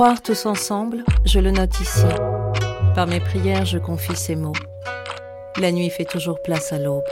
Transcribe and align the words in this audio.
Croire 0.00 0.22
tous 0.22 0.46
ensemble, 0.46 1.04
je 1.26 1.40
le 1.40 1.50
note 1.50 1.78
ici. 1.78 2.06
Par 2.94 3.06
mes 3.06 3.20
prières, 3.20 3.66
je 3.66 3.76
confie 3.76 4.16
ces 4.16 4.34
mots. 4.34 4.54
La 5.58 5.72
nuit 5.72 5.90
fait 5.90 6.06
toujours 6.06 6.40
place 6.40 6.72
à 6.72 6.78
l'aube. 6.78 7.04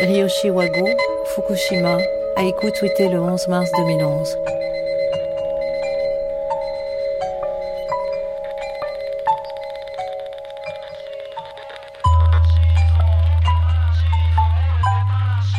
Ryoshi 0.00 0.50
Wago, 0.50 0.86
Fukushima, 1.34 1.96
a 2.36 2.44
écouté 2.44 3.08
le 3.08 3.20
11 3.20 3.48
mars 3.48 3.70
2011. 3.78 4.36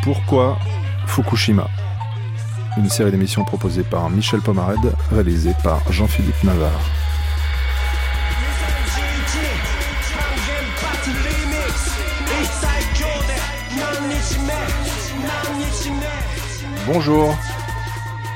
Pourquoi 0.04 0.60
Fukushima? 1.08 1.68
Une 2.80 2.88
série 2.90 3.12
d'émissions 3.12 3.44
proposée 3.44 3.84
par 3.84 4.10
Michel 4.10 4.40
Pomared, 4.40 4.96
réalisée 5.12 5.52
par 5.66 5.82
Jean-Philippe 5.92 6.42
Navarre. 6.46 6.80
Bonjour 16.88 17.36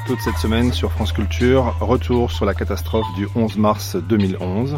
Toute 0.07 0.19
cette 0.19 0.35
semaine 0.35 0.73
sur 0.73 0.91
France 0.91 1.13
Culture, 1.13 1.77
retour 1.79 2.29
sur 2.29 2.43
la 2.43 2.53
catastrophe 2.53 3.07
du 3.15 3.29
11 3.35 3.55
mars 3.55 3.95
2011. 3.95 4.77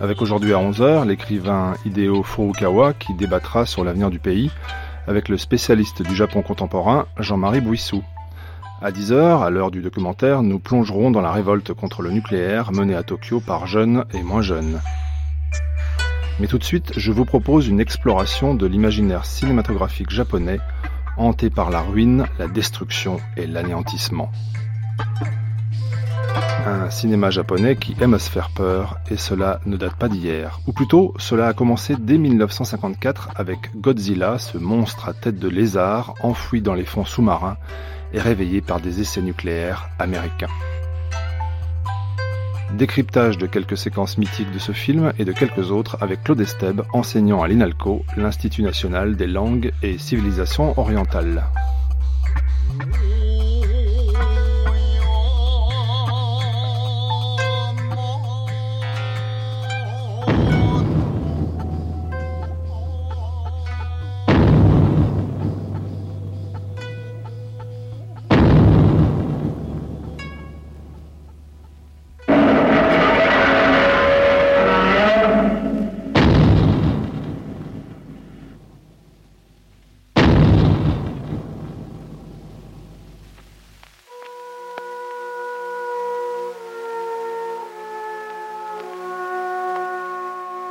Avec 0.00 0.22
aujourd'hui 0.22 0.54
à 0.54 0.58
11h 0.58 1.04
l'écrivain 1.04 1.74
Hideo 1.84 2.22
Furukawa 2.22 2.92
qui 2.92 3.12
débattra 3.14 3.66
sur 3.66 3.82
l'avenir 3.82 4.10
du 4.10 4.20
pays 4.20 4.52
avec 5.08 5.28
le 5.28 5.36
spécialiste 5.36 6.02
du 6.02 6.14
Japon 6.14 6.42
contemporain 6.42 7.06
Jean-Marie 7.18 7.60
Bouissou. 7.60 8.04
À 8.84 8.90
10h, 8.90 9.42
à 9.42 9.48
l'heure 9.48 9.70
du 9.70 9.80
documentaire, 9.80 10.42
nous 10.42 10.58
plongerons 10.58 11.10
dans 11.10 11.22
la 11.22 11.32
révolte 11.32 11.72
contre 11.72 12.02
le 12.02 12.10
nucléaire 12.10 12.70
menée 12.70 12.94
à 12.94 13.02
Tokyo 13.02 13.40
par 13.40 13.66
jeunes 13.66 14.04
et 14.12 14.22
moins 14.22 14.42
jeunes. 14.42 14.78
Mais 16.38 16.48
tout 16.48 16.58
de 16.58 16.64
suite, 16.64 16.92
je 16.94 17.10
vous 17.10 17.24
propose 17.24 17.66
une 17.66 17.80
exploration 17.80 18.54
de 18.54 18.66
l'imaginaire 18.66 19.24
cinématographique 19.24 20.10
japonais, 20.10 20.60
hanté 21.16 21.48
par 21.48 21.70
la 21.70 21.80
ruine, 21.80 22.26
la 22.38 22.46
destruction 22.46 23.20
et 23.38 23.46
l'anéantissement. 23.46 24.30
Un 26.66 26.90
cinéma 26.90 27.30
japonais 27.30 27.76
qui 27.76 27.96
aime 28.02 28.12
à 28.12 28.18
se 28.18 28.28
faire 28.28 28.50
peur, 28.50 28.98
et 29.10 29.16
cela 29.16 29.60
ne 29.64 29.78
date 29.78 29.94
pas 29.94 30.10
d'hier. 30.10 30.60
Ou 30.66 30.74
plutôt, 30.74 31.14
cela 31.16 31.48
a 31.48 31.54
commencé 31.54 31.96
dès 31.98 32.18
1954 32.18 33.30
avec 33.36 33.74
Godzilla, 33.76 34.38
ce 34.38 34.58
monstre 34.58 35.08
à 35.08 35.14
tête 35.14 35.38
de 35.38 35.48
lézard 35.48 36.16
enfoui 36.20 36.60
dans 36.60 36.74
les 36.74 36.84
fonds 36.84 37.06
sous-marins 37.06 37.56
et 38.14 38.20
réveillé 38.20 38.62
par 38.62 38.80
des 38.80 39.00
essais 39.00 39.20
nucléaires 39.20 39.90
américains. 39.98 40.48
Décryptage 42.72 43.38
de 43.38 43.46
quelques 43.46 43.76
séquences 43.76 44.18
mythiques 44.18 44.50
de 44.50 44.58
ce 44.58 44.72
film 44.72 45.12
et 45.18 45.24
de 45.24 45.32
quelques 45.32 45.70
autres 45.70 45.98
avec 46.00 46.24
Claude 46.24 46.40
Esteb, 46.40 46.82
enseignant 46.92 47.42
à 47.42 47.48
l'INALCO, 47.48 48.04
l'Institut 48.16 48.62
national 48.62 49.16
des 49.16 49.26
langues 49.26 49.72
et 49.82 49.98
civilisations 49.98 50.78
orientales. 50.78 51.44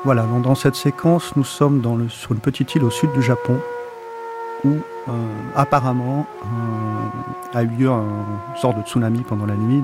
Voilà, 0.05 0.23
dans 0.23 0.55
cette 0.55 0.75
séquence, 0.75 1.33
nous 1.37 1.45
sommes 1.45 2.09
sur 2.09 2.33
une 2.33 2.41
petite 2.41 2.75
île 2.75 2.83
au 2.83 2.89
sud 2.89 3.13
du 3.13 3.21
Japon 3.21 3.57
où 4.65 4.73
euh, 5.07 5.11
apparemment 5.55 6.27
euh, 6.43 7.57
a 7.57 7.63
eu 7.63 7.67
lieu 7.67 7.87
une 7.89 8.57
sorte 8.59 8.77
de 8.77 8.83
tsunami 8.83 9.21
pendant 9.21 9.45
la 9.45 9.55
nuit. 9.55 9.81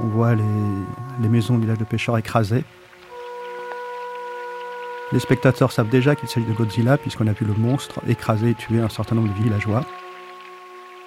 On 0.00 0.06
voit 0.08 0.34
les, 0.34 1.28
maisons, 1.30 1.56
villages 1.56 1.78
de 1.78 1.84
pêcheurs 1.84 2.18
écrasés. 2.18 2.62
Les 5.12 5.18
spectateurs 5.18 5.72
savent 5.72 5.88
déjà 5.88 6.14
qu'il 6.14 6.28
s'agit 6.28 6.46
de 6.46 6.52
Godzilla 6.52 6.98
puisqu'on 6.98 7.26
a 7.26 7.32
vu 7.32 7.46
le 7.46 7.54
monstre 7.54 8.00
écraser 8.06 8.50
et 8.50 8.54
tuer 8.54 8.80
un 8.80 8.90
certain 8.90 9.14
nombre 9.14 9.32
de 9.34 9.42
villageois. 9.42 9.86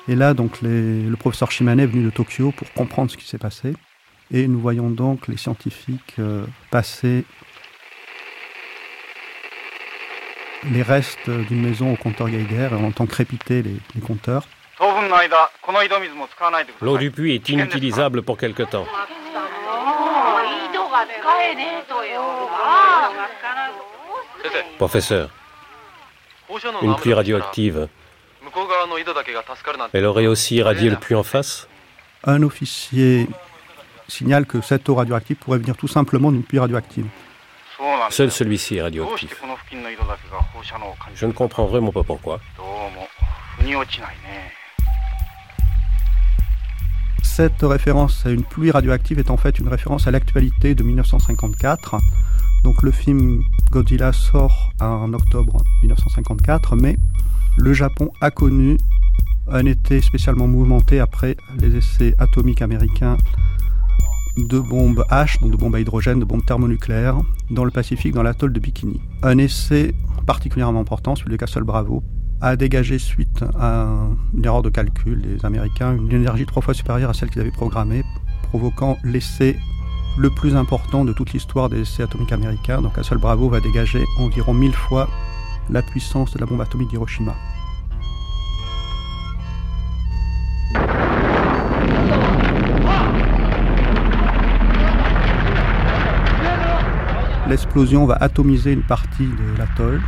Et 0.07 0.15
là, 0.15 0.33
donc, 0.33 0.63
le 0.63 1.15
professeur 1.15 1.51
Shimane 1.51 1.79
est 1.79 1.85
venu 1.85 2.03
de 2.03 2.09
Tokyo 2.09 2.51
pour 2.57 2.73
comprendre 2.73 3.11
ce 3.11 3.17
qui 3.17 3.27
s'est 3.27 3.37
passé. 3.37 3.73
Et 4.33 4.47
nous 4.47 4.59
voyons 4.59 4.89
donc 4.89 5.27
les 5.27 5.37
scientifiques 5.37 6.15
euh, 6.17 6.45
passer 6.71 7.23
les 10.63 10.81
restes 10.81 11.29
d'une 11.29 11.61
maison 11.61 11.93
au 11.93 11.95
compteur 11.95 12.29
Geiger 12.29 12.69
et 12.71 12.75
on 12.75 12.87
entend 12.87 13.05
crépiter 13.05 13.61
les, 13.61 13.77
les 13.95 14.01
compteurs. 14.01 14.47
L'eau 16.81 16.97
du 16.97 17.11
puits 17.11 17.35
est 17.35 17.49
inutilisable 17.49 18.23
pour 18.23 18.37
quelque 18.37 18.63
temps. 18.63 18.85
Professeur, 24.77 25.29
une 26.81 26.95
pluie 26.95 27.13
radioactive. 27.13 27.87
Elle 29.93 30.05
aurait 30.05 30.27
aussi 30.27 30.55
irradié 30.55 30.89
le 30.89 30.95
puits 30.95 31.15
en 31.15 31.23
face? 31.23 31.67
Un 32.23 32.43
officier 32.43 33.27
signale 34.07 34.45
que 34.45 34.61
cette 34.61 34.89
eau 34.89 34.95
radioactive 34.95 35.37
pourrait 35.37 35.59
venir 35.59 35.77
tout 35.77 35.87
simplement 35.87 36.31
d'une 36.31 36.43
pluie 36.43 36.59
radioactive. 36.59 37.05
Seul 38.09 38.31
celui-ci 38.31 38.77
est 38.77 38.81
radioactif. 38.81 39.41
Je 41.15 41.25
ne 41.25 41.31
comprends 41.31 41.65
vraiment 41.65 41.91
pas 41.91 42.03
pourquoi. 42.03 42.39
Cette 47.23 47.61
référence 47.61 48.25
à 48.25 48.29
une 48.29 48.43
pluie 48.43 48.71
radioactive 48.71 49.19
est 49.19 49.31
en 49.31 49.37
fait 49.37 49.57
une 49.57 49.67
référence 49.67 50.07
à 50.07 50.11
l'actualité 50.11 50.75
de 50.75 50.83
1954. 50.83 51.95
Donc 52.63 52.83
le 52.83 52.91
film 52.91 53.41
Godzilla 53.71 54.13
sort 54.13 54.71
en 54.79 55.11
octobre 55.13 55.63
1954, 55.81 56.75
mais 56.75 56.97
le 57.57 57.73
Japon 57.73 58.11
a 58.21 58.29
connu 58.29 58.77
un 59.47 59.65
été 59.65 60.01
spécialement 60.01 60.47
mouvementé 60.47 60.99
après 60.99 61.35
les 61.57 61.75
essais 61.75 62.13
atomiques 62.19 62.61
américains 62.61 63.17
de 64.37 64.59
bombes 64.59 65.03
H, 65.09 65.39
donc 65.41 65.51
de 65.51 65.57
bombes 65.57 65.75
à 65.75 65.79
hydrogène, 65.79 66.19
de 66.19 66.25
bombes 66.25 66.45
thermonucléaires, 66.45 67.17
dans 67.49 67.65
le 67.65 67.71
Pacifique, 67.71 68.13
dans 68.13 68.23
l'atoll 68.23 68.53
de 68.53 68.59
Bikini. 68.59 69.01
Un 69.23 69.37
essai 69.37 69.93
particulièrement 70.25 70.81
important, 70.81 71.15
celui 71.15 71.31
de 71.31 71.37
Castle 71.37 71.63
Bravo, 71.63 72.03
a 72.41 72.55
dégagé 72.55 72.97
suite 72.97 73.43
à 73.59 73.87
une 74.33 74.45
erreur 74.45 74.63
de 74.63 74.69
calcul 74.69 75.21
des 75.21 75.45
Américains 75.45 75.95
une 75.95 76.11
énergie 76.11 76.45
trois 76.45 76.61
fois 76.61 76.73
supérieure 76.73 77.11
à 77.11 77.13
celle 77.13 77.29
qu'ils 77.29 77.41
avaient 77.41 77.51
programmée, 77.51 78.03
provoquant 78.49 78.97
l'essai 79.03 79.57
le 80.17 80.29
plus 80.29 80.55
important 80.55 81.05
de 81.05 81.13
toute 81.13 81.33
l'histoire 81.33 81.69
des 81.69 81.81
essais 81.81 82.03
atomiques 82.03 82.31
américains. 82.31 82.81
Donc 82.81 82.95
Castle 82.95 83.19
Bravo 83.19 83.49
va 83.49 83.59
dégager 83.59 84.03
environ 84.17 84.53
mille 84.53 84.73
fois 84.73 85.07
la 85.69 85.81
puissance 85.81 86.33
de 86.33 86.39
la 86.39 86.45
bombe 86.45 86.61
atomique 86.61 86.89
d'Hiroshima. 86.89 87.35
L'explosion 97.51 98.05
va 98.05 98.15
atomiser 98.21 98.71
une 98.71 98.81
partie 98.81 99.25
de 99.25 99.57
l'atoll, 99.57 100.01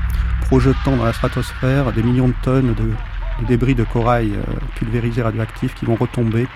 projetant 0.46 0.96
dans 0.96 1.04
la 1.04 1.12
stratosphère 1.12 1.92
des 1.92 2.02
millions 2.02 2.30
de 2.30 2.34
tonnes 2.42 2.74
de, 2.74 3.46
débris 3.46 3.76
de 3.76 3.84
corail 3.84 4.32
euh, 4.34 4.44
pulvérisés 4.76 5.22
radioactifs 5.22 5.76
qui 5.76 5.84
vont 5.84 5.96
retomber 5.96 6.48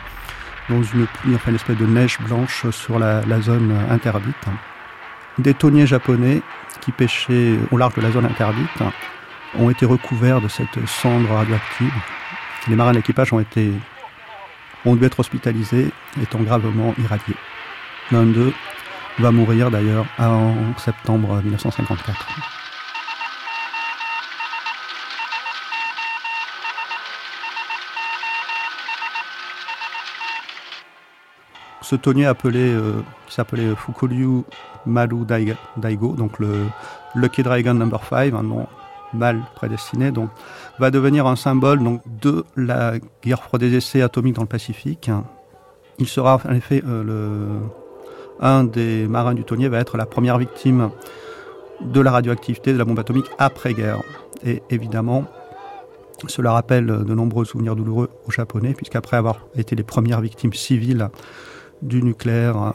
dans 0.70 0.82
une 0.82 1.06
pluie, 1.06 1.36
enfin 1.36 1.50
une 1.50 1.56
espèce 1.56 1.76
de 1.76 1.86
neige 1.86 2.18
blanche 2.22 2.70
sur 2.70 3.00
la, 3.00 3.22
zone 3.42 3.76
interdite. 3.90 4.46
Des 5.40 5.54
tonniers 5.54 5.88
japonais 5.88 6.42
qui 6.80 6.94
pêchaient 6.94 7.60
au 7.70 7.76
large 7.76 7.96
de 7.96 8.02
la 8.02 8.12
zone 8.12 8.26
interdite 8.26 8.82
ont 9.60 9.70
été 9.70 9.86
recouverts 9.86 10.40
de 10.40 10.48
cette 10.48 10.88
cendre 10.88 11.30
radioactive. 11.34 11.92
Les 12.70 12.78
marins 12.78 12.92
de 12.92 12.98
l'équipage 12.98 13.34
ont 13.34 13.44
ont 14.86 14.96
dû 14.96 15.04
être 15.04 15.20
hospitalisés, 15.20 15.92
étant 16.22 16.40
gravement 16.40 16.96
irradiés. 16.98 17.36
L'un 18.10 18.24
d'eux 18.24 18.54
va 19.20 19.32
mourir 19.32 19.72
d'ailleurs 19.72 20.06
en 20.20 20.54
septembre 20.78 21.42
1954. 21.42 22.28
ce 31.88 31.96
tonnier 31.96 32.26
appelé, 32.26 32.76
qui 33.28 33.34
s'appelait 33.34 33.74
Fukuryu 33.74 34.44
Malu 34.86 35.26
Daigo, 35.78 36.16
donc 36.16 36.38
le 36.40 36.66
Lucky 37.16 37.44
Dragon 37.44 37.74
Number 37.74 38.02
5, 38.04 38.34
un 38.34 38.44
nom 38.44 38.68
mal 39.14 39.42
prédestiné, 39.56 40.12
donc 40.12 40.30
va 40.80 40.92
devenir 40.92 41.28
un 41.28 41.38
symbole 41.38 41.80
de 42.22 42.44
la 42.58 42.96
guerre 43.24 43.42
froide 43.42 43.62
des 43.62 43.76
essais 43.76 44.02
atomiques 44.02 44.36
dans 44.36 44.42
le 44.42 44.48
Pacifique. 44.48 45.10
Il 45.98 46.08
sera 46.08 46.42
en 46.48 46.54
effet 46.54 46.84
le, 46.86 47.62
un 48.40 48.64
des 48.64 49.08
marins 49.08 49.34
du 49.34 49.44
tonnier 49.44 49.70
va 49.70 49.80
être 49.80 49.98
la 49.98 50.06
première 50.06 50.38
victime 50.38 50.92
de 51.82 52.02
la 52.02 52.12
radioactivité 52.12 52.74
de 52.74 52.78
la 52.78 52.86
bombe 52.86 53.00
atomique 53.00 53.30
après-guerre. 53.38 54.02
Et 54.46 54.62
évidemment, 54.70 55.26
cela 56.28 56.52
rappelle 56.52 56.88
de 56.88 57.14
nombreux 57.14 57.46
souvenirs 57.46 57.76
douloureux 57.76 58.10
aux 58.28 58.32
Japonais, 58.32 58.74
puisqu'après 58.74 59.18
avoir 59.18 59.46
été 59.56 59.76
les 59.76 59.84
premières 59.84 60.22
victimes 60.22 60.54
civiles 60.54 61.10
du 61.82 62.02
nucléaire 62.02 62.74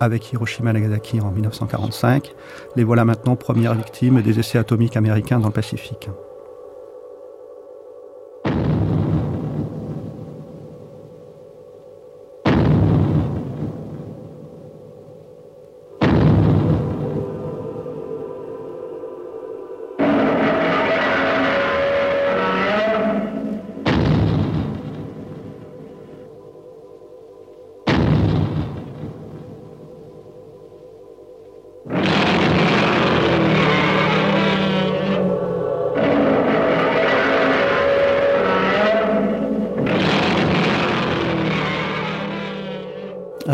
avec 0.00 0.32
Hiroshima 0.32 0.70
et 0.70 0.74
Nagasaki 0.74 1.20
en 1.20 1.30
1945, 1.30 2.34
les 2.76 2.84
voilà 2.84 3.04
maintenant 3.04 3.36
premières 3.36 3.74
victimes 3.74 4.22
des 4.22 4.38
essais 4.38 4.58
atomiques 4.58 4.96
américains 4.96 5.40
dans 5.40 5.48
le 5.48 5.52
Pacifique. 5.52 6.08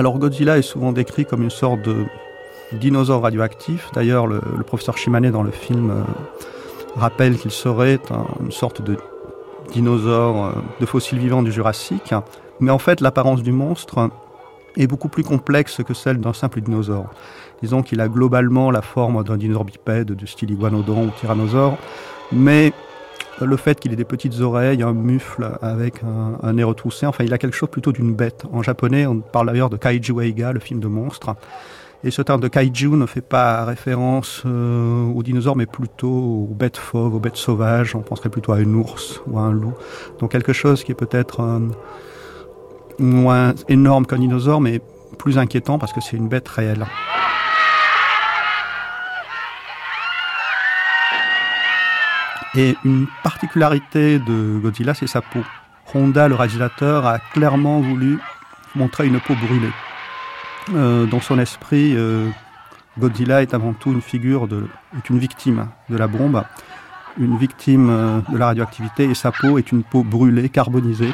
Alors 0.00 0.19
Godzilla 0.19 0.56
est 0.56 0.62
souvent 0.62 0.93
décrit 0.93 1.26
comme 1.26 1.43
une 1.43 1.50
sorte 1.50 1.82
de 1.82 2.06
dinosaure 2.73 3.20
radioactif. 3.20 3.91
D'ailleurs, 3.93 4.26
le, 4.26 4.41
professeur 4.67 4.97
Shimane 4.97 5.31
dans 5.31 5.43
le 5.43 5.50
film 5.50 5.91
euh, 5.91 6.02
rappelle 6.97 7.37
qu'il 7.37 7.50
serait 7.50 7.99
une 8.43 8.50
sorte 8.50 8.81
de 8.81 8.97
dinosaure, 9.73 10.47
euh, 10.47 10.52
de 10.81 10.87
fossile 10.87 11.19
vivant 11.19 11.43
du 11.43 11.52
Jurassique. 11.52 12.14
Mais 12.61 12.70
en 12.70 12.79
fait, 12.79 13.02
l'apparence 13.02 13.43
du 13.43 13.52
monstre 13.52 14.08
est 14.79 14.87
beaucoup 14.87 15.11
plus 15.11 15.23
complexe 15.23 15.82
que 15.87 15.93
celle 15.93 16.19
d'un 16.19 16.32
simple 16.32 16.62
dinosaure. 16.62 17.11
Disons 17.61 17.82
qu'il 17.82 18.00
a 18.00 18.08
globalement 18.08 18.70
la 18.70 18.81
forme 18.81 19.23
d'un 19.23 19.37
dinosaure 19.37 19.67
bipède 19.67 20.12
du 20.12 20.26
style 20.26 20.50
iguanodon 20.50 21.08
ou 21.08 21.11
tyrannosaure, 21.20 21.76
mais 22.32 22.73
le 23.40 23.56
fait 23.56 23.78
qu'il 23.81 23.92
ait 23.92 23.96
des 23.96 24.04
petites 24.04 24.40
oreilles, 24.40 24.82
un 24.82 24.92
mufle 24.92 25.58
avec 25.62 26.02
un, 26.42 26.52
nez 26.52 26.64
retroussé, 26.64 27.06
enfin 27.06 27.25
il 27.25 27.32
a 27.32 27.38
quelque 27.38 27.56
chose 27.56 27.70
plutôt 27.70 27.92
d'une 27.92 28.14
bête. 28.14 28.44
En 28.52 28.62
japonais, 28.62 29.06
on 29.06 29.20
parle 29.20 29.46
d'ailleurs 29.46 29.70
de 29.70 29.76
Kaiju 29.76 30.20
Eiga, 30.20 30.52
le 30.52 30.60
film 30.60 30.81
de 30.81 30.88
monstre. 30.88 31.34
Et 32.02 32.10
ce 32.10 32.22
terme 32.22 32.40
de 32.40 32.48
kaiju 32.48 32.96
ne 32.96 33.04
fait 33.04 33.20
pas 33.20 33.62
référence 33.66 34.42
euh, 34.46 35.04
aux 35.04 35.22
dinosaures, 35.22 35.56
mais 35.56 35.66
plutôt 35.66 36.08
aux 36.08 36.54
bêtes 36.54 36.78
fauves, 36.78 37.14
aux 37.14 37.20
bêtes 37.20 37.37
sauvages. 37.37 37.94
On 37.94 38.00
penserait 38.00 38.31
plutôt 38.31 38.52
à 38.52 38.56
un 38.56 38.75
ours 38.75 39.20
ou 39.26 39.38
à 39.38 39.43
un 39.43 39.52
loup. 39.52 39.75
Donc 40.19 40.32
quelque 40.32 40.54
chose 40.54 40.82
qui 40.82 40.93
est 40.93 40.94
peut-être 40.94 41.40
euh, 41.40 41.58
moins 42.98 43.54
énorme 43.69 44.06
qu'un 44.06 44.19
dinosaure, 44.19 44.62
mais 44.62 44.81
plus 45.19 45.36
inquiétant 45.36 45.78
parce 45.78 45.93
que 45.93 46.00
c'est 46.00 46.16
une 46.16 46.28
bête 46.28 46.48
réelle. 46.48 46.86
Et 52.56 52.76
une 52.85 53.06
particularité 53.23 54.19
de 54.19 54.58
Godzilla, 54.58 54.94
c'est 54.94 55.06
sa 55.06 55.20
peau. 55.20 55.44
Honda, 55.94 56.29
le 56.29 56.35
réalisateur, 56.35 57.06
a 57.06 57.19
clairement 57.19 57.81
voulu 57.81 58.19
montrer 58.75 59.06
une 59.06 59.20
peau 59.20 59.35
brûlée. 59.35 59.70
Euh, 60.75 61.06
dans 61.06 61.20
son 61.20 61.38
esprit, 61.38 61.94
euh, 61.97 62.29
Godzilla 62.99 63.43
est 63.43 63.55
avant 63.55 63.73
tout 63.73 63.93
une 63.93 64.02
figure 64.02 64.49
de, 64.49 64.67
est 64.97 65.08
une 65.11 65.19
victime 65.19 65.69
de 65.88 65.97
la 65.97 66.06
bombe, 66.06 66.43
une 67.19 67.37
victime 67.38 67.88
euh, 67.91 68.20
de 68.29 68.37
la 68.37 68.47
radioactivité, 68.47 69.05
et 69.05 69.14
sa 69.14 69.32
peau 69.32 69.58
est 69.58 69.73
une 69.73 69.82
peau 69.82 70.03
brûlée, 70.03 70.49
carbonisée, 70.49 71.12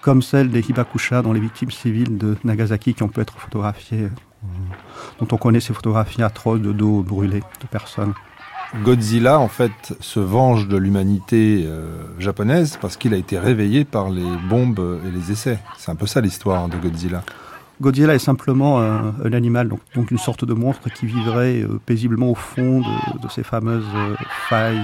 comme 0.00 0.22
celle 0.22 0.50
des 0.50 0.68
Hibakusha, 0.68 1.22
dont 1.22 1.32
les 1.32 1.40
victimes 1.40 1.70
civiles 1.70 2.16
de 2.16 2.36
Nagasaki 2.44 2.94
qui 2.94 3.02
ont 3.02 3.08
pu 3.08 3.20
être 3.20 3.38
photographiées 3.38 4.08
dont 5.20 5.28
on 5.32 5.36
connaît 5.36 5.60
ces 5.60 5.72
photographies 5.72 6.22
atroces 6.22 6.60
de 6.60 6.72
dos 6.72 7.02
brûlés 7.02 7.42
de 7.60 7.66
personnes. 7.70 8.14
Godzilla, 8.82 9.38
en 9.38 9.48
fait, 9.48 9.96
se 10.00 10.20
venge 10.20 10.68
de 10.68 10.76
l'humanité 10.76 11.64
euh, 11.66 12.02
japonaise 12.18 12.78
parce 12.80 12.96
qu'il 12.96 13.14
a 13.14 13.16
été 13.16 13.38
réveillé 13.38 13.84
par 13.84 14.10
les 14.10 14.26
bombes 14.48 15.00
et 15.06 15.10
les 15.10 15.32
essais. 15.32 15.58
C'est 15.78 15.90
un 15.90 15.94
peu 15.94 16.06
ça 16.06 16.20
l'histoire 16.20 16.68
de 16.68 16.76
Godzilla. 16.76 17.22
Godzilla 17.80 18.14
est 18.14 18.18
simplement 18.18 18.80
un, 18.80 19.32
animal, 19.34 19.68
donc, 19.94 20.10
une 20.10 20.18
sorte 20.18 20.46
de 20.46 20.54
monstre 20.54 20.88
qui 20.90 21.04
vivrait 21.04 21.60
euh, 21.60 21.78
paisiblement 21.84 22.30
au 22.30 22.34
fond 22.34 22.80
de, 22.80 23.28
ces 23.28 23.42
fameuses 23.42 23.84
euh, 23.94 24.14
failles, 24.48 24.80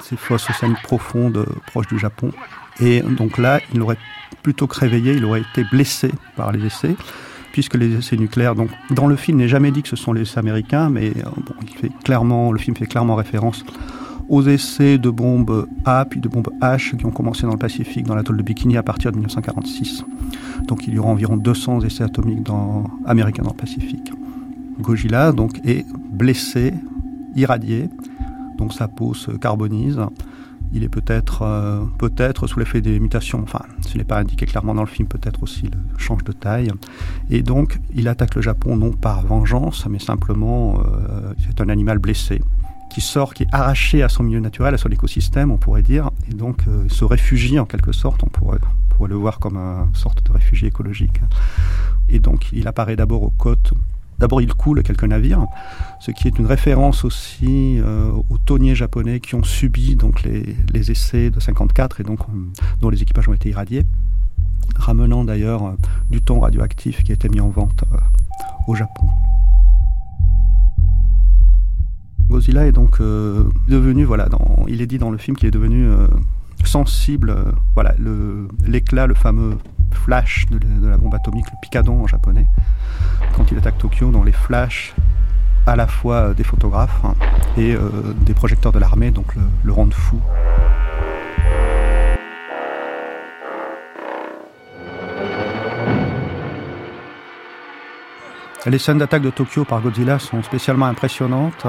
ces 0.00 0.16
fosses 0.16 0.48
océaniques 0.48 0.82
profondes 0.82 1.44
proches 1.66 1.88
du 1.88 1.98
Japon. 1.98 2.30
Et 2.78 3.00
donc 3.00 3.38
là, 3.38 3.60
il 3.74 3.82
aurait 3.82 3.98
plutôt 4.44 4.68
que 4.68 4.78
réveillé, 4.78 5.14
il 5.14 5.24
aurait 5.24 5.40
été 5.40 5.64
blessé 5.64 6.12
par 6.36 6.52
les 6.52 6.64
essais 6.66 6.94
puisque 7.56 7.76
les 7.76 7.94
essais 7.94 8.18
nucléaires, 8.18 8.54
donc 8.54 8.68
dans 8.90 9.06
le 9.06 9.16
film, 9.16 9.38
n'est 9.38 9.48
jamais 9.48 9.70
dit 9.70 9.80
que 9.80 9.88
ce 9.88 9.96
sont 9.96 10.12
les 10.12 10.20
essais 10.20 10.38
américains, 10.38 10.90
mais 10.90 11.06
euh, 11.06 11.30
il 11.62 11.74
fait 11.74 11.90
clairement, 12.04 12.52
le 12.52 12.58
film 12.58 12.76
fait 12.76 12.84
clairement 12.84 13.14
référence 13.14 13.64
aux 14.28 14.42
essais 14.42 14.98
de 14.98 15.08
bombes 15.08 15.66
A 15.86 16.04
puis 16.04 16.20
de 16.20 16.28
bombes 16.28 16.50
H 16.60 16.94
qui 16.98 17.06
ont 17.06 17.10
commencé 17.10 17.44
dans 17.44 17.52
le 17.52 17.58
Pacifique, 17.58 18.04
dans 18.04 18.14
l'atoll 18.14 18.36
de 18.36 18.42
Bikini 18.42 18.76
à 18.76 18.82
partir 18.82 19.10
de 19.10 19.16
1946. 19.16 20.04
Donc 20.68 20.86
il 20.86 20.92
y 20.92 20.98
aura 20.98 21.08
environ 21.08 21.38
200 21.38 21.80
essais 21.80 22.04
atomiques 22.04 22.42
dans, 22.42 22.90
américains 23.06 23.42
dans 23.42 23.52
le 23.52 23.56
Pacifique. 23.56 24.12
Gojila 24.78 25.32
donc 25.32 25.58
est 25.64 25.86
blessé, 26.12 26.74
irradié, 27.36 27.88
donc 28.58 28.74
sa 28.74 28.86
peau 28.86 29.14
se 29.14 29.30
carbonise 29.30 29.98
il 30.72 30.82
est 30.82 30.88
peut-être 30.88 31.42
euh, 31.42 31.84
peut-être 31.98 32.46
sous 32.46 32.58
l'effet 32.58 32.80
des 32.80 32.98
mutations, 33.00 33.40
enfin 33.42 33.62
ce 33.80 33.96
n'est 33.96 34.04
pas 34.04 34.18
indiqué 34.18 34.46
clairement 34.46 34.74
dans 34.74 34.82
le 34.82 34.88
film, 34.88 35.08
peut-être 35.08 35.42
aussi 35.42 35.62
il 35.64 35.98
change 35.98 36.24
de 36.24 36.32
taille. 36.32 36.70
Et 37.30 37.42
donc 37.42 37.78
il 37.94 38.08
attaque 38.08 38.34
le 38.34 38.42
Japon 38.42 38.76
non 38.76 38.92
par 38.92 39.22
vengeance, 39.26 39.86
mais 39.88 39.98
simplement 39.98 40.80
euh, 40.80 41.32
c'est 41.46 41.60
un 41.60 41.68
animal 41.68 41.98
blessé 41.98 42.42
qui 42.90 43.00
sort, 43.00 43.34
qui 43.34 43.42
est 43.42 43.48
arraché 43.52 44.02
à 44.02 44.08
son 44.08 44.22
milieu 44.22 44.40
naturel, 44.40 44.74
à 44.74 44.78
son 44.78 44.88
écosystème, 44.88 45.50
on 45.50 45.58
pourrait 45.58 45.82
dire, 45.82 46.10
et 46.30 46.34
donc 46.34 46.62
euh, 46.66 46.88
se 46.88 47.04
réfugie 47.04 47.58
en 47.58 47.66
quelque 47.66 47.92
sorte, 47.92 48.22
on 48.22 48.28
pourrait, 48.28 48.58
pourrait 48.90 49.10
le 49.10 49.16
voir 49.16 49.38
comme 49.38 49.56
une 49.56 49.94
sorte 49.94 50.24
de 50.26 50.32
réfugié 50.32 50.68
écologique. 50.68 51.20
Et 52.08 52.20
donc 52.20 52.52
il 52.52 52.68
apparaît 52.68 52.96
d'abord 52.96 53.22
aux 53.22 53.34
côtes 53.36 53.72
D'abord, 54.18 54.40
il 54.40 54.52
coule 54.54 54.82
quelques 54.82 55.04
navires, 55.04 55.44
ce 56.00 56.10
qui 56.10 56.26
est 56.26 56.38
une 56.38 56.46
référence 56.46 57.04
aussi 57.04 57.78
euh, 57.78 58.10
aux 58.30 58.38
tonniers 58.38 58.74
japonais 58.74 59.20
qui 59.20 59.34
ont 59.34 59.42
subi 59.42 59.96
les, 60.24 60.90
essais 60.90 61.28
de 61.28 61.38
54 61.38 62.00
et 62.00 62.04
donc 62.04 62.20
dont 62.80 62.88
les 62.88 63.02
équipages 63.02 63.28
ont 63.28 63.34
été 63.34 63.50
irradiés, 63.50 63.84
ramenant 64.74 65.22
d'ailleurs 65.22 65.66
euh, 65.66 65.72
du 66.10 66.22
thon 66.22 66.40
radioactif 66.40 67.02
qui 67.02 67.12
a 67.12 67.14
été 67.14 67.28
mis 67.28 67.40
en 67.40 67.50
vente 67.50 67.84
euh, 67.92 67.98
au 68.68 68.74
Japon. 68.74 69.06
Godzilla 72.30 72.66
est 72.66 72.72
donc 72.72 72.98
devenu, 72.98 74.02
voilà, 74.02 74.28
il 74.66 74.82
est 74.82 74.88
dit 74.88 74.98
dans 74.98 75.10
le 75.10 75.18
film 75.18 75.36
qu'il 75.36 75.46
est 75.46 75.52
devenu 75.52 75.86
sensible, 76.64 77.36
voilà, 77.74 77.94
l'éclat, 78.66 79.06
le, 79.06 79.14
fameux 79.14 79.56
flash 79.96 80.46
de, 80.50 80.88
la 80.88 80.96
bombe 80.96 81.14
atomique, 81.14 81.46
le 81.50 81.56
picadon 81.60 82.02
en 82.02 82.06
japonais, 82.06 82.46
quand 83.34 83.50
il 83.50 83.58
attaque 83.58 83.78
Tokyo 83.78 84.10
dans 84.10 84.22
les 84.22 84.32
flashs 84.32 84.94
à 85.66 85.74
la 85.74 85.86
fois 85.86 86.32
des 86.34 86.44
photographes 86.44 87.00
hein, 87.04 87.14
et 87.56 87.74
euh, 87.74 88.14
des 88.20 88.34
projecteurs 88.34 88.72
de 88.72 88.78
l'armée, 88.78 89.10
donc 89.10 89.34
le, 89.34 89.42
le 89.64 89.72
rend 89.72 89.90
fou. 89.90 90.20
Les 98.66 98.78
scènes 98.78 98.98
d'attaque 98.98 99.22
de 99.22 99.30
Tokyo 99.30 99.64
par 99.64 99.80
Godzilla 99.80 100.18
sont 100.18 100.42
spécialement 100.42 100.86
impressionnantes. 100.86 101.66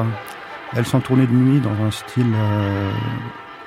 Elles 0.76 0.86
sont 0.86 1.00
tournées 1.00 1.28
de 1.28 1.32
nuit 1.32 1.60
dans 1.60 1.86
un 1.86 1.92
style 1.92 2.34
euh, 2.36 2.92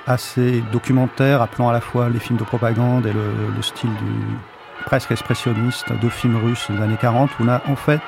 assez 0.05 0.61
documentaire, 0.73 1.41
appelant 1.41 1.69
à 1.69 1.73
la 1.73 1.79
fois 1.79 2.09
les 2.09 2.19
films 2.19 2.37
de 2.37 2.43
propagande 2.43 3.05
et 3.05 3.13
le 3.13 3.61
style 3.61 3.89
du, 3.89 4.35
presque 4.85 5.11
expressionniste 5.11 5.91
de 5.91 6.09
films 6.09 6.37
russes 6.37 6.69
des 6.69 6.81
années 6.81 6.97
40, 6.99 7.29
où 7.39 7.43
on 7.43 7.47
a 7.47 7.61
en 7.67 7.75
fait 7.75 8.01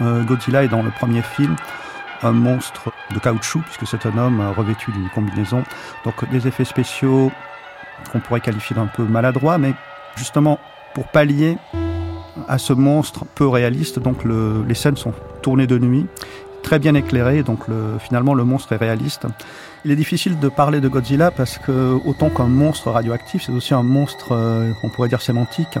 euh, 0.00 0.22
Godzilla 0.22 0.64
est 0.64 0.68
dans 0.68 0.82
le 0.82 0.90
premier 0.90 1.22
film 1.22 1.56
un 2.22 2.32
monstre 2.32 2.92
de 3.14 3.18
caoutchouc, 3.18 3.60
puisque 3.60 3.86
c'est 3.86 4.06
un 4.06 4.18
homme 4.18 4.40
revêtu 4.56 4.90
d'une 4.92 5.08
combinaison. 5.10 5.62
Donc 6.04 6.28
des 6.30 6.48
effets 6.48 6.64
spéciaux 6.64 7.30
qu'on 8.12 8.20
pourrait 8.20 8.40
qualifier 8.40 8.74
d'un 8.76 8.86
peu 8.86 9.04
maladroits, 9.04 9.58
mais 9.58 9.74
justement 10.16 10.58
pour 10.94 11.08
pallier 11.08 11.58
à 12.48 12.58
ce 12.58 12.72
monstre 12.72 13.24
peu 13.34 13.46
réaliste. 13.46 13.98
Donc 13.98 14.24
les 14.24 14.74
scènes 14.74 14.96
sont 14.96 15.14
tournées 15.42 15.66
de 15.66 15.78
nuit, 15.78 16.06
très 16.68 16.78
bien 16.78 16.94
éclairées, 16.94 17.42
donc 17.42 17.60
finalement 17.98 18.34
le 18.34 18.44
monstre 18.44 18.74
est 18.74 18.76
réaliste. 18.76 19.24
Il 19.86 19.90
est 19.90 19.96
difficile 19.96 20.38
de 20.38 20.50
parler 20.50 20.82
de 20.82 20.88
Godzilla 20.88 21.30
parce 21.30 21.56
que 21.56 21.98
autant 22.04 22.28
qu'un 22.28 22.48
monstre 22.48 22.90
radioactif, 22.90 23.44
c'est 23.46 23.52
aussi 23.52 23.72
un 23.72 23.82
monstre, 23.82 24.32
euh, 24.32 24.70
on 24.82 24.90
pourrait 24.90 25.08
dire 25.08 25.22
sémantique, 25.22 25.78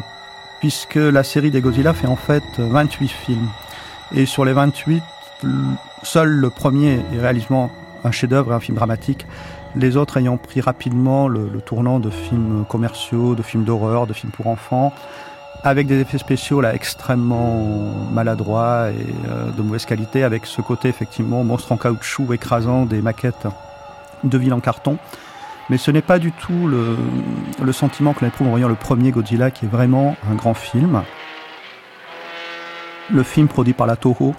puisque 0.60 0.94
la 0.94 1.22
série 1.24 1.50
des 1.50 1.60
Godzilla 1.60 1.92
fait 1.92 2.06
en 2.06 2.16
fait 2.16 2.42
28 2.56 3.08
films. 3.08 3.48
Et 4.14 4.24
sur 4.24 4.46
les 4.46 4.54
28, 4.54 5.02
seul 6.04 6.30
le 6.30 6.48
premier 6.48 7.00
est 7.12 7.20
réalisement 7.20 7.70
un 8.02 8.10
chef-d'œuvre 8.10 8.54
un 8.54 8.60
film 8.60 8.78
dramatique. 8.78 9.26
Les 9.76 9.98
autres 9.98 10.16
ayant 10.16 10.38
pris 10.38 10.62
rapidement 10.62 11.28
le 11.28 11.60
tournant 11.60 12.00
de 12.00 12.08
films 12.08 12.64
commerciaux, 12.66 13.34
de 13.34 13.42
films 13.42 13.64
d'horreur, 13.64 14.06
de 14.06 14.14
films 14.14 14.32
pour 14.32 14.46
enfants, 14.46 14.94
avec 15.64 15.86
des 15.86 16.00
effets 16.00 16.18
spéciaux 16.18 16.60
là 16.60 16.74
extrêmement 16.74 17.92
maladroits 18.12 18.90
et 18.90 19.28
euh, 19.28 19.50
de 19.50 19.62
mauvaise 19.62 19.86
qualité, 19.86 20.22
avec 20.22 20.46
ce 20.46 20.60
côté 20.60 20.88
effectivement 20.88 21.42
monstre 21.44 21.72
en 21.72 21.76
caoutchouc 21.76 22.32
écrasant 22.32 22.86
des 22.86 23.02
maquettes 23.02 23.46
de 24.24 24.38
villes 24.38 24.54
en 24.54 24.60
carton. 24.60 24.98
Mais 25.70 25.76
ce 25.76 25.90
n'est 25.90 26.02
pas 26.02 26.18
du 26.18 26.32
tout 26.32 26.66
le, 26.66 27.72
sentiment 27.72 28.14
que 28.14 28.20
l'on 28.22 28.28
éprouve 28.28 28.46
en 28.46 28.50
voyant 28.50 28.68
le 28.68 28.74
premier 28.74 29.10
Godzilla, 29.10 29.50
qui 29.50 29.66
est 29.66 29.68
vraiment 29.68 30.16
un 30.30 30.34
grand 30.34 30.54
film. 30.54 31.02
Le 33.10 33.22
film 33.22 33.48
produit 33.48 33.74
par 33.74 33.86
la 33.86 33.96
Toho 33.96 34.34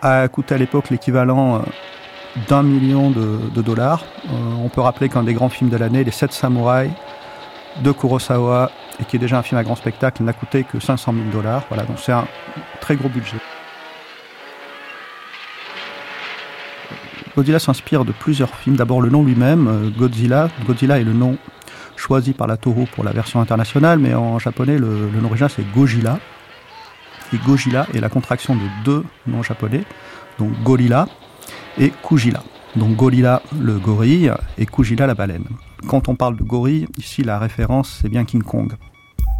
a 0.00 0.28
coûté 0.28 0.54
à 0.54 0.58
l'époque 0.58 0.88
l'équivalent 0.90 1.56
euh, 1.56 1.58
d'un 2.48 2.62
million 2.62 3.10
de, 3.10 3.60
dollars. 3.60 4.04
Euh, 4.26 4.30
on 4.62 4.68
peut 4.68 4.80
rappeler 4.80 5.08
qu'un 5.08 5.24
des 5.24 5.34
grands 5.34 5.48
films 5.48 5.70
de 5.70 5.76
l'année, 5.76 6.04
Les 6.04 6.10
Sept 6.10 6.32
Samouraïs, 6.32 6.92
de 7.82 7.92
Kurosawa, 7.92 8.70
et 9.00 9.04
qui 9.04 9.16
est 9.16 9.18
déjà 9.18 9.38
un 9.38 9.42
film 9.42 9.58
à 9.58 9.64
grand 9.64 9.76
spectacle, 9.76 10.22
n'a 10.22 10.32
coûté 10.32 10.64
que 10.64 10.80
500 10.80 11.12
000 11.12 11.24
dollars. 11.32 11.64
Voilà, 11.68 11.84
donc 11.84 11.98
c'est 11.98 12.12
un 12.12 12.26
très 12.80 12.96
gros 12.96 13.08
budget. 13.08 13.36
Godzilla 17.36 17.58
s'inspire 17.58 18.06
de 18.06 18.12
plusieurs 18.12 18.54
films. 18.54 18.76
D'abord 18.76 19.02
le 19.02 19.10
nom 19.10 19.22
lui-même, 19.22 19.68
euh, 19.68 19.90
Godzilla. 19.90 20.48
Godzilla 20.66 20.98
est 20.98 21.04
le 21.04 21.12
nom 21.12 21.36
choisi 21.96 22.32
par 22.32 22.46
la 22.46 22.56
Toho 22.56 22.86
pour 22.94 23.04
la 23.04 23.12
version 23.12 23.40
internationale, 23.40 23.98
mais 23.98 24.14
en 24.14 24.38
japonais, 24.38 24.78
le, 24.78 25.10
nom 25.10 25.28
original 25.28 25.50
c'est 25.54 25.70
Gojira. 25.72 26.18
Et 27.32 27.38
Gojira 27.38 27.86
est 27.94 28.00
la 28.00 28.08
contraction 28.08 28.54
de 28.54 28.62
deux 28.84 29.04
noms 29.26 29.42
japonais, 29.42 29.84
donc 30.38 30.52
Gorilla 30.62 31.08
et 31.78 31.92
Kujila. 32.06 32.42
Donc 32.76 32.96
Gorilla 32.96 33.42
le 33.58 33.78
gorille 33.78 34.30
et 34.58 34.66
Kujila 34.66 35.06
la 35.06 35.14
baleine. 35.14 35.44
Quand 35.88 36.08
on 36.08 36.16
parle 36.16 36.36
de 36.36 36.42
gorille, 36.42 36.88
ici 36.98 37.22
la 37.22 37.38
référence 37.38 38.00
c'est 38.02 38.08
bien 38.08 38.24
King 38.24 38.42
Kong. 38.42 38.74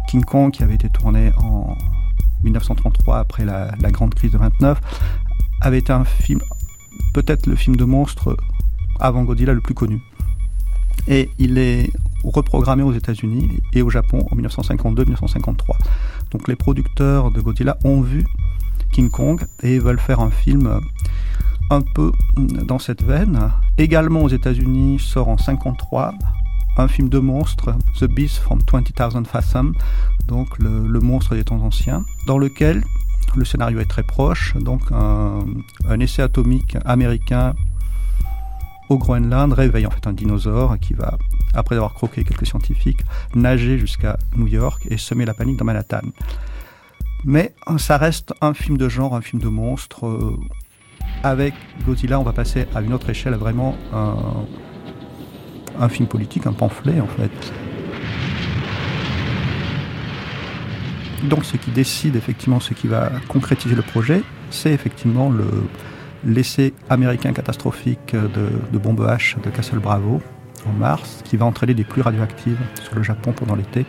King 0.07 0.23
Kong 0.23 0.51
qui 0.51 0.63
avait 0.63 0.75
été 0.75 0.87
tourné 0.87 1.33
en 1.37 1.75
1933 2.43 3.17
après 3.17 3.43
la, 3.43 3.75
grande 3.91 4.13
crise 4.13 4.31
de 4.31 4.37
29 4.37 4.79
avait 5.59 5.79
été 5.79 5.91
un 5.91 6.05
film, 6.05 6.39
peut-être 7.13 7.47
le 7.47 7.55
film 7.57 7.75
de 7.75 7.83
monstre 7.83 8.37
avant 9.01 9.23
Godzilla 9.23 9.53
le 9.53 9.59
plus 9.59 9.73
connu. 9.73 9.99
Et 11.09 11.29
il 11.37 11.57
est 11.57 11.91
reprogrammé 12.23 12.83
aux 12.83 12.93
États-Unis 12.93 13.59
et 13.73 13.81
au 13.81 13.89
Japon 13.89 14.25
en 14.31 14.35
1952-1953. 14.37 15.55
Donc 16.31 16.47
les 16.47 16.55
producteurs 16.55 17.31
de 17.31 17.41
Godzilla 17.41 17.77
ont 17.83 17.99
vu 18.01 18.25
King 18.93 19.09
Kong 19.09 19.45
et 19.63 19.79
veulent 19.79 19.99
faire 19.99 20.21
un 20.21 20.31
film 20.31 20.79
un 21.69 21.81
peu 21.81 22.11
dans 22.37 22.79
cette 22.79 23.03
veine. 23.03 23.51
Également 23.77 24.23
aux 24.23 24.29
États-Unis 24.29 24.99
sort 24.99 25.27
en 25.27 25.37
53 25.37 26.13
un 26.77 26.87
film 26.87 27.09
de 27.09 27.19
monstre, 27.19 27.75
The 27.99 28.05
Beast 28.05 28.37
from 28.37 28.59
20,000 28.61 29.25
Fathom, 29.25 29.73
donc 30.27 30.57
le, 30.59 30.99
monstre 30.99 31.35
des 31.35 31.43
temps 31.43 31.61
anciens, 31.61 32.05
dans 32.27 32.37
lequel 32.37 32.83
le 33.35 33.45
scénario 33.45 33.79
est 33.79 33.89
très 33.89 34.03
proche, 34.03 34.55
donc 34.57 34.81
un, 34.91 35.99
essai 35.99 36.21
atomique 36.21 36.77
américain 36.85 37.55
au 38.89 38.97
Groenland 38.97 39.51
réveille 39.51 39.85
en 39.85 39.89
fait 39.89 40.07
un 40.07 40.13
dinosaure 40.13 40.77
qui 40.79 40.93
va, 40.93 41.17
après 41.53 41.75
avoir 41.75 41.93
croqué 41.93 42.23
quelques 42.23 42.45
scientifiques, 42.45 43.01
nager 43.35 43.77
jusqu'à 43.79 44.17
New 44.35 44.47
York 44.47 44.87
et 44.89 44.97
semer 44.97 45.25
la 45.25 45.33
panique 45.33 45.57
dans 45.57 45.65
Manhattan. 45.65 46.01
Mais 47.25 47.53
ça 47.77 47.97
reste 47.97 48.33
un 48.41 48.53
film 48.53 48.77
de 48.77 48.87
genre, 48.87 49.15
un 49.15 49.21
film 49.21 49.41
de 49.41 49.49
monstre. 49.49 50.07
Euh, 50.07 50.37
avec 51.23 51.53
Godzilla, 51.85 52.19
on 52.19 52.23
va 52.23 52.31
passer 52.31 52.67
à 52.75 52.81
une 52.81 52.93
autre 52.93 53.09
échelle, 53.09 53.33
vraiment 53.33 53.75
film 55.89 56.07
politique, 56.07 56.47
un 56.47 56.53
pamphlet 56.53 56.99
en 56.99 57.07
fait. 57.07 57.53
Donc 61.23 61.45
ce 61.45 61.57
qui 61.57 61.71
décide 61.71 62.15
effectivement, 62.15 62.59
ce 62.59 62.73
qui 62.73 62.87
va 62.87 63.11
concrétiser 63.27 63.75
le 63.75 63.81
projet, 63.81 64.21
c'est 64.49 64.71
effectivement 64.71 65.29
le, 65.29 65.45
l'essai 66.25 66.73
américain 66.89 67.33
catastrophique 67.33 68.13
de, 68.13 68.49
de 68.71 68.77
bombe 68.77 69.01
H 69.01 69.41
de 69.41 69.49
Castle 69.49 69.79
Bravo 69.79 70.21
en 70.67 70.71
mars, 70.71 71.21
qui 71.23 71.37
va 71.37 71.45
entraîner 71.45 71.73
des 71.73 71.83
pluies 71.83 72.01
radioactives 72.01 72.59
sur 72.83 72.95
le 72.95 73.03
Japon 73.03 73.31
pendant 73.31 73.55
l'été 73.55 73.85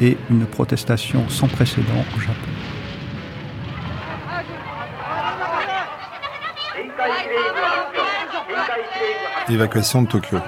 et 0.00 0.16
une 0.30 0.46
protestation 0.46 1.28
sans 1.28 1.48
précédent 1.48 2.04
au 2.16 2.20
Japon. 2.20 2.50
Évacuation 9.48 10.02
de 10.02 10.08
Tokyo. 10.08 10.38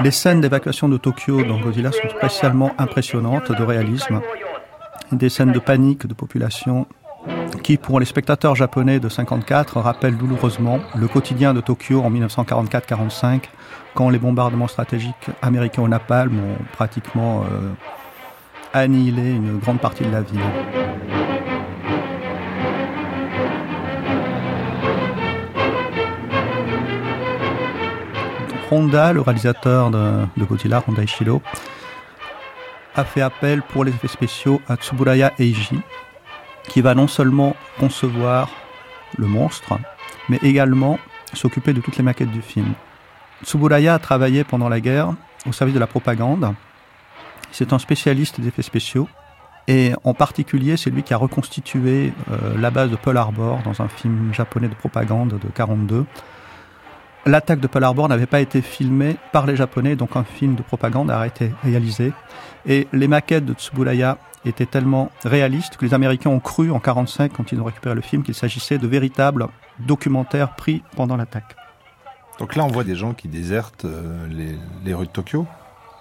Les 0.00 0.10
scènes 0.10 0.40
d'évacuation 0.40 0.88
de 0.88 0.96
Tokyo 0.96 1.42
dans 1.42 1.58
Godzilla 1.58 1.92
sont 1.92 2.08
spécialement 2.08 2.72
impressionnantes 2.78 3.52
de 3.52 3.62
réalisme. 3.62 4.20
Des 5.12 5.28
scènes 5.28 5.52
de 5.52 5.58
panique 5.58 6.06
de 6.06 6.14
population 6.14 6.86
qui, 7.62 7.76
pour 7.76 8.00
les 8.00 8.06
spectateurs 8.06 8.54
japonais 8.54 9.00
de 9.00 9.08
54, 9.08 9.80
rappellent 9.80 10.16
douloureusement 10.16 10.80
le 10.96 11.08
quotidien 11.08 11.54
de 11.54 11.60
Tokyo 11.60 12.02
en 12.02 12.10
1944-45, 12.10 13.44
quand 13.94 14.10
les 14.10 14.18
bombardements 14.18 14.68
stratégiques 14.68 15.14
américains 15.42 15.82
au 15.82 15.88
napalm 15.88 16.38
ont 16.38 16.64
pratiquement 16.72 17.42
euh, 17.42 17.72
annihilé 18.72 19.30
une 19.30 19.58
grande 19.58 19.80
partie 19.80 20.04
de 20.04 20.12
la 20.12 20.22
ville. 20.22 20.40
Honda, 28.70 29.12
le 29.12 29.20
réalisateur 29.20 29.90
de, 29.90 30.26
Godzilla, 30.38 30.82
Honda 30.86 31.02
Ishiro, 31.02 31.40
a 32.96 33.04
fait 33.04 33.20
appel 33.20 33.62
pour 33.62 33.84
les 33.84 33.92
effets 33.92 34.08
spéciaux 34.08 34.60
à 34.68 34.76
Tsuburaya 34.76 35.32
Eiji, 35.38 35.78
qui 36.68 36.80
va 36.80 36.94
non 36.94 37.06
seulement 37.06 37.54
concevoir 37.78 38.48
le 39.18 39.26
monstre, 39.26 39.78
mais 40.28 40.38
également 40.42 40.98
s'occuper 41.32 41.72
de 41.72 41.80
toutes 41.80 41.96
les 41.96 42.02
maquettes 42.02 42.32
du 42.32 42.42
film. 42.42 42.72
Tsuburaya 43.44 43.94
a 43.94 43.98
travaillé 43.98 44.42
pendant 44.42 44.68
la 44.68 44.80
guerre 44.80 45.14
au 45.46 45.52
service 45.52 45.74
de 45.74 45.80
la 45.80 45.86
propagande. 45.86 46.52
C'est 47.52 47.72
un 47.72 47.78
spécialiste 47.78 48.40
des 48.40 48.48
effets 48.48 48.62
spéciaux. 48.62 49.08
Et 49.68 49.92
en 50.04 50.14
particulier, 50.14 50.76
c'est 50.76 50.90
lui 50.90 51.02
qui 51.02 51.12
a 51.12 51.16
reconstitué 51.16 52.12
euh, 52.30 52.56
la 52.56 52.70
base 52.70 52.88
de 52.88 52.96
Pearl 52.96 53.16
Harbor 53.16 53.60
dans 53.64 53.82
un 53.82 53.88
film 53.88 54.32
japonais 54.32 54.68
de 54.68 54.74
propagande 54.74 55.30
de 55.30 55.34
1942 55.34 56.06
l'attaque 57.26 57.60
de 57.60 57.66
Pearl 57.66 57.84
Harbor 57.84 58.08
n'avait 58.08 58.26
pas 58.26 58.40
été 58.40 58.62
filmée 58.62 59.16
par 59.32 59.46
les 59.46 59.56
Japonais, 59.56 59.96
donc 59.96 60.16
un 60.16 60.24
film 60.24 60.54
de 60.54 60.62
propagande 60.62 61.10
a 61.10 61.26
été 61.26 61.52
réalisé. 61.62 62.12
Et 62.66 62.88
les 62.92 63.08
maquettes 63.08 63.44
de 63.44 63.52
Tsuburaya 63.52 64.18
étaient 64.44 64.66
tellement 64.66 65.10
réalistes 65.24 65.76
que 65.76 65.84
les 65.84 65.92
Américains 65.92 66.30
ont 66.30 66.40
cru 66.40 66.64
en 66.64 66.78
1945, 66.78 67.32
quand 67.32 67.52
ils 67.52 67.60
ont 67.60 67.64
récupéré 67.64 67.94
le 67.94 68.00
film, 68.00 68.22
qu'il 68.22 68.34
s'agissait 68.34 68.78
de 68.78 68.86
véritables 68.86 69.48
documentaires 69.80 70.54
pris 70.54 70.82
pendant 70.94 71.16
l'attaque. 71.16 71.56
Donc 72.38 72.54
là, 72.54 72.64
on 72.64 72.68
voit 72.68 72.84
des 72.84 72.94
gens 72.94 73.12
qui 73.12 73.28
désertent 73.28 73.86
euh, 73.86 74.26
les, 74.84 74.94
rues 74.94 75.06
de 75.06 75.10
Tokyo. 75.10 75.46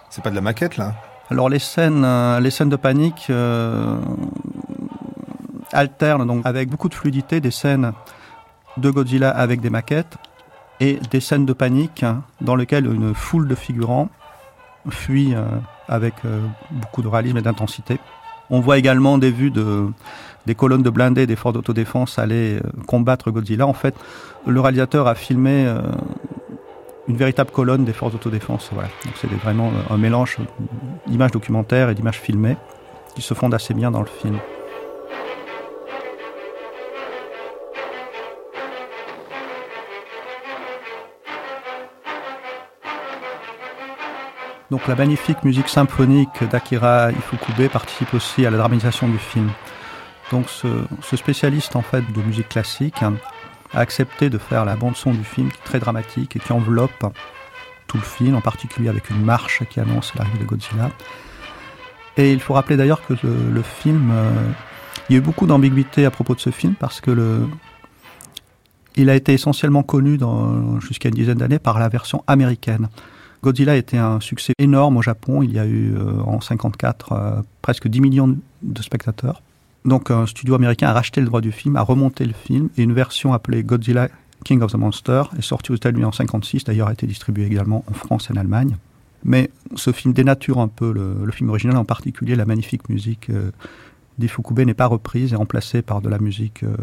C'est 0.10 0.24
pas 0.24 0.30
de 0.30 0.36
la 0.36 0.42
maquette, 0.42 0.78
là 0.78 0.94
Alors 1.30 1.50
les 1.50 1.60
scènes, 1.60 2.04
euh, 2.06 2.40
les 2.40 2.52
scènes 2.52 2.70
de 2.70 2.76
panique 2.76 3.28
euh, 3.30 3.98
alternent 5.72 6.28
donc 6.28 6.46
avec 6.46 6.70
beaucoup 6.70 6.90
de 6.90 6.94
fluidité 6.94 7.40
des 7.40 7.52
scènes 7.52 7.94
de 8.78 8.90
Godzilla 8.90 9.30
avec 9.30 9.62
des 9.62 9.70
maquettes 9.70 10.18
et 10.80 11.00
des 11.12 11.20
scènes 11.20 11.46
de 11.46 11.54
panique 11.54 12.04
hein, 12.04 12.24
dans 12.42 12.56
lesquelles 12.56 12.86
une 12.86 13.14
foule 13.14 13.48
de 13.48 13.56
figurants 13.56 14.10
fuit 14.90 15.34
euh, 15.34 15.46
avec 15.88 16.14
euh, 16.26 16.42
beaucoup 16.72 17.02
de 17.02 17.08
réalisme 17.08 17.38
et 17.38 17.42
d'intensité. 17.42 18.00
On 18.50 18.60
voit 18.60 18.78
également 18.78 19.18
des 19.18 19.32
vues 19.32 19.52
de, 19.52 19.88
des 20.46 20.54
colonnes 20.54 20.84
de 20.84 20.90
blindés 20.90 21.26
des 21.26 21.36
forts 21.36 21.54
d'autodéfense 21.54 22.20
aller 22.20 22.58
euh, 22.58 22.62
combattre 22.86 23.32
Godzilla. 23.32 23.66
En 23.66 23.74
fait, 23.74 23.96
le 24.46 24.60
réalisateur 24.60 25.08
a 25.08 25.16
filmé 25.16 25.68
une 27.08 27.18
véritable 27.18 27.50
colonne 27.50 27.84
des 27.84 27.94
forces 27.94 28.12
d'autodéfense. 28.12 28.70
Voilà. 28.72 28.90
C'est 29.16 29.32
vraiment 29.32 29.72
un 29.90 29.98
mélange 29.98 30.38
d'images 31.08 31.32
documentaires 31.32 31.90
et 31.90 31.96
d'images 31.96 32.20
filmées 32.20 32.58
qui 33.16 33.24
se 33.24 33.34
fondent 33.34 33.56
assez 33.56 33.74
bien 33.74 33.90
dans 33.90 34.02
le 34.02 34.08
film. 34.22 34.38
Donc 44.72 44.88
la 44.88 44.96
magnifique 44.96 45.44
musique 45.44 45.70
symphonique 45.70 46.44
d'Akira 46.50 47.12
Ifukube 47.12 47.70
participe 47.70 48.14
aussi 48.14 48.46
à 48.46 48.50
la 48.50 48.58
dramatisation 48.58 49.08
du 49.08 49.20
film. 49.20 49.50
Donc 50.32 50.50
ce, 50.50 51.16
spécialiste 51.16 51.76
en 51.76 51.84
fait 51.84 52.04
de 52.12 52.22
musique 52.22 52.50
classique 52.50 53.04
a 53.04 53.12
accepté 53.80 54.30
de 54.30 54.38
faire 54.38 54.66
la 54.66 54.76
bande 54.76 54.96
son 54.96 55.12
du 55.12 55.24
film 55.24 55.50
qui 55.52 55.58
est 55.58 55.66
très 55.66 55.80
dramatique 55.80 56.36
et 56.36 56.40
qui 56.40 56.52
enveloppe 56.52 57.14
tout 57.88 57.98
le 57.98 58.04
film, 58.04 58.36
en 58.36 58.42
particulier 58.42 58.90
avec 58.90 59.12
une 59.12 59.22
marche 59.24 59.64
qui 59.70 59.80
annonce 59.80 60.16
l'arrivée 60.16 60.40
de 60.40 60.46
Godzilla. 60.46 60.90
Et 62.18 62.32
il 62.32 62.40
faut 62.40 62.54
rappeler 62.54 62.78
d'ailleurs 62.78 63.06
que 63.06 63.14
le, 63.14 63.62
film, 63.62 64.10
euh, 64.12 64.32
il 65.10 65.14
y 65.14 65.16
a 65.16 65.20
eu 65.20 65.22
beaucoup 65.22 65.46
d'ambiguïté 65.46 66.06
à 66.06 66.12
propos 66.12 66.34
de 66.34 66.40
ce 66.40 66.50
film 66.50 66.74
parce 66.74 67.02
que 67.02 67.46
il 68.96 69.10
a 69.10 69.16
été 69.16 69.34
essentiellement 69.34 69.84
connu 69.84 70.18
jusqu'à 70.80 71.10
une 71.10 71.16
dizaine 71.16 71.38
d'années 71.38 71.60
par 71.60 71.78
la 71.78 71.90
version 71.90 72.24
américaine. 72.28 72.88
Godzilla 73.46 73.76
était 73.76 74.00
un 74.00 74.20
succès 74.22 74.54
énorme 74.58 74.98
au 74.98 75.04
Japon. 75.04 75.44
Il 75.44 75.52
y 75.52 75.60
a 75.60 75.68
eu 75.68 75.94
euh, 75.96 76.20
en 76.26 76.42
54 76.42 77.12
euh, 77.12 77.42
presque 77.62 77.88
10 77.88 78.02
millions 78.02 78.38
de 78.64 78.82
spectateurs. 78.82 79.44
Donc 79.86 80.10
un 80.10 80.26
studio 80.26 80.56
américain 80.56 80.88
a 80.88 80.94
racheté 80.94 81.22
le 81.22 81.28
droit 81.28 81.42
du 81.42 81.52
film, 81.52 81.76
a 81.76 81.84
remonté 81.84 82.26
le 82.26 82.34
film 82.34 82.70
et 82.76 82.82
une 82.82 82.94
version 82.94 83.34
appelée 83.34 83.64
Godzilla 83.64 84.10
King 84.44 84.64
of 84.64 84.72
the 84.72 84.78
Monster 84.78 85.24
est 85.38 85.44
sortie 85.44 85.72
aux 85.72 85.76
États-Unis 85.76 86.06
en 86.06 86.12
56. 86.12 86.64
D'ailleurs, 86.64 86.88
a 86.88 86.94
été 86.94 87.06
distribuée 87.06 87.46
également 87.46 87.86
en 87.88 87.94
France 87.94 88.30
et 88.30 88.34
en 88.34 88.36
Allemagne. 88.36 88.78
Mais 89.24 89.52
ce 89.76 89.92
film 89.92 90.12
dénature 90.14 90.60
un 90.60 90.68
peu 90.68 90.92
le, 90.92 91.32
film 91.32 91.50
original, 91.50 91.78
en 91.78 91.86
particulier 91.86 92.36
la 92.36 92.46
magnifique 92.46 92.90
musique 92.90 93.30
euh, 93.30 93.52
d'Ifukube 94.18 94.62
n'est 94.62 94.74
pas 94.74 94.88
reprise 94.88 95.34
et 95.34 95.36
remplacée 95.36 95.84
par 95.84 96.02
de 96.02 96.10
la 96.10 96.18
musique, 96.18 96.64
euh, 96.64 96.76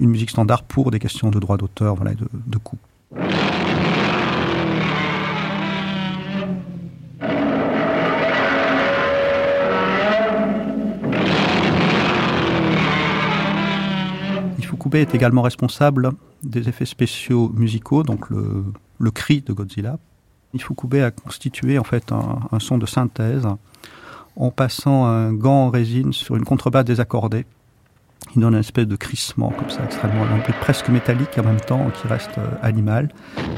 une 0.00 0.08
musique 0.08 0.30
standard 0.30 0.62
pour 0.62 0.90
des 0.90 0.98
questions 0.98 1.30
de 1.30 1.38
droit 1.38 1.58
d'auteur, 1.58 1.94
voilà, 1.94 2.14
de, 2.14 2.26
de 2.46 2.58
coût. 2.58 2.78
Ifukube 14.78 14.94
est 14.94 15.14
également 15.14 15.42
responsable 15.42 16.12
des 16.44 16.68
effets 16.68 16.84
spéciaux 16.84 17.50
musicaux, 17.52 18.04
donc 18.04 18.30
le, 18.30 19.10
cri 19.10 19.40
de 19.40 19.52
Godzilla, 19.52 19.98
Ifukube 20.54 20.94
a 20.94 21.10
constitué 21.10 21.80
en 21.80 21.84
fait 21.84 22.12
un, 22.12 22.58
son 22.60 22.78
de 22.78 22.86
synthèse 22.86 23.44
en 24.36 24.50
passant 24.50 25.06
un 25.06 25.32
gant 25.32 25.66
en 25.66 25.70
résine 25.70 26.12
sur 26.12 26.36
une 26.36 26.44
contrebasse 26.44 26.84
désaccordée. 26.84 27.44
Il 28.36 28.42
donne 28.42 28.54
une 28.54 28.60
espèce 28.60 28.86
de 28.86 28.94
crissement 28.94 29.50
comme 29.50 29.68
ça, 29.68 29.82
extrêmement 29.84 30.22
un 30.22 30.38
presque 30.60 30.88
métallique 30.90 31.36
en 31.38 31.42
même 31.42 31.60
temps, 31.60 31.90
qui 31.90 32.06
reste 32.06 32.38
euh, 32.38 32.46
animal. 32.62 33.08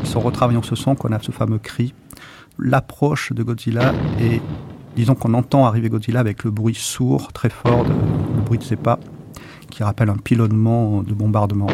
Ils 0.03 0.17
en 0.17 0.21
retravaillant 0.21 0.63
ce 0.63 0.75
son 0.75 0.95
qu'on 0.95 1.13
a 1.13 1.19
ce 1.19 1.33
fameux 1.33 1.59
cri. 1.59 1.93
L'approche 2.59 3.33
de 3.33 3.43
Godzilla 3.43 3.93
et 4.21 4.41
disons 4.97 5.15
qu'on 5.15 5.35
entend 5.35 5.67
arriver 5.67 5.91
Godzilla 5.91 6.21
avec 6.21 6.45
le 6.45 6.51
bruit 6.51 6.75
sourd, 6.75 7.33
très 7.33 7.51
fort, 7.51 7.85
le 7.85 8.43
bruit 8.43 8.59
de 8.59 8.65
ses 8.65 8.77
pas, 8.77 8.99
qui 9.71 9.83
rappelle 9.83 10.11
un 10.11 10.17
pilonnement 10.17 11.03
de 11.03 11.15
bombardement. 11.15 11.69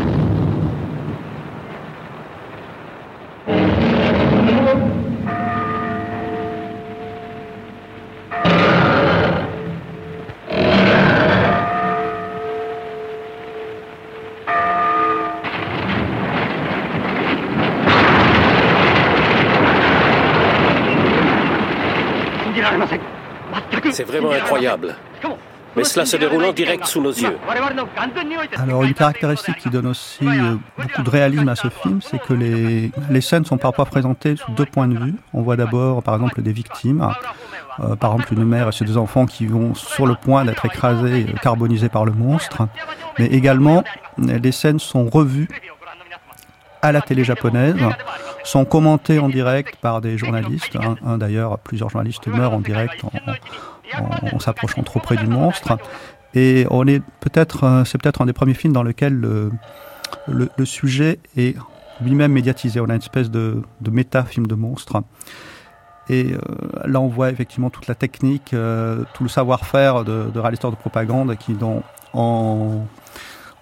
C'est 23.92 24.04
vraiment 24.04 24.30
incroyable. 24.30 24.94
Mais 25.76 25.84
cela 25.84 26.06
se 26.06 26.16
déroule 26.16 26.44
en 26.44 26.52
direct 26.52 26.86
sous 26.86 27.02
nos 27.02 27.12
yeux. 27.12 27.36
Alors 28.56 28.84
une 28.84 28.94
caractéristique 28.94 29.56
qui 29.58 29.68
donne 29.68 29.86
aussi 29.86 30.26
euh, 30.26 30.56
beaucoup 30.78 31.02
de 31.02 31.10
réalisme 31.10 31.48
à 31.48 31.54
ce 31.54 31.68
film, 31.68 32.00
c'est 32.00 32.18
que 32.18 32.32
les, 32.32 32.90
les, 33.10 33.20
scènes 33.20 33.44
sont 33.44 33.58
parfois 33.58 33.84
présentées 33.84 34.36
sous 34.36 34.52
deux 34.52 34.64
points 34.64 34.88
de 34.88 34.98
vue. 34.98 35.14
On 35.34 35.42
voit 35.42 35.56
d'abord 35.56 36.02
par 36.02 36.14
exemple 36.14 36.40
des 36.40 36.52
victimes, 36.52 37.06
euh, 37.80 37.94
par 37.94 38.12
exemple 38.12 38.32
une 38.34 38.44
mère 38.44 38.68
et 38.68 38.72
ses 38.72 38.84
deux 38.84 38.96
enfants 38.96 39.26
qui 39.26 39.46
vont 39.46 39.74
sur 39.74 40.06
le 40.06 40.14
point 40.14 40.44
d'être 40.44 40.64
écrasés, 40.64 41.26
euh, 41.28 41.38
carbonisés 41.42 41.90
par 41.90 42.04
le 42.04 42.12
monstre. 42.12 42.68
Mais 43.18 43.26
également, 43.26 43.84
les 44.18 44.52
scènes 44.52 44.78
sont 44.78 45.08
revues 45.08 45.48
à 46.82 46.92
la 46.92 47.00
télé 47.00 47.24
japonaise, 47.24 47.76
sont 48.44 48.64
commentés 48.64 49.18
en 49.18 49.28
direct 49.28 49.76
par 49.76 50.00
des 50.00 50.16
journalistes. 50.16 50.76
Un, 51.04 51.18
d'ailleurs, 51.18 51.58
plusieurs 51.58 51.90
journalistes 51.90 52.26
meurent 52.28 52.52
en 52.52 52.60
direct 52.60 53.02
s'approchant 54.38 54.82
trop 54.82 55.00
près 55.00 55.16
du 55.16 55.26
monstre. 55.26 55.78
Et 56.36 56.66
on 56.70 56.86
est 56.86 57.02
peut-être, 57.20 57.64
euh, 57.64 57.84
c'est 57.84 57.98
peut-être 58.00 58.20
un 58.20 58.26
des 58.26 58.34
premiers 58.34 58.54
films 58.54 58.74
dans 58.74 58.82
lequel 58.82 59.14
le, 59.14 59.50
sujet 60.64 61.18
est 61.36 61.56
lui-même 62.02 62.32
médiatisé. 62.32 62.78
On 62.78 62.90
a 62.90 62.94
une 62.94 63.00
espèce 63.00 63.30
de, 63.30 63.62
méta-film 63.90 64.46
de 64.46 64.54
monstre. 64.54 65.02
Et 66.08 66.34
euh, 66.34 66.38
là, 66.84 67.00
on 67.00 67.08
voit 67.08 67.30
effectivement 67.30 67.70
toute 67.70 67.86
la 67.86 67.94
technique, 67.94 68.52
euh, 68.52 69.04
tout 69.14 69.22
le 69.22 69.30
savoir-faire 69.30 70.04
de, 70.04 70.30
de 70.32 70.38
réalisateurs 70.38 70.70
de 70.70 70.76
propagande 70.76 71.36
qui, 71.36 71.56
en, 72.12 72.86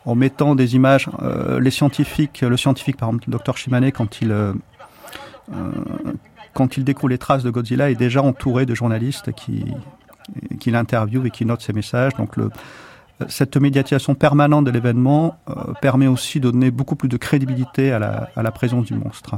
en 0.05 0.15
mettant 0.15 0.57
des 0.57 0.75
images. 0.75 1.09
Les 1.61 1.71
scientifiques, 1.71 2.41
le 2.41 2.57
scientifique 2.57 2.97
par 2.97 3.09
exemple, 3.09 3.25
le 3.29 3.33
docteur 3.33 3.57
Shimane, 3.57 3.93
quand 3.93 4.21
il 6.77 6.85
découvre 6.85 7.09
les 7.09 7.19
traces 7.19 7.45
de 7.45 7.51
Godzilla, 7.51 7.89
est 7.89 7.95
déjà 7.95 8.21
entouré 8.21 8.67
de 8.67 8.75
journalistes 8.75 9.33
qui 9.33 9.65
qui 10.61 10.71
l'interviewent 10.71 11.27
et 11.27 11.31
qui 11.31 11.45
notent 11.45 11.63
ses 11.63 11.73
messages. 11.73 12.15
Donc 12.15 12.37
le, 12.37 12.51
cette 13.29 13.57
médiatisation 13.57 14.15
permanente 14.15 14.65
de 14.65 14.71
l'événement 14.71 15.39
permet 15.81 16.07
aussi 16.07 16.41
de 16.41 16.51
donner 16.51 16.71
beaucoup 16.71 16.97
plus 16.97 17.09
de 17.09 17.17
crédibilité 17.17 17.93
à 17.93 17.99
la, 17.99 18.29
à 18.37 18.43
la 18.43 18.51
présence 18.51 18.87
du 18.87 18.95
monstre. 18.95 19.37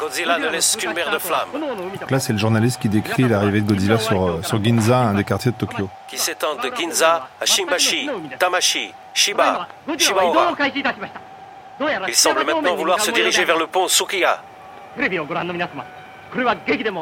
Godzilla 0.00 0.38
ne 0.38 0.48
laisse 0.48 0.76
qu'une 0.76 0.94
mer 0.94 1.10
de 1.10 1.18
flammes. 1.18 1.48
là, 2.08 2.20
c'est 2.20 2.32
le 2.32 2.38
journaliste 2.38 2.80
qui 2.80 2.88
décrit 2.88 3.28
l'arrivée 3.28 3.60
de 3.60 3.68
Godzilla 3.68 3.98
sur, 3.98 4.26
euh, 4.26 4.42
sur 4.42 4.62
Ginza, 4.62 4.98
un 4.98 5.14
des 5.14 5.24
quartiers 5.24 5.52
de 5.52 5.56
Tokyo. 5.56 5.88
Qui 6.08 6.18
s'étend 6.18 6.54
de 6.54 6.74
Ginza 6.74 7.28
à 7.40 7.44
Shimbashi, 7.44 8.08
Tamashi, 8.38 8.92
Shiba, 9.12 9.68
Shibaura. 9.98 10.54
Il 12.08 12.14
semble 12.14 12.44
maintenant 12.44 12.76
vouloir 12.76 13.00
se 13.00 13.10
diriger 13.10 13.44
vers 13.44 13.58
le 13.58 13.66
pont 13.66 13.88
Sukiya. 13.88 14.42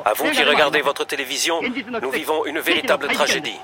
À 0.05 0.13
vous 0.17 0.31
qui 0.31 0.45
regardez 0.45 0.83
votre 0.83 1.05
télévision, 1.05 1.57
nous 2.03 2.11
vivons 2.11 2.45
une 2.47 2.61
véritable 2.61 3.09
tragédie. 3.09 3.59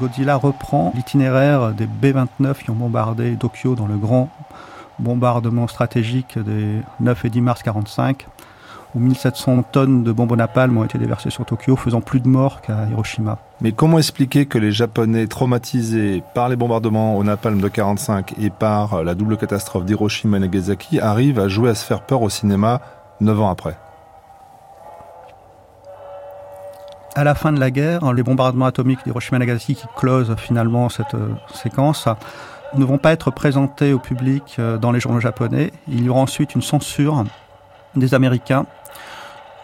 Godzilla 0.00 0.36
reprend 0.36 0.92
l'itinéraire 0.94 1.70
des 1.70 1.86
B-29 1.86 2.64
qui 2.64 2.70
ont 2.70 2.74
bombardé 2.74 3.36
Tokyo 3.36 3.74
dans 3.74 3.86
le 3.86 3.96
grand 3.96 4.28
bombardement 4.98 5.68
stratégique 5.68 6.38
des 6.38 6.80
9 7.00 7.24
et 7.24 7.30
10 7.30 7.40
mars 7.40 7.60
1945, 7.60 8.26
où 8.94 8.98
1700 8.98 9.62
tonnes 9.70 10.02
de 10.02 10.12
bombes 10.12 10.36
napalm 10.36 10.76
ont 10.78 10.84
été 10.84 10.98
déversées 10.98 11.30
sur 11.30 11.44
Tokyo, 11.44 11.76
faisant 11.76 12.00
plus 12.00 12.20
de 12.20 12.28
morts 12.28 12.60
qu'à 12.60 12.86
Hiroshima. 12.90 13.38
Mais 13.60 13.72
comment 13.72 13.98
expliquer 13.98 14.46
que 14.46 14.58
les 14.58 14.72
Japonais, 14.72 15.26
traumatisés 15.26 16.22
par 16.34 16.48
les 16.48 16.56
bombardements 16.56 17.16
au 17.16 17.24
napalm 17.24 17.54
de 17.54 17.66
1945 17.66 18.34
et 18.40 18.50
par 18.50 19.04
la 19.04 19.14
double 19.14 19.36
catastrophe 19.36 19.84
d'Hiroshima 19.84 20.36
et 20.36 20.40
Nagasaki, 20.40 21.00
arrivent 21.00 21.40
à 21.40 21.48
jouer 21.48 21.70
à 21.70 21.74
se 21.74 21.84
faire 21.84 22.02
peur 22.02 22.22
au 22.22 22.30
cinéma 22.30 22.80
9 23.20 23.40
ans 23.40 23.50
après 23.50 23.76
à 27.14 27.22
la 27.22 27.34
fin 27.34 27.52
de 27.52 27.60
la 27.60 27.70
guerre, 27.70 28.12
les 28.12 28.22
bombardements 28.22 28.66
atomiques 28.66 29.04
d'Hiroshima 29.04 29.36
et 29.36 29.40
Nagasaki 29.40 29.76
qui 29.76 29.86
closent 29.96 30.34
finalement 30.36 30.88
cette 30.88 31.14
euh, 31.14 31.34
séquence 31.52 32.08
ne 32.76 32.84
vont 32.84 32.98
pas 32.98 33.12
être 33.12 33.30
présentés 33.30 33.92
au 33.92 33.98
public 33.98 34.56
euh, 34.58 34.78
dans 34.78 34.90
les 34.90 35.00
journaux 35.00 35.20
japonais. 35.20 35.72
Il 35.88 36.04
y 36.04 36.08
aura 36.08 36.20
ensuite 36.20 36.54
une 36.54 36.62
censure 36.62 37.24
des 37.94 38.14
Américains 38.14 38.66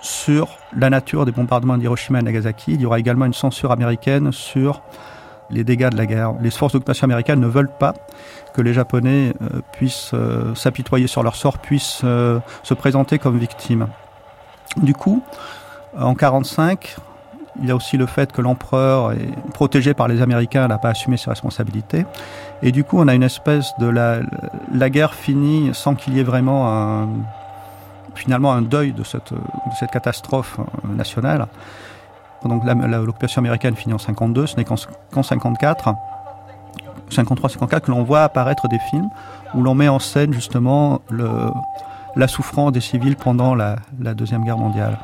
sur 0.00 0.56
la 0.76 0.90
nature 0.90 1.26
des 1.26 1.32
bombardements 1.32 1.76
d'Hiroshima 1.76 2.20
et 2.20 2.22
Nagasaki. 2.22 2.74
Il 2.74 2.80
y 2.80 2.86
aura 2.86 2.98
également 2.98 3.26
une 3.26 3.34
censure 3.34 3.72
américaine 3.72 4.30
sur 4.32 4.82
les 5.50 5.64
dégâts 5.64 5.90
de 5.90 5.96
la 5.96 6.06
guerre. 6.06 6.34
Les 6.40 6.50
forces 6.50 6.72
d'occupation 6.72 7.04
américaines 7.04 7.40
ne 7.40 7.46
veulent 7.46 7.72
pas 7.78 7.94
que 8.54 8.62
les 8.62 8.72
Japonais 8.72 9.34
euh, 9.42 9.60
puissent 9.72 10.12
euh, 10.14 10.54
s'apitoyer 10.54 11.06
sur 11.06 11.22
leur 11.22 11.36
sort, 11.36 11.58
puissent 11.58 12.00
se 12.00 12.74
présenter 12.74 13.18
comme 13.18 13.38
victimes. 13.38 13.86
Du 14.76 14.94
coup, 14.94 15.22
en 15.94 16.14
1945, 16.14 16.96
il 17.60 17.68
y 17.68 17.70
a 17.70 17.76
aussi 17.76 17.96
le 17.96 18.06
fait 18.06 18.32
que 18.32 18.40
l'empereur 18.40 19.12
est 19.12 19.52
protégé 19.52 19.94
par 19.94 20.08
les 20.08 20.22
Américains, 20.22 20.68
n'a 20.68 20.78
pas 20.78 20.90
assumé 20.90 21.16
ses 21.16 21.30
responsabilités. 21.30 22.06
Et 22.62 22.72
du 22.72 22.84
coup, 22.84 22.98
on 22.98 23.08
a 23.08 23.14
une 23.14 23.22
espèce 23.22 23.72
de 23.78 23.86
la, 23.86 24.90
guerre 24.90 25.14
finie 25.14 25.70
sans 25.72 25.94
qu'il 25.94 26.14
y 26.14 26.20
ait 26.20 26.24
vraiment 26.24 26.68
un, 26.72 27.08
finalement 28.14 28.52
un 28.52 28.62
deuil 28.62 28.92
de 28.92 29.02
cette, 29.02 29.32
catastrophe 29.92 30.58
euh, 30.58 30.94
nationale. 30.94 31.46
Donc 32.44 32.64
l'occupation 32.64 33.40
américaine 33.40 33.74
finit 33.74 33.94
en 33.94 33.98
52, 33.98 34.46
ce 34.46 34.56
n'est 34.56 34.64
qu'en 34.64 35.22
54, 35.22 35.94
53-54 37.10 37.80
que 37.80 37.90
l'on 37.90 38.02
voit 38.02 38.22
apparaître 38.22 38.68
des 38.68 38.78
films 38.90 39.08
où 39.54 39.62
l'on 39.62 39.74
met 39.74 39.88
en 39.88 39.98
scène 39.98 40.32
justement 40.32 41.02
la 42.16 42.28
souffrance 42.28 42.72
des 42.72 42.80
civils 42.80 43.16
pendant 43.16 43.54
la, 43.54 43.76
Deuxième 44.14 44.44
Guerre 44.44 44.58
mondiale. 44.58 44.98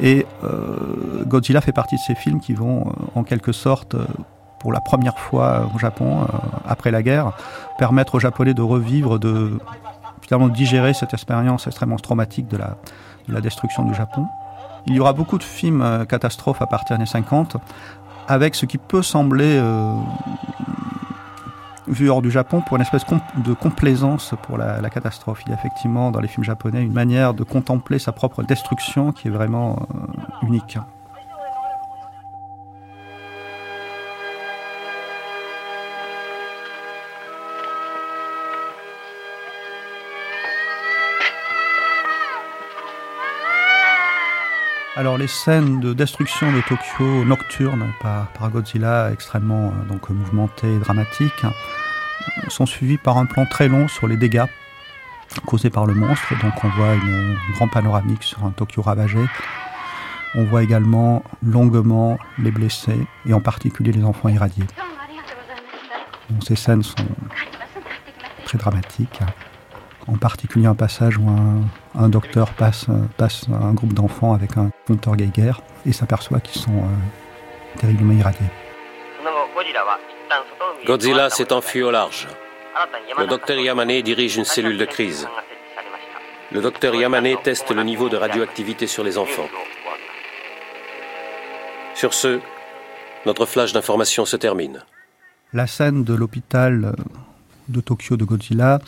Et 0.00 0.24
euh, 0.44 1.24
Godzilla 1.26 1.60
fait 1.60 1.72
partie 1.72 1.96
de 1.96 2.00
ces 2.00 2.14
films 2.14 2.40
qui 2.40 2.54
vont, 2.54 2.86
euh, 2.86 3.18
en 3.18 3.24
quelque 3.24 3.52
sorte, 3.52 3.96
pour 4.60 4.72
la 4.72 4.80
première 4.80 5.18
fois 5.18 5.68
au 5.74 5.78
Japon, 5.78 6.26
après 6.66 6.90
la 6.90 7.02
guerre, 7.02 7.32
permettre 7.76 8.14
aux 8.14 8.20
Japonais 8.20 8.54
de 8.54 8.62
revivre, 8.62 9.18
de 9.18 9.58
finalement 10.22 10.48
digérer 10.48 10.94
cette 10.94 11.12
expérience 11.12 11.66
extrêmement 11.66 11.96
traumatique 11.96 12.46
de 12.46 12.58
la 13.28 13.40
destruction 13.40 13.84
du 13.84 13.94
Japon. 13.94 14.26
Il 14.86 14.94
y 14.94 15.00
aura 15.00 15.12
beaucoup 15.12 15.38
de 15.38 15.42
films 15.42 16.06
catastrophes 16.08 16.62
à 16.62 16.66
partir 16.66 16.96
des 16.96 17.02
années 17.02 17.10
50, 17.10 17.56
avec 18.28 18.54
ce 18.54 18.66
qui 18.66 18.78
peut 18.78 19.02
sembler 19.02 19.60
vu 21.90 22.08
hors 22.08 22.22
du 22.22 22.30
Japon 22.30 22.62
pour 22.66 22.76
une 22.76 22.82
espèce 22.82 23.04
de 23.36 23.52
complaisance 23.52 24.34
pour 24.42 24.56
la, 24.56 24.90
catastrophe. 24.90 25.42
Il 25.46 25.50
y 25.50 25.52
a 25.52 25.56
effectivement 25.56 26.10
dans 26.10 26.20
les 26.20 26.28
films 26.28 26.44
japonais 26.44 26.82
une 26.82 26.92
manière 26.92 27.34
de 27.34 27.44
contempler 27.44 27.98
sa 27.98 28.12
propre 28.12 28.42
destruction 28.42 29.12
qui 29.12 29.28
est 29.28 29.30
vraiment 29.30 29.86
euh, 29.94 30.46
unique. 30.46 30.78
Alors 45.00 45.16
les 45.16 45.28
scènes 45.28 45.80
de 45.80 45.94
destruction 45.94 46.52
de 46.52 46.60
Tokyo 46.60 47.24
nocturnes 47.24 47.90
par, 48.02 48.50
Godzilla, 48.50 49.10
extrêmement 49.10 49.68
euh, 49.68 49.88
donc 49.88 50.10
mouvementées 50.10 50.74
et 50.74 50.78
dramatiques, 50.78 51.46
sont 52.48 52.66
suivies 52.66 52.98
par 52.98 53.16
un 53.16 53.24
plan 53.24 53.46
très 53.46 53.66
long 53.66 53.88
sur 53.88 54.06
les 54.06 54.18
dégâts 54.18 54.44
causés 55.46 55.70
par 55.70 55.86
le 55.86 55.94
monstre. 55.94 56.34
Donc 56.42 56.52
on 56.62 56.68
voit 56.68 56.92
une, 56.96 57.34
grand 57.54 57.66
panoramique 57.68 58.22
sur 58.22 58.44
un 58.44 58.50
Tokyo 58.50 58.82
ravagé. 58.82 59.24
On 60.34 60.44
voit 60.44 60.62
également 60.62 61.24
longuement 61.42 62.18
les 62.38 62.50
blessés 62.50 63.06
et 63.24 63.32
en 63.32 63.40
particulier 63.40 63.92
les 63.92 64.04
enfants 64.04 64.28
irradiés. 64.28 64.66
ces 66.46 66.56
scènes 66.56 66.82
sont 66.82 67.08
très 68.44 68.58
dramatiques 68.58 69.20
en 70.12 70.16
particulier 70.16 70.66
un 70.66 70.74
passage 70.74 71.18
où 71.18 71.26
un, 71.98 72.08
docteur 72.08 72.52
passe, 72.52 72.86
passe 73.16 73.46
un 73.48 73.72
groupe 73.72 73.92
d'enfants 73.94 74.34
avec 74.34 74.56
un 74.56 74.70
compteur 74.86 75.16
Geiger 75.16 75.52
et 75.86 75.92
s'aperçoit 75.92 76.40
qu'ils 76.40 76.60
sont 76.60 76.78
euh, 76.78 77.78
terriblement 77.78 78.14
irradiés. 78.14 78.50
Godzilla 80.86 81.30
s'est 81.30 81.52
enfui 81.52 81.82
au 81.82 81.90
large. 81.90 82.26
Le 83.18 83.26
docteur 83.26 83.58
Yamane 83.58 84.00
dirige 84.02 84.36
une 84.36 84.44
cellule 84.44 84.78
de 84.78 84.84
crise. 84.84 85.28
Le 86.52 86.60
docteur 86.60 86.94
Yamane 86.94 87.36
teste 87.42 87.70
le 87.70 87.82
niveau 87.82 88.08
de 88.08 88.16
radioactivité 88.16 88.86
sur 88.86 89.04
les 89.04 89.18
enfants. 89.18 89.48
Sur 91.94 92.14
ce, 92.14 92.40
notre 93.26 93.46
flash 93.46 93.72
d'information 93.72 94.24
se 94.24 94.36
termine. 94.36 94.82
La 95.52 95.66
scène 95.66 96.04
de 96.04 96.14
l'hôpital 96.14 96.94
de 97.68 97.80
Tokyo 97.80 98.16
de 98.16 98.24
Godzilla 98.24 98.78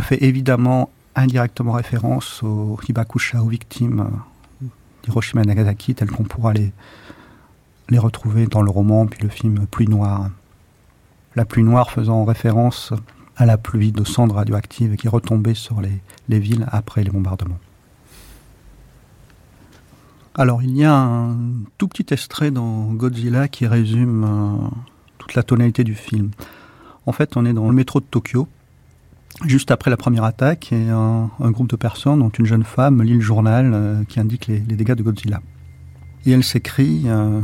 fait 0.00 0.22
évidemment 0.22 0.90
indirectement 1.14 1.72
référence 1.72 2.42
aux 2.42 2.78
Hibakusha, 2.88 3.42
aux 3.42 3.48
victimes 3.48 4.08
d'Hiroshima 5.02 5.42
et 5.42 5.46
Nagasaki, 5.46 5.94
telles 5.94 6.10
qu'on 6.10 6.24
pourra 6.24 6.52
les, 6.52 6.72
retrouver 7.98 8.46
dans 8.46 8.62
le 8.62 8.70
roman, 8.70 9.06
puis 9.06 9.22
le 9.22 9.28
film 9.28 9.66
Pluie 9.70 9.86
noire. 9.86 10.30
La 11.36 11.44
pluie 11.44 11.62
noire 11.62 11.90
faisant 11.90 12.24
référence 12.24 12.94
à 13.36 13.44
la 13.44 13.58
pluie 13.58 13.92
de 13.92 14.02
cendres 14.04 14.36
radioactives 14.36 14.96
qui 14.96 15.08
retombait 15.08 15.54
sur 15.54 15.82
les, 15.82 16.00
les 16.30 16.38
villes 16.38 16.66
après 16.70 17.04
les 17.04 17.10
bombardements. 17.10 17.58
Alors 20.34 20.62
il 20.62 20.74
y 20.74 20.84
a 20.84 20.94
un 20.94 21.36
tout 21.76 21.88
petit 21.88 22.06
extrait 22.14 22.50
dans 22.50 22.84
Godzilla 22.94 23.48
qui 23.48 23.66
résume 23.66 24.24
euh, 24.24 24.68
toute 25.18 25.34
la 25.34 25.42
tonalité 25.42 25.84
du 25.84 25.94
film. 25.94 26.30
En 27.04 27.12
fait, 27.12 27.36
on 27.36 27.44
est 27.44 27.52
dans 27.52 27.68
le 27.68 27.74
métro 27.74 28.00
de 28.00 28.06
Tokyo, 28.06 28.48
juste 29.44 29.70
après 29.70 29.90
la 29.90 29.96
première 29.96 30.24
attaque, 30.24 30.72
un, 30.72 31.30
groupe 31.50 31.68
de 31.68 31.76
personnes, 31.76 32.20
dont 32.20 32.28
une 32.30 32.46
jeune 32.46 32.64
femme, 32.64 33.02
lit 33.02 33.14
le 33.14 33.20
journal 33.20 33.72
euh, 33.74 34.04
qui 34.04 34.20
indique 34.20 34.46
les, 34.46 34.60
dégâts 34.60 34.94
de 34.94 35.02
Godzilla. 35.02 35.40
Et 36.26 36.32
elle 36.32 36.44
s'écrit 36.44 37.02
euh, 37.06 37.40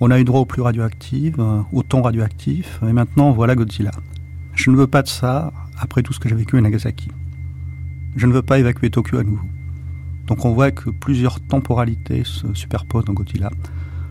On 0.00 0.10
a 0.10 0.20
eu 0.20 0.24
droit 0.24 0.40
aux 0.40 0.46
plus 0.46 0.62
radioactifs, 0.62 1.34
euh, 1.38 1.62
au 1.72 1.82
ton 1.82 2.02
radioactif, 2.02 2.80
et 2.86 2.92
maintenant 2.92 3.32
voilà 3.32 3.54
Godzilla. 3.54 3.90
Je 4.54 4.70
ne 4.70 4.76
veux 4.76 4.86
pas 4.86 5.02
de 5.02 5.08
ça 5.08 5.52
après 5.78 6.02
tout 6.02 6.12
ce 6.12 6.20
que 6.20 6.28
j'ai 6.28 6.34
vécu 6.34 6.56
à 6.58 6.60
Nagasaki. 6.60 7.08
Je 8.16 8.26
ne 8.26 8.32
veux 8.32 8.42
pas 8.42 8.58
évacuer 8.58 8.90
Tokyo 8.90 9.18
à 9.18 9.24
nouveau. 9.24 9.46
Donc 10.26 10.44
on 10.44 10.52
voit 10.52 10.70
que 10.70 10.90
plusieurs 10.90 11.40
temporalités 11.40 12.22
se 12.24 12.52
superposent 12.54 13.04
dans 13.04 13.14
Godzilla. 13.14 13.50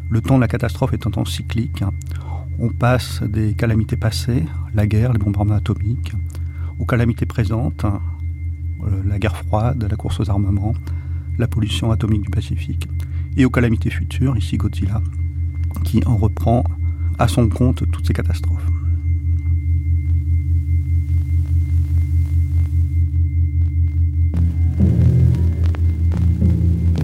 Le 0.09 0.21
temps 0.21 0.35
de 0.35 0.41
la 0.41 0.47
catastrophe 0.47 0.93
est 0.93 1.05
un 1.05 1.11
temps 1.11 1.25
cyclique. 1.25 1.83
On 2.59 2.69
passe 2.69 3.21
des 3.21 3.53
calamités 3.53 3.97
passées, 3.97 4.43
la 4.73 4.87
guerre, 4.87 5.13
les 5.13 5.19
bombardements 5.19 5.55
atomiques, 5.55 6.13
aux 6.79 6.85
calamités 6.85 7.25
présentes, 7.25 7.85
euh, 7.85 9.03
la 9.05 9.19
guerre 9.19 9.37
froide, 9.37 9.87
la 9.89 9.95
course 9.95 10.19
aux 10.19 10.29
armements, 10.29 10.73
la 11.37 11.47
pollution 11.47 11.91
atomique 11.91 12.21
du 12.21 12.29
Pacifique, 12.29 12.87
et 13.35 13.45
aux 13.45 13.49
calamités 13.49 13.89
futures, 13.89 14.37
ici 14.37 14.57
Godzilla, 14.57 15.01
qui 15.83 16.01
en 16.05 16.17
reprend 16.17 16.63
à 17.19 17.27
son 17.27 17.49
compte 17.49 17.89
toutes 17.91 18.05
ces 18.05 18.13
catastrophes. 18.13 18.65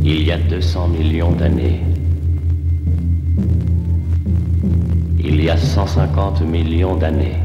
Il 0.05 0.21
y 0.23 0.31
a 0.31 0.37
200 0.37 0.89
millions 0.89 1.31
d'années, 1.31 1.81
il 5.19 5.41
y 5.41 5.49
a 5.49 5.57
150 5.57 6.41
millions 6.41 6.97
d'années, 6.97 7.37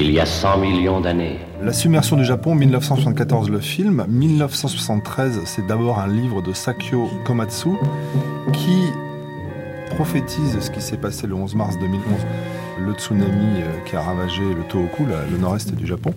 il 0.00 0.12
y 0.12 0.20
a 0.20 0.26
100 0.26 0.58
millions 0.58 1.00
d'années. 1.00 1.38
La 1.62 1.72
submersion 1.72 2.16
du 2.16 2.24
Japon, 2.24 2.54
1974 2.54 3.50
le 3.50 3.58
film, 3.58 4.06
1973 4.08 5.40
c'est 5.44 5.66
d'abord 5.66 5.98
un 5.98 6.06
livre 6.06 6.40
de 6.40 6.52
Sakyo 6.52 7.08
Komatsu 7.24 7.70
qui 8.52 8.84
prophétise 9.96 10.60
ce 10.60 10.70
qui 10.70 10.80
s'est 10.80 10.98
passé 10.98 11.26
le 11.26 11.34
11 11.34 11.56
mars 11.56 11.78
2011, 11.80 12.02
le 12.86 12.92
tsunami 12.92 13.60
euh, 13.60 13.84
qui 13.86 13.96
a 13.96 14.02
ravagé 14.02 14.42
le 14.42 14.62
Tohoku, 14.68 15.04
le 15.04 15.38
nord-est 15.38 15.74
du 15.74 15.86
Japon, 15.86 16.14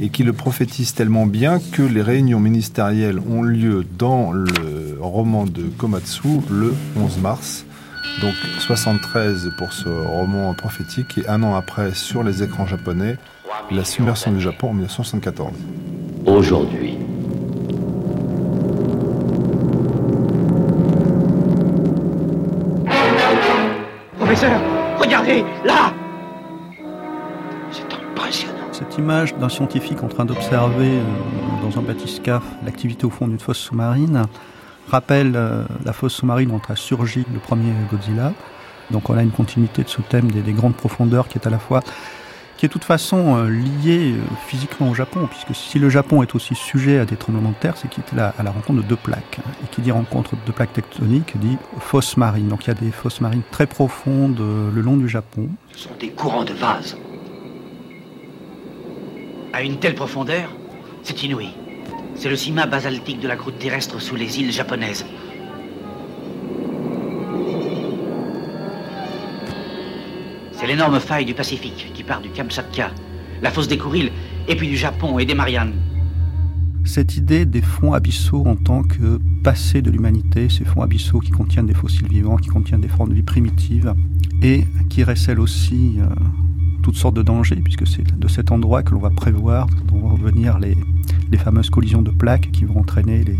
et 0.00 0.08
qui 0.08 0.24
le 0.24 0.32
prophétise 0.32 0.94
tellement 0.94 1.26
bien 1.26 1.60
que 1.72 1.82
les 1.82 2.02
réunions 2.02 2.40
ministérielles 2.40 3.20
ont 3.30 3.42
lieu 3.42 3.86
dans 3.96 4.32
le 4.32 4.98
roman 5.00 5.44
de 5.44 5.62
Komatsu 5.78 6.40
le 6.50 6.74
11 6.96 7.18
mars. 7.18 7.64
Donc 8.20 8.34
73 8.60 9.03
pour 9.56 9.72
ce 9.72 9.88
roman 9.88 10.52
prophétique 10.54 11.18
et 11.18 11.28
un 11.28 11.44
an 11.44 11.54
après 11.54 11.94
sur 11.94 12.24
les 12.24 12.42
écrans 12.42 12.66
japonais, 12.66 13.16
La 13.70 13.84
submersion 13.84 14.32
du 14.32 14.40
Japon 14.40 14.70
en 14.70 14.72
1974. 14.72 15.52
Aujourd'hui. 16.26 16.98
Professeur, 24.18 24.60
regardez, 24.98 25.44
là 25.64 25.92
C'est 27.70 27.82
impressionnant. 27.94 28.54
Cette 28.72 28.98
image 28.98 29.36
d'un 29.36 29.48
scientifique 29.48 30.02
en 30.02 30.08
train 30.08 30.24
d'observer 30.24 30.98
euh, 30.98 31.02
dans 31.62 31.78
un 31.78 31.82
bathyscaphe 31.82 32.42
l'activité 32.64 33.06
au 33.06 33.10
fond 33.10 33.28
d'une 33.28 33.38
fosse 33.38 33.58
sous-marine 33.58 34.24
rappelle 34.88 35.34
euh, 35.36 35.62
la 35.84 35.92
fosse 35.92 36.14
sous-marine 36.14 36.48
dont 36.48 36.60
a 36.68 36.74
surgi 36.74 37.24
le 37.32 37.38
premier 37.38 37.72
Godzilla. 37.92 38.32
Donc 38.90 39.10
on 39.10 39.16
a 39.16 39.22
une 39.22 39.30
continuité 39.30 39.82
de 39.82 39.88
ce 39.88 40.00
thème 40.02 40.30
des, 40.30 40.52
grandes 40.52 40.76
profondeurs 40.76 41.28
qui 41.28 41.38
est 41.38 41.46
à 41.46 41.50
la 41.50 41.58
fois 41.58 41.82
qui 42.56 42.66
est 42.66 42.68
de 42.68 42.72
toute 42.72 42.84
façon 42.84 43.36
euh, 43.36 43.48
lié 43.48 44.12
euh, 44.12 44.20
physiquement 44.46 44.88
au 44.88 44.94
Japon, 44.94 45.26
puisque 45.28 45.56
si 45.56 45.80
le 45.80 45.88
Japon 45.88 46.22
est 46.22 46.36
aussi 46.36 46.54
sujet 46.54 47.00
à 47.00 47.04
des 47.04 47.16
tremblements 47.16 47.50
de 47.50 47.56
terre, 47.56 47.76
c'est 47.76 47.88
qu'il 47.88 48.04
est 48.16 48.20
à 48.20 48.42
la 48.44 48.52
rencontre 48.52 48.80
de 48.80 48.86
deux 48.86 48.96
plaques. 48.96 49.40
Et 49.64 49.66
qui 49.72 49.80
dit 49.80 49.90
rencontre 49.90 50.36
de 50.36 50.40
deux 50.46 50.52
plaques 50.52 50.72
tectoniques 50.72 51.36
dit 51.40 51.56
fosse 51.80 52.16
marine. 52.16 52.46
Donc 52.46 52.64
il 52.64 52.68
y 52.68 52.70
a 52.70 52.74
des 52.74 52.92
fosses 52.92 53.20
marines 53.20 53.42
très 53.50 53.66
profondes 53.66 54.38
le 54.38 54.80
long 54.80 54.96
du 54.96 55.08
Japon. 55.08 55.48
Ce 55.72 55.88
sont 55.88 55.96
des 55.98 56.10
courants 56.10 56.44
de 56.44 56.52
vase. 56.52 56.96
À 59.52 59.62
une 59.62 59.78
telle 59.78 59.96
profondeur, 59.96 60.48
c'est 61.02 61.22
inouï. 61.24 61.48
C'est 62.16 62.28
le 62.28 62.36
cima 62.36 62.66
basaltique 62.66 63.20
de 63.20 63.28
la 63.28 63.36
croûte 63.36 63.58
terrestre 63.58 64.00
sous 64.00 64.16
les 64.16 64.40
îles 64.40 64.52
japonaises. 64.52 65.04
C'est 70.64 70.70
l'énorme 70.70 70.98
faille 70.98 71.26
du 71.26 71.34
Pacifique 71.34 71.92
qui 71.92 72.02
part 72.02 72.22
du 72.22 72.30
Kamchatka, 72.30 72.90
la 73.42 73.50
fosse 73.50 73.68
des 73.68 73.76
Kourils, 73.76 74.10
et 74.48 74.56
puis 74.56 74.66
du 74.66 74.78
Japon 74.78 75.18
et 75.18 75.26
des 75.26 75.34
Mariannes. 75.34 75.74
Cette 76.86 77.18
idée 77.18 77.44
des 77.44 77.60
fonds 77.60 77.92
abyssaux 77.92 78.44
en 78.46 78.56
tant 78.56 78.82
que 78.82 79.20
passé 79.42 79.82
de 79.82 79.90
l'humanité, 79.90 80.48
ces 80.48 80.64
fonds 80.64 80.80
abyssaux 80.80 81.18
qui 81.18 81.32
contiennent 81.32 81.66
des 81.66 81.74
fossiles 81.74 82.08
vivants, 82.08 82.38
qui 82.38 82.48
contiennent 82.48 82.80
des 82.80 82.88
formes 82.88 83.10
de 83.10 83.14
vie 83.14 83.22
primitives, 83.22 83.92
et 84.40 84.64
qui 84.88 85.04
récèlent 85.04 85.38
aussi 85.38 85.96
euh, 85.98 86.06
toutes 86.82 86.96
sortes 86.96 87.16
de 87.16 87.22
dangers, 87.22 87.60
puisque 87.62 87.86
c'est 87.86 88.18
de 88.18 88.28
cet 88.28 88.50
endroit 88.50 88.82
que 88.82 88.92
l'on 88.92 89.00
va 89.00 89.10
prévoir, 89.10 89.66
vont 89.92 90.14
venir 90.14 90.58
les, 90.58 90.78
les 91.34 91.38
fameuses 91.38 91.68
collisions 91.68 92.00
de 92.00 92.12
plaques 92.12 92.52
qui 92.52 92.64
vont 92.64 92.78
entraîner 92.78 93.24
les, 93.24 93.36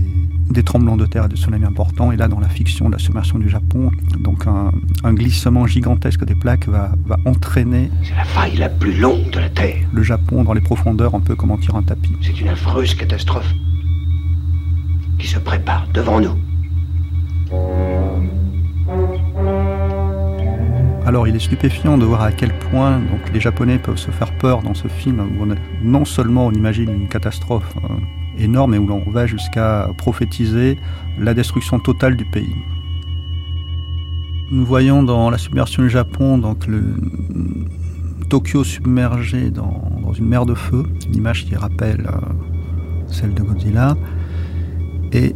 des 0.51 0.65
tremblements 0.65 0.97
de 0.97 1.07
terre 1.07 1.27
et 1.27 1.29
des 1.29 1.37
tsunamis 1.37 1.65
importants. 1.65 2.11
Et 2.11 2.17
là, 2.17 2.27
dans 2.27 2.41
la 2.41 2.49
fiction 2.49 2.89
de 2.89 2.95
la 2.95 2.99
submersion 2.99 3.39
du 3.39 3.49
Japon, 3.49 3.93
donc 4.19 4.49
un, 4.49 5.15
glissement 5.15 5.65
gigantesque 5.69 6.25
des 6.25 6.35
plaques 6.35 6.67
va, 6.67 6.91
va 7.07 7.19
entraîner. 7.25 7.91
C'est 8.03 8.17
la 8.17 8.25
faille 8.25 8.57
la 8.57 8.69
plus 8.69 8.99
longue 8.99 9.31
de 9.31 9.39
la 9.39 9.49
Terre. 9.49 9.77
Le 9.93 10.03
Japon 10.03 10.43
dans 10.43 10.55
les 10.55 10.61
profondeurs, 10.61 11.15
un 11.15 11.21
peu 11.21 11.37
comme 11.37 11.53
en 11.53 11.57
tire 11.57 11.77
un 11.77 11.85
tapis. 11.85 12.17
C'est 12.21 12.41
une 12.41 12.49
affreuse 12.49 12.95
catastrophe 12.95 13.53
qui 15.21 15.29
se 15.29 15.39
prépare 15.39 15.87
devant 15.95 16.21
nous. 16.21 16.37
Alors 21.07 21.29
il 21.29 21.37
est 21.37 21.41
stupéfiant 21.41 21.99
de 21.99 22.05
voir 22.07 22.23
à 22.23 22.33
quel 22.33 22.57
point 22.57 22.99
donc, 22.99 23.31
les 23.33 23.41
Japonais 23.41 23.79
peuvent 23.79 23.99
se 23.99 24.11
faire 24.11 24.33
peur 24.39 24.63
dans 24.63 24.73
ce 24.73 24.89
film 24.89 25.21
où 25.39 25.47
non 25.83 26.07
seulement 26.07 26.47
on 26.47 26.53
imagine 26.53 26.91
une 26.91 27.09
catastrophe 27.09 27.75
euh, 27.85 28.43
énorme 28.43 28.75
et 28.75 28.79
où 28.79 28.87
l'on 28.87 29.03
va 29.11 29.27
jusqu'à 29.27 29.91
prophétiser 29.99 30.79
la 31.19 31.35
destruction 31.35 31.79
totale 31.79 32.17
du 32.17 32.25
pays. 32.25 32.57
Nous 34.51 34.65
voyons 34.65 35.03
dans 35.03 35.29
la 35.29 35.37
submersion 35.37 35.83
du 35.83 35.91
Japon 35.91 36.39
donc 36.39 36.67
le 36.67 36.83
Tokyo 38.31 38.65
submergé 38.65 39.51
dans, 39.51 40.13
une 40.19 40.27
mer 40.27 40.47
de 40.47 40.55
feu, 40.55 40.85
une 41.07 41.17
image 41.17 41.45
qui 41.45 41.55
rappelle 41.55 42.07
euh, 42.07 42.33
celle 43.09 43.35
de 43.35 43.43
Godzilla, 43.43 43.97
et 45.13 45.35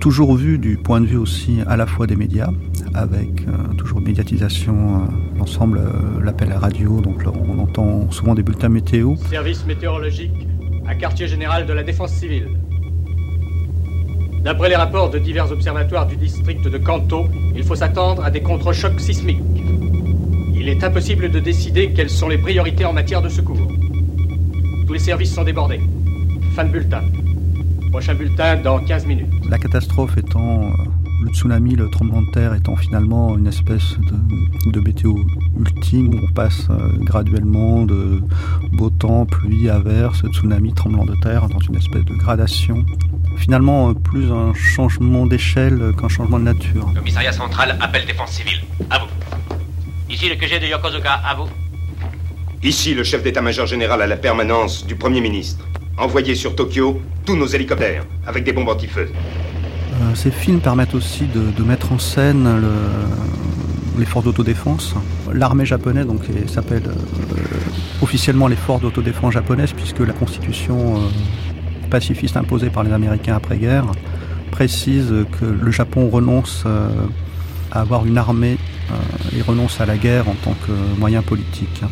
toujours 0.00 0.36
vue 0.36 0.58
du 0.58 0.76
point 0.78 1.00
de 1.00 1.06
vue 1.06 1.16
aussi 1.16 1.58
à 1.66 1.76
la 1.76 1.86
fois 1.86 2.06
des 2.06 2.16
médias, 2.16 2.50
avec 2.94 3.46
euh, 3.46 3.74
toujours 3.76 4.00
médiatisation, 4.00 4.74
euh, 4.74 5.38
l'ensemble, 5.38 5.80
l'appel 6.22 6.52
à 6.52 6.58
radio, 6.58 7.00
donc 7.00 7.22
on 7.26 7.58
entend 7.58 8.10
souvent 8.10 8.34
des 8.34 8.42
bulletins 8.42 8.68
météo. 8.68 9.16
Service 9.30 9.64
météorologique 9.66 10.46
à 10.86 10.94
quartier 10.94 11.28
général 11.28 11.66
de 11.66 11.72
la 11.72 11.82
défense 11.82 12.12
civile. 12.12 12.48
D'après 14.42 14.68
les 14.68 14.76
rapports 14.76 15.10
de 15.10 15.18
divers 15.18 15.50
observatoires 15.52 16.06
du 16.06 16.16
district 16.16 16.66
de 16.66 16.78
Kanto, 16.78 17.26
il 17.54 17.62
faut 17.64 17.74
s'attendre 17.74 18.24
à 18.24 18.30
des 18.30 18.40
contre-chocs 18.40 19.00
sismiques. 19.00 19.42
Il 20.54 20.68
est 20.68 20.82
impossible 20.82 21.30
de 21.30 21.40
décider 21.40 21.92
quelles 21.92 22.10
sont 22.10 22.28
les 22.28 22.38
priorités 22.38 22.84
en 22.84 22.92
matière 22.92 23.20
de 23.20 23.28
secours. 23.28 23.68
Tous 24.86 24.92
les 24.92 24.98
services 24.98 25.34
sont 25.34 25.44
débordés. 25.44 25.80
Fin 26.54 26.64
de 26.64 26.70
bulletin. 26.70 27.02
Prochain 27.90 28.14
bulletin 28.14 28.56
dans 28.56 28.78
15 28.78 29.06
minutes. 29.06 29.26
La 29.48 29.58
catastrophe 29.58 30.16
étant 30.16 30.62
euh, 30.62 30.70
le 31.20 31.30
tsunami, 31.30 31.74
le 31.74 31.90
tremblement 31.90 32.22
de 32.22 32.30
terre 32.30 32.54
étant 32.54 32.76
finalement 32.76 33.36
une 33.36 33.46
espèce 33.46 33.96
de, 34.66 34.80
météo 34.80 35.14
ultime 35.58 36.14
où 36.14 36.26
on 36.28 36.32
passe 36.32 36.68
euh, 36.70 36.92
graduellement 37.00 37.84
de 37.84 38.22
beau 38.72 38.90
temps, 38.90 39.26
pluie, 39.26 39.68
averse, 39.68 40.22
tsunami, 40.32 40.72
tremblement 40.72 41.04
de 41.04 41.16
terre 41.16 41.48
dans 41.48 41.58
une 41.58 41.76
espèce 41.76 42.04
de 42.04 42.14
gradation. 42.14 42.84
Finalement, 43.36 43.94
plus 43.94 44.30
un 44.30 44.54
changement 44.54 45.26
d'échelle 45.26 45.92
qu'un 46.00 46.08
changement 46.08 46.38
de 46.38 46.44
nature. 46.44 46.88
Le 46.94 47.00
commissariat 47.00 47.32
central 47.32 47.76
appelle 47.80 48.06
défense 48.06 48.30
civile. 48.30 48.60
À 48.90 48.98
vous. 48.98 49.08
Ici 50.10 50.28
le 50.28 50.36
QG 50.36 50.60
de 50.60 50.66
Yokozuka, 50.66 51.12
à 51.12 51.34
vous. 51.34 51.48
Ici 52.62 52.94
le 52.94 53.04
chef 53.04 53.22
d'état-major 53.22 53.66
général 53.66 54.02
à 54.02 54.06
la 54.06 54.16
permanence 54.16 54.86
du 54.86 54.96
Premier 54.96 55.20
ministre. 55.20 55.64
Envoyez 55.96 56.34
sur 56.34 56.54
Tokyo 56.54 57.00
tous 57.24 57.36
nos 57.36 57.46
hélicoptères 57.46 58.04
avec 58.26 58.44
des 58.44 58.52
bombes 58.52 58.68
anti-feu. 58.68 59.10
Euh, 60.18 60.22
ces 60.22 60.30
films 60.30 60.60
permettent 60.60 60.94
aussi 60.94 61.24
de, 61.26 61.62
mettre 61.62 61.92
en 61.92 61.98
scène 61.98 62.48
l'effort 63.98 64.22
d'autodéfense. 64.22 64.94
L'armée 65.32 65.66
japonaise 65.66 66.06
donc 66.06 66.22
s'appelle 66.46 66.84
euh, 66.86 67.42
officiellement 68.02 68.48
l'effort 68.48 68.80
d'autodéfense 68.80 69.34
japonaise 69.34 69.72
puisque 69.72 70.00
la 70.00 70.12
constitution 70.12 70.96
euh, 70.96 71.00
pacifiste 71.90 72.36
imposée 72.36 72.70
par 72.70 72.84
les 72.84 72.92
Américains 72.92 73.34
après-guerre 73.34 73.86
précise 74.50 75.12
que 75.40 75.44
le 75.44 75.70
Japon 75.70 76.08
renonce 76.08 76.64
à 77.70 77.80
avoir 77.80 78.06
une 78.06 78.18
armée 78.18 78.56
et 79.36 79.42
renonce 79.42 79.80
à 79.80 79.86
la 79.86 79.96
guerre 79.96 80.28
en 80.28 80.34
tant 80.42 80.54
que 80.66 80.72
moyen 80.98 81.22
politique. 81.22 81.82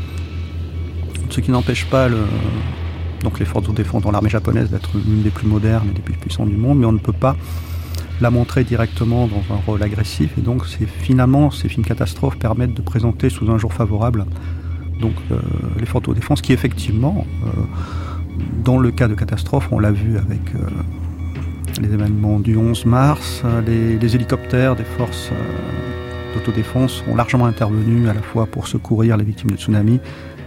Ce 1.31 1.41
qui 1.41 1.51
n'empêche 1.51 1.85
pas 1.87 2.09
donc 3.23 3.39
l'effort 3.39 3.61
d'autodéfense 3.61 4.03
dans 4.03 4.11
l'armée 4.11 4.31
japonaise 4.31 4.71
d'être 4.71 4.91
l'une 4.95 5.23
des 5.23 5.31
plus 5.31 5.47
modernes 5.47 5.89
et 5.91 5.95
des 5.95 6.01
plus 6.01 6.15
puissantes 6.15 6.49
du 6.49 6.57
monde, 6.57 6.79
mais 6.79 6.87
on 6.87 6.93
ne 6.93 6.99
peut 6.99 7.13
pas 7.13 7.37
la 8.21 8.31
montrer 8.31 8.65
directement 8.65 9.27
dans 9.27 9.55
un 9.55 9.59
rôle 9.67 9.83
agressif. 9.83 10.31
Et 10.39 10.41
donc, 10.41 10.67
c'est 10.67 10.87
finalement, 10.87 11.51
ces 11.51 11.69
films 11.69 11.85
catastrophes 11.85 12.39
permettent 12.39 12.75
de 12.75 12.83
présenter 12.83 13.31
sous 13.31 13.51
un 13.51 13.59
jour 13.59 13.73
favorable 13.73 14.25
donc 15.01 15.15
euh, 15.31 15.39
les 15.79 15.87
photos 15.87 16.15
défense 16.15 16.41
qui 16.41 16.53
effectivement, 16.53 17.27
euh, 17.45 17.49
dans 18.65 18.79
le 18.79 18.91
cas 18.91 19.09
de 19.09 19.15
catastrophe, 19.15 19.69
on 19.71 19.79
l'a 19.79 19.93
vu 19.93 20.17
avec 20.19 20.41
euh, 20.55 20.69
les 21.81 21.93
événements 21.93 22.41
du 22.41 22.57
11 22.57 22.87
mars, 22.87 23.43
les, 23.67 24.15
hélicoptères 24.15 24.77
des 24.77 24.85
forces 24.85 25.31
d'autodéfense 26.35 27.05
ont 27.09 27.15
largement 27.15 27.47
intervenu 27.47 28.09
à 28.09 28.15
la 28.15 28.23
fois 28.23 28.47
pour 28.47 28.67
secourir 28.67 29.17
les 29.17 29.25
victimes 29.25 29.51
de 29.51 29.57
tsunami 29.57 30.01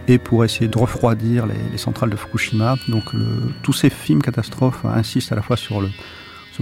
et 0.08 0.17
pour 0.17 0.43
essayer 0.43 0.67
de 0.67 0.77
refroidir 0.77 1.45
les, 1.45 1.77
centrales 1.77 2.10
de 2.10 2.15
Fukushima. 2.15 2.77
Donc 2.88 3.03
tous 3.62 3.73
ces 3.73 3.91
films 3.91 4.23
catastrophes 4.23 4.84
insistent 4.86 5.34
à 5.34 5.36
la 5.36 5.43
fois 5.43 5.55
sur 5.55 5.82
le, 5.82 5.89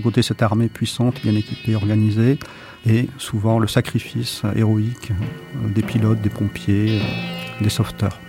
côté 0.01 0.21
cette 0.21 0.41
armée 0.41 0.67
puissante, 0.67 1.21
bien 1.21 1.35
équipée, 1.35 1.75
organisée, 1.75 2.39
et 2.85 3.09
souvent 3.17 3.59
le 3.59 3.67
sacrifice 3.67 4.43
héroïque 4.55 5.11
euh, 5.11 5.67
des 5.69 5.81
pilotes, 5.81 6.21
des 6.21 6.29
pompiers, 6.29 7.01
euh, 7.01 7.63
des 7.63 7.69
sauveteurs. 7.69 8.19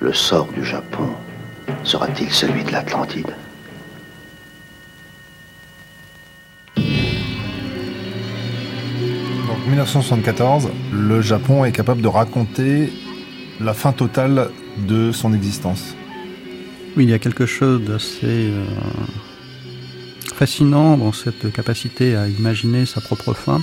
Le 0.00 0.12
sort 0.12 0.48
du 0.52 0.64
Japon 0.64 1.08
sera-t-il 1.82 2.30
celui 2.30 2.64
de 2.64 2.72
l'Atlantide? 2.72 3.34
En 9.56 9.68
1974, 9.68 10.70
le 10.92 11.20
Japon 11.20 11.64
est 11.64 11.72
capable 11.72 12.02
de 12.02 12.08
raconter 12.08 12.92
la 13.60 13.74
fin 13.74 13.92
totale 13.92 14.50
de 14.78 15.12
son 15.12 15.32
existence. 15.32 15.96
Oui, 16.96 17.04
il 17.04 17.10
y 17.10 17.14
a 17.14 17.18
quelque 17.18 17.46
chose 17.46 17.82
d'assez 17.82 18.50
euh, 18.50 18.64
fascinant 20.36 20.98
dans 20.98 21.12
cette 21.12 21.50
capacité 21.50 22.14
à 22.14 22.28
imaginer 22.28 22.84
sa 22.84 23.00
propre 23.00 23.32
fin, 23.32 23.62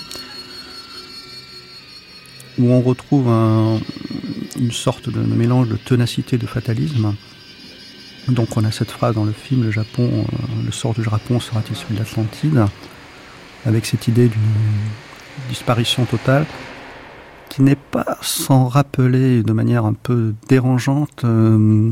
où 2.57 2.71
on 2.71 2.81
retrouve 2.81 3.27
une 3.27 4.71
sorte 4.71 5.07
de, 5.07 5.19
mélange 5.19 5.69
de 5.69 5.75
ténacité, 5.75 6.39
de 6.39 6.47
fatalisme. 6.47 7.13
Donc 8.27 8.57
on 8.57 8.63
a 8.63 8.71
cette 8.71 8.89
phrase 8.89 9.13
dans 9.13 9.25
le 9.25 9.33
film, 9.33 9.63
le 9.63 9.71
Japon, 9.71 10.09
euh, 10.11 10.65
le 10.65 10.71
sort 10.71 10.93
du 10.93 11.03
Japon 11.03 11.39
sera-t-il 11.39 11.75
celui 11.75 11.93
de 11.95 11.99
l'Atlantide, 11.99 12.65
avec 13.65 13.85
cette 13.85 14.07
idée 14.07 14.29
d'une 14.29 15.49
disparition 15.49 16.05
totale 16.05 16.45
qui 17.53 17.61
n'est 17.61 17.75
pas 17.75 18.17
sans 18.21 18.67
rappeler 18.67 19.43
de 19.43 19.53
manière 19.53 19.85
un 19.85 19.93
peu 19.93 20.33
dérangeante 20.49 21.23
euh, 21.23 21.91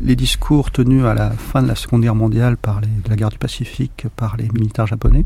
les, 0.00 0.14
discours 0.14 0.70
tenus 0.70 1.04
à 1.04 1.12
la 1.12 1.30
fin 1.32 1.60
de 1.60 1.66
la 1.66 1.74
Seconde 1.74 2.02
Guerre 2.02 2.14
mondiale 2.14 2.56
par 2.56 2.80
les, 2.80 2.86
de 2.86 3.10
la 3.10 3.16
guerre 3.16 3.30
du 3.30 3.38
Pacifique 3.38 4.06
par 4.14 4.36
les 4.36 4.48
militaires 4.50 4.86
japonais, 4.86 5.24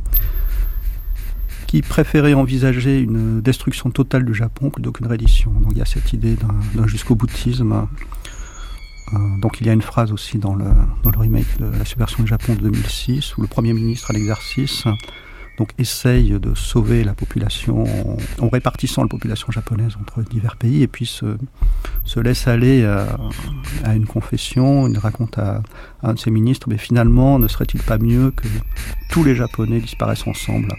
qui 1.67 1.83
préféraient 1.83 2.33
envisager 2.33 3.01
une 3.01 3.43
destruction 3.43 3.91
totale 3.91 4.25
du 4.25 4.33
Japon 4.33 4.71
plutôt 4.71 4.93
qu'une 4.93 5.09
reddition. 5.09 5.51
Donc 5.51 5.73
il 5.73 5.79
y 5.79 5.83
a 5.83 5.87
cette 5.87 6.11
idée 6.15 6.37
d'un 6.37 6.87
jusqu'au 6.87 7.15
boutisme. 7.15 7.73
Euh, 9.13 9.19
donc 9.43 9.61
il 9.61 9.67
y 9.67 9.71
a 9.71 9.75
une 9.75 9.83
phrase 9.83 10.11
aussi 10.11 10.39
dans 10.39 10.55
le, 10.55 10.65
dans 11.03 11.11
le 11.11 11.19
remake 11.19 11.59
de 11.61 11.67
la 11.67 11.85
subversion 11.85 12.23
du 12.23 12.31
Japon 12.31 12.55
de 12.55 12.61
2006 12.61 13.37
où 13.37 13.43
le 13.43 13.47
Premier 13.47 13.75
ministre 13.75 14.11
à 14.11 14.15
l'exercice 14.15 14.85
donc 15.59 15.71
essaye 15.79 16.31
de 16.39 16.55
sauver 16.55 17.05
la 17.05 17.15
population 17.15 17.85
en, 18.41 18.49
répartissant 18.49 19.03
la 19.03 19.09
population 19.09 19.51
japonaise 19.51 19.97
entre 20.01 20.23
divers 20.23 20.57
pays 20.57 20.83
et 20.83 20.87
puis 20.87 21.07
se, 21.07 21.37
se 22.05 22.21
laisse 22.21 22.47
aller 22.47 22.85
à, 22.85 23.95
une 23.95 24.07
confession, 24.07 24.89
il 24.89 24.99
raconte 24.99 25.39
à, 25.39 25.63
un 26.03 26.15
de 26.15 26.19
ses 26.19 26.31
ministres, 26.31 26.69
mais 26.69 26.79
finalement 26.79 27.39
ne 27.39 27.49
serait-il 27.49 27.83
pas 27.83 27.99
mieux 27.99 28.31
que 28.31 28.47
tous 29.11 29.25
les 29.25 29.35
Japonais 29.35 29.81
disparaissent 29.81 30.27
ensemble? 30.27 30.75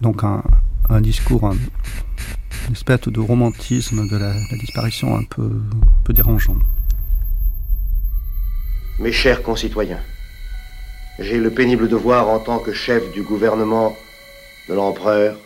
Donc 0.00 0.24
un, 0.24 1.00
discours, 1.00 1.52
une 1.52 2.72
espèce 2.72 3.00
de 3.00 3.20
romantisme 3.20 4.08
de 4.08 4.16
la, 4.16 4.34
disparition 4.58 5.16
un 5.16 5.24
peu 5.24 5.50
dérangeant. 6.12 6.56
Mes 8.98 9.12
chers 9.12 9.42
concitoyens, 9.42 10.00
j'ai 11.22 11.38
le 11.38 11.50
pénible 11.50 11.88
devoir 11.88 12.28
en 12.28 12.40
tant 12.40 12.58
que 12.58 12.72
chef 12.72 13.12
du 13.12 13.22
gouvernement 13.22 13.96
de 14.68 14.74
l'empereur 14.74 15.36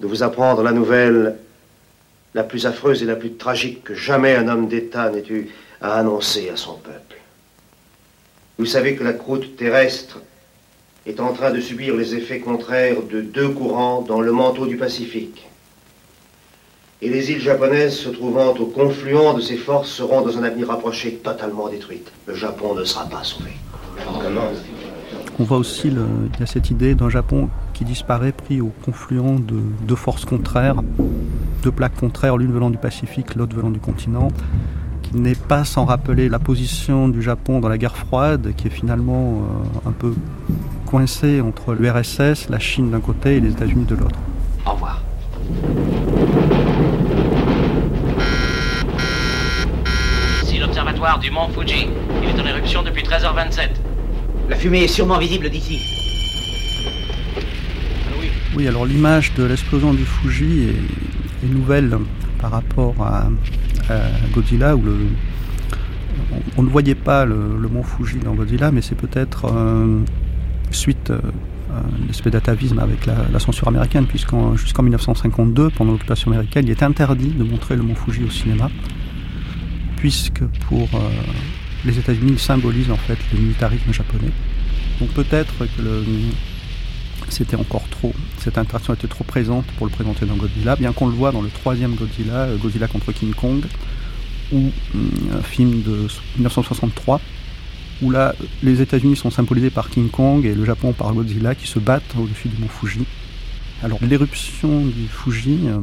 de 0.00 0.06
vous 0.06 0.22
apprendre 0.22 0.62
la 0.62 0.72
nouvelle 0.72 1.36
la 2.34 2.42
plus 2.42 2.66
affreuse 2.66 3.02
et 3.02 3.06
la 3.06 3.16
plus 3.16 3.34
tragique 3.34 3.84
que 3.84 3.94
jamais 3.94 4.34
un 4.34 4.48
homme 4.48 4.68
d'État 4.68 5.10
n'ait 5.10 5.26
eu 5.28 5.48
à 5.80 5.94
annoncer 5.94 6.50
à 6.50 6.56
son 6.56 6.74
peuple. 6.74 7.16
Vous 8.58 8.66
savez 8.66 8.96
que 8.96 9.04
la 9.04 9.12
croûte 9.12 9.56
terrestre 9.56 10.20
est 11.06 11.20
en 11.20 11.32
train 11.32 11.52
de 11.52 11.60
subir 11.60 11.94
les 11.96 12.16
effets 12.16 12.40
contraires 12.40 13.02
de 13.02 13.20
deux 13.20 13.48
courants 13.48 14.02
dans 14.02 14.20
le 14.20 14.32
manteau 14.32 14.66
du 14.66 14.76
Pacifique. 14.76 15.48
Et 17.00 17.08
les 17.08 17.30
îles 17.30 17.40
japonaises 17.40 17.96
se 17.96 18.08
trouvant 18.08 18.52
au 18.54 18.66
confluent 18.66 19.34
de 19.36 19.40
ces 19.40 19.56
forces 19.56 19.90
seront 19.90 20.22
dans 20.22 20.36
un 20.38 20.42
avenir 20.42 20.68
rapproché 20.68 21.14
totalement 21.14 21.68
détruites. 21.68 22.10
Le 22.26 22.34
Japon 22.34 22.74
ne 22.74 22.82
sera 22.84 23.06
pas 23.06 23.22
sauvé. 23.22 23.52
On 25.40 25.44
voit 25.44 25.58
aussi, 25.58 25.86
il 25.86 26.40
y 26.40 26.42
a 26.42 26.46
cette 26.46 26.70
idée 26.70 26.96
d'un 26.96 27.08
Japon 27.08 27.48
qui 27.72 27.84
disparaît 27.84 28.32
pris 28.32 28.60
au 28.60 28.72
confluent 28.84 29.38
de 29.38 29.60
deux 29.86 29.94
forces 29.94 30.24
contraires, 30.24 30.82
deux 31.62 31.70
plaques 31.70 31.94
contraires, 31.94 32.36
l'une 32.36 32.50
venant 32.50 32.70
du 32.70 32.76
Pacifique, 32.76 33.36
l'autre 33.36 33.54
venant 33.54 33.70
du 33.70 33.78
continent, 33.78 34.28
qui 35.02 35.16
n'est 35.16 35.36
pas 35.36 35.64
sans 35.64 35.84
rappeler 35.84 36.28
la 36.28 36.40
position 36.40 37.08
du 37.08 37.22
Japon 37.22 37.60
dans 37.60 37.68
la 37.68 37.78
guerre 37.78 37.96
froide, 37.96 38.52
qui 38.56 38.66
est 38.66 38.70
finalement 38.70 39.44
euh, 39.84 39.88
un 39.88 39.92
peu 39.92 40.12
coincé 40.86 41.40
entre 41.40 41.72
l'URSS, 41.72 42.48
la 42.48 42.58
Chine 42.58 42.90
d'un 42.90 43.00
côté 43.00 43.36
et 43.36 43.40
les 43.40 43.52
États-Unis 43.52 43.84
de 43.84 43.94
l'autre. 43.94 44.18
Au 44.66 44.72
revoir. 44.72 45.02
Ici 50.42 50.58
l'observatoire 50.58 51.20
du 51.20 51.30
mont 51.30 51.48
Fuji. 51.50 51.86
Il 52.24 52.28
est 52.28 52.40
en 52.42 52.44
éruption 52.44 52.82
depuis 52.82 53.04
13h27. 53.04 53.87
La 54.48 54.56
fumée 54.56 54.84
est 54.84 54.88
sûrement 54.88 55.18
visible 55.18 55.50
d'ici. 55.50 55.78
Oui, 58.56 58.66
alors 58.66 58.86
l'image 58.86 59.34
de 59.34 59.44
l'explosion 59.44 59.92
du 59.92 60.04
Fuji 60.04 60.68
est, 60.68 61.46
est 61.46 61.48
nouvelle 61.48 61.96
par 62.40 62.52
rapport 62.52 62.94
à, 63.00 63.28
Godzilla, 64.34 64.76
où 64.76 64.82
le, 64.82 64.96
on, 66.56 66.62
ne 66.62 66.68
voyait 66.68 66.94
pas 66.94 67.24
le, 67.24 67.68
mont 67.70 67.82
Fuji 67.82 68.18
dans 68.18 68.34
Godzilla, 68.34 68.70
mais 68.70 68.82
c'est 68.82 68.94
peut-être 68.94 69.46
euh, 69.46 70.00
suite 70.70 71.10
euh, 71.10 71.20
une 72.00 72.30
d'atavisme 72.30 72.78
avec 72.78 73.06
la, 73.06 73.38
censure 73.38 73.68
américaine, 73.68 74.06
puisqu'en 74.06 74.56
jusqu'en 74.56 74.82
1952, 74.82 75.70
pendant 75.70 75.92
l'occupation 75.92 76.30
américaine, 76.30 76.64
il 76.66 76.70
était 76.70 76.84
interdit 76.84 77.28
de 77.28 77.44
montrer 77.44 77.76
le 77.76 77.82
mont 77.82 77.94
Fuji 77.94 78.24
au 78.24 78.30
cinéma, 78.30 78.70
puisque 79.96 80.44
pour 80.68 80.88
euh, 80.94 81.08
les 81.84 81.98
États-Unis, 81.98 82.32
il 82.32 82.38
symbolise 82.38 82.90
en 82.90 82.96
fait 82.96 83.18
le 83.32 83.38
militarisme 83.38 83.92
japonais. 83.92 84.32
Donc 85.00 85.10
peut-être 85.10 85.54
que 85.58 86.04
c'était 87.28 87.56
encore 87.56 87.88
trop, 87.88 88.12
cette 88.38 88.58
interaction 88.58 88.94
était 88.94 89.06
trop 89.06 89.24
présente 89.24 89.66
pour 89.76 89.86
le 89.86 89.92
présenter 89.92 90.26
dans 90.26 90.36
Godzilla, 90.36 90.76
bien 90.76 90.92
qu'on 90.92 91.06
le 91.06 91.12
voit 91.12 91.32
dans 91.32 91.42
le 91.42 91.50
troisième 91.50 91.94
Godzilla, 91.94 92.44
euh, 92.44 92.56
Godzilla 92.56 92.88
contre 92.88 93.12
King 93.12 93.34
Kong, 93.34 93.64
ou 94.52 94.70
un 95.32 95.42
film 95.42 95.82
de 95.82 96.08
1963, 96.36 97.20
où 98.02 98.10
là, 98.10 98.34
les 98.62 98.80
États-Unis 98.80 99.16
sont 99.16 99.30
symbolisés 99.30 99.70
par 99.70 99.90
King 99.90 100.08
Kong 100.08 100.44
et 100.46 100.54
le 100.54 100.64
Japon 100.64 100.92
par 100.92 101.12
Godzilla 101.12 101.54
qui 101.54 101.66
se 101.66 101.78
battent 101.78 102.14
au-dessus 102.18 102.48
du 102.48 102.60
mont 102.60 102.68
Fuji. 102.68 103.04
Alors 103.82 103.98
l'éruption 104.02 104.86
du 104.86 105.06
Fuji 105.08 105.60
euh, 105.66 105.80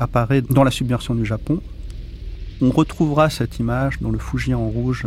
apparaît 0.00 0.42
dans 0.42 0.64
la 0.64 0.70
submersion 0.70 1.14
du 1.14 1.24
Japon. 1.24 1.60
On 2.62 2.70
retrouvera 2.70 3.28
cette 3.28 3.58
image 3.58 3.98
dans 4.00 4.10
le 4.10 4.18
Fuji 4.18 4.54
en 4.54 4.66
rouge, 4.66 5.06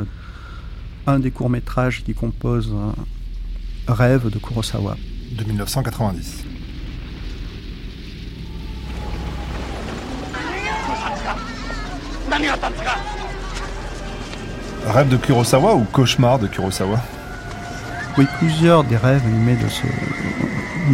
un 1.07 1.19
des 1.19 1.31
courts-métrages 1.31 2.03
qui 2.03 2.13
compose 2.13 2.71
Rêve 3.87 4.29
de 4.29 4.37
Kurosawa. 4.37 4.95
De 5.31 5.43
1990. 5.43 6.43
Rêve 14.85 15.09
de 15.09 15.17
Kurosawa 15.17 15.75
ou 15.75 15.85
cauchemar 15.85 16.37
de 16.37 16.45
Kurosawa? 16.47 16.99
Oui, 18.17 18.25
plusieurs 18.37 18.83
des 18.83 18.97
rêves 18.97 19.25
animés 19.25 19.55
de 19.55 19.67
ce, 19.69 19.87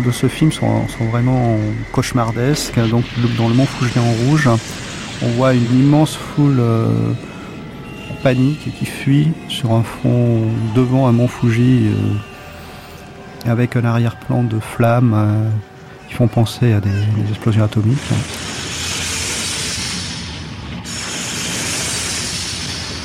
de 0.05 0.11
ce 0.11 0.27
film 0.27 0.53
sont, 0.53 0.87
sont 0.87 1.05
vraiment 1.05 1.57
cauchemardesques. 1.91 2.79
Donc, 2.89 3.03
dans 3.37 3.49
le 3.49 3.55
mont 3.55 3.65
Fuji 3.65 3.99
en 3.99 4.29
rouge, 4.29 4.49
on 5.21 5.27
voit 5.29 5.53
une 5.53 5.79
immense 5.79 6.15
foule 6.15 6.59
euh, 6.59 6.87
en 8.11 8.15
panique 8.23 8.73
qui 8.77 8.85
fuit 8.85 9.31
sur 9.47 9.73
un 9.73 9.83
fond 9.83 10.41
devant 10.75 11.07
un 11.07 11.11
mont 11.11 11.27
Fuji 11.27 11.87
euh, 11.87 13.49
avec 13.49 13.75
un 13.75 13.85
arrière-plan 13.85 14.43
de 14.43 14.59
flammes 14.59 15.13
euh, 15.15 15.49
qui 16.07 16.15
font 16.15 16.27
penser 16.27 16.73
à 16.73 16.79
des, 16.79 16.89
des 16.89 17.29
explosions 17.29 17.63
atomiques. 17.63 17.99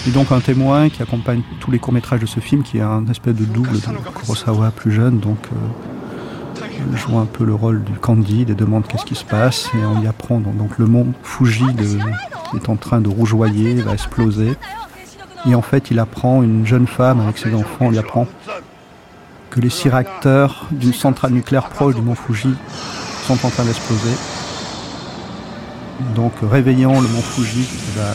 Et 0.06 0.10
donc 0.10 0.32
un 0.32 0.40
témoin 0.40 0.88
qui 0.88 1.02
accompagne 1.02 1.42
tous 1.60 1.70
les 1.70 1.78
courts-métrages 1.78 2.20
de 2.20 2.26
ce 2.26 2.40
film, 2.40 2.62
qui 2.62 2.78
est 2.78 2.82
un 2.82 3.06
espèce 3.08 3.34
de 3.34 3.44
double 3.44 3.74
de 3.74 4.10
Kurosawa 4.14 4.70
plus 4.70 4.92
jeune, 4.92 5.18
donc 5.18 5.38
joue 6.94 7.18
un 7.18 7.26
peu 7.26 7.44
le 7.44 7.54
rôle 7.54 7.82
du 7.84 7.92
Candide 7.92 8.50
et 8.50 8.54
demande 8.54 8.86
qu'est-ce 8.86 9.04
qui 9.04 9.14
se 9.14 9.24
passe, 9.24 9.68
et 9.74 9.84
on 9.84 10.00
y 10.00 10.06
apprend 10.06 10.40
donc, 10.40 10.78
le 10.78 10.86
mont 10.86 11.12
Fuji 11.22 11.64
est 12.54 12.68
en 12.68 12.76
train 12.76 13.00
de 13.00 13.08
rougeoyer, 13.08 13.74
va 13.82 13.92
exploser, 13.92 14.56
et 15.48 15.54
en 15.54 15.62
fait 15.62 15.90
il 15.90 15.98
apprend, 15.98 16.42
une 16.42 16.66
jeune 16.66 16.86
femme 16.86 17.20
avec 17.20 17.38
ses 17.38 17.54
enfants, 17.54 17.90
lui 17.90 17.98
apprend 17.98 18.26
que 19.50 19.60
les 19.60 19.70
six 19.70 19.88
réacteurs 19.88 20.66
d'une 20.70 20.92
centrale 20.92 21.32
nucléaire 21.32 21.68
proche 21.68 21.94
du 21.94 22.02
mont 22.02 22.14
Fuji 22.14 22.54
sont 23.26 23.38
en 23.44 23.50
train 23.50 23.64
d'exploser. 23.64 24.14
Donc 26.14 26.32
réveillant 26.42 27.00
le 27.00 27.08
mont 27.08 27.22
Fuji 27.22 27.62
qui 27.64 27.98
va 27.98 28.14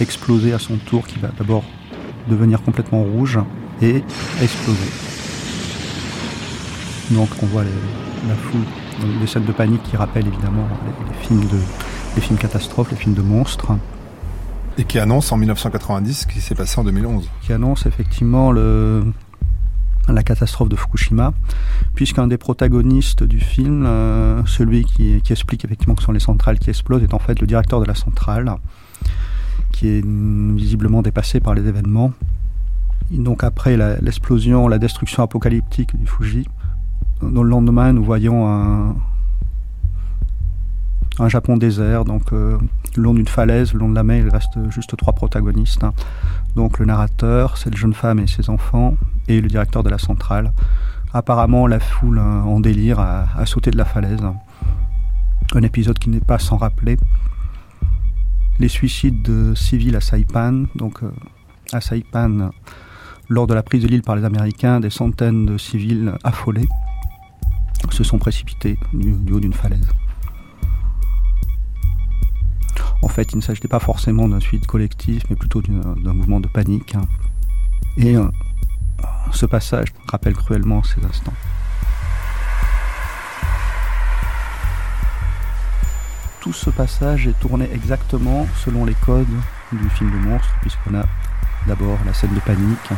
exploser 0.00 0.52
à 0.52 0.58
son 0.58 0.76
tour, 0.76 1.06
qui 1.06 1.18
va 1.18 1.28
d'abord 1.38 1.64
devenir 2.28 2.62
complètement 2.62 3.02
rouge 3.02 3.38
et 3.82 4.02
exploser. 4.42 4.90
Donc 7.10 7.28
on 7.42 7.46
voit 7.46 7.64
les, 7.64 7.70
la 8.28 8.34
foule, 8.34 8.64
les 9.20 9.26
scènes 9.26 9.44
de 9.44 9.52
panique 9.52 9.82
qui 9.84 9.96
rappellent 9.96 10.26
évidemment 10.26 10.66
les, 10.84 11.08
les, 11.08 11.24
films 11.26 11.46
de, 11.46 11.58
les 12.14 12.22
films 12.22 12.38
catastrophes, 12.38 12.90
les 12.90 12.96
films 12.96 13.14
de 13.14 13.22
monstres. 13.22 13.72
Et 14.78 14.84
qui 14.84 14.98
annonce 14.98 15.32
en 15.32 15.36
1990 15.36 16.14
ce 16.14 16.26
qui 16.26 16.40
s'est 16.40 16.54
passé 16.54 16.78
en 16.78 16.84
2011. 16.84 17.28
Qui 17.42 17.52
annonce 17.52 17.86
effectivement 17.86 18.52
le, 18.52 19.04
la 20.12 20.22
catastrophe 20.22 20.68
de 20.68 20.76
Fukushima, 20.76 21.32
puisqu'un 21.94 22.26
des 22.26 22.38
protagonistes 22.38 23.22
du 23.22 23.40
film, 23.40 23.84
euh, 23.86 24.44
celui 24.46 24.84
qui, 24.84 25.20
qui, 25.22 25.32
explique 25.32 25.64
effectivement 25.64 25.94
que 25.94 26.02
ce 26.02 26.06
sont 26.06 26.12
les 26.12 26.20
centrales 26.20 26.58
qui 26.58 26.70
explosent, 26.70 27.02
est 27.02 27.14
en 27.14 27.18
fait 27.18 27.40
le 27.40 27.46
directeur 27.46 27.80
de 27.80 27.86
la 27.86 27.94
centrale, 27.94 28.52
qui 29.72 29.88
est 29.88 30.04
visiblement 30.04 31.02
dépassé 31.02 31.40
par 31.40 31.54
les 31.54 31.66
événements. 31.66 32.12
Et 33.12 33.18
donc 33.18 33.44
après 33.44 33.76
l'explosion, 34.00 34.68
la, 34.68 34.76
la, 34.76 34.78
destruction 34.78 35.22
apocalyptique 35.22 35.96
du 35.96 36.06
Fuji, 36.06 36.46
dans 37.22 37.42
le 37.42 37.48
lendemain, 37.48 37.92
nous 37.92 38.04
voyons 38.04 38.48
un, 38.48 38.94
un 41.18 41.28
Japon 41.28 41.56
désert, 41.56 42.04
donc 42.04 42.32
euh, 42.32 42.58
le 42.96 43.02
long 43.02 43.14
d'une 43.14 43.28
falaise, 43.28 43.72
le 43.72 43.80
long 43.80 43.88
de 43.88 43.94
la 43.94 44.02
mer, 44.02 44.24
il 44.24 44.30
reste 44.30 44.58
juste 44.70 44.96
trois 44.96 45.14
protagonistes. 45.14 45.82
Hein. 45.82 45.92
Donc 46.56 46.78
le 46.78 46.84
narrateur, 46.84 47.56
cette 47.56 47.76
jeune 47.76 47.94
femme 47.94 48.18
et 48.18 48.26
ses 48.26 48.50
enfants, 48.50 48.96
et 49.28 49.40
le 49.40 49.48
directeur 49.48 49.82
de 49.82 49.88
la 49.88 49.98
centrale. 49.98 50.52
Apparemment, 51.14 51.66
la 51.66 51.80
foule 51.80 52.18
hein, 52.18 52.42
en 52.44 52.60
délire 52.60 53.00
a, 53.00 53.26
a 53.36 53.46
sauté 53.46 53.70
de 53.70 53.78
la 53.78 53.86
falaise. 53.86 54.20
Un 55.54 55.62
épisode 55.62 55.98
qui 55.98 56.10
n'est 56.10 56.20
pas 56.20 56.38
sans 56.38 56.58
rappeler 56.58 56.96
les 58.58 58.68
suicides 58.68 59.22
de 59.22 59.54
civils 59.54 59.96
à 59.96 60.00
Saipan. 60.00 60.64
Donc 60.74 61.02
euh, 61.02 61.10
à 61.72 61.80
Saipan, 61.80 62.50
lors 63.30 63.46
de 63.46 63.54
la 63.54 63.62
prise 63.62 63.82
de 63.82 63.88
l'île 63.88 64.02
par 64.02 64.16
les 64.16 64.24
Américains, 64.24 64.80
des 64.80 64.90
centaines 64.90 65.46
de 65.46 65.56
civils 65.56 66.12
affolés 66.24 66.68
se 67.92 68.04
sont 68.04 68.18
précipités 68.18 68.78
du, 68.92 69.32
haut 69.32 69.40
d'une 69.40 69.52
falaise. 69.52 69.88
En 73.02 73.08
fait, 73.08 73.32
il 73.32 73.36
ne 73.36 73.42
s'agissait 73.42 73.68
pas 73.68 73.80
forcément 73.80 74.28
d'un 74.28 74.40
suicide 74.40 74.66
collectif, 74.66 75.22
mais 75.30 75.36
plutôt 75.36 75.62
d'un 75.62 76.12
mouvement 76.12 76.40
de 76.40 76.48
panique. 76.48 76.96
Et 77.96 78.16
euh, 78.16 78.28
ce 79.32 79.46
passage 79.46 79.88
rappelle 80.08 80.34
cruellement 80.34 80.82
ces 80.82 81.04
instants. 81.04 81.32
Tout 86.40 86.52
ce 86.52 86.70
passage 86.70 87.26
est 87.26 87.38
tourné 87.40 87.68
exactement 87.72 88.46
selon 88.64 88.84
les 88.84 88.94
codes 88.94 89.26
du 89.72 89.88
film 89.90 90.10
de 90.12 90.28
monstre, 90.28 90.54
puisqu'on 90.60 90.94
a 90.94 91.04
d'abord 91.66 91.98
la 92.06 92.14
scène 92.14 92.34
de 92.34 92.40
panique, 92.40 92.90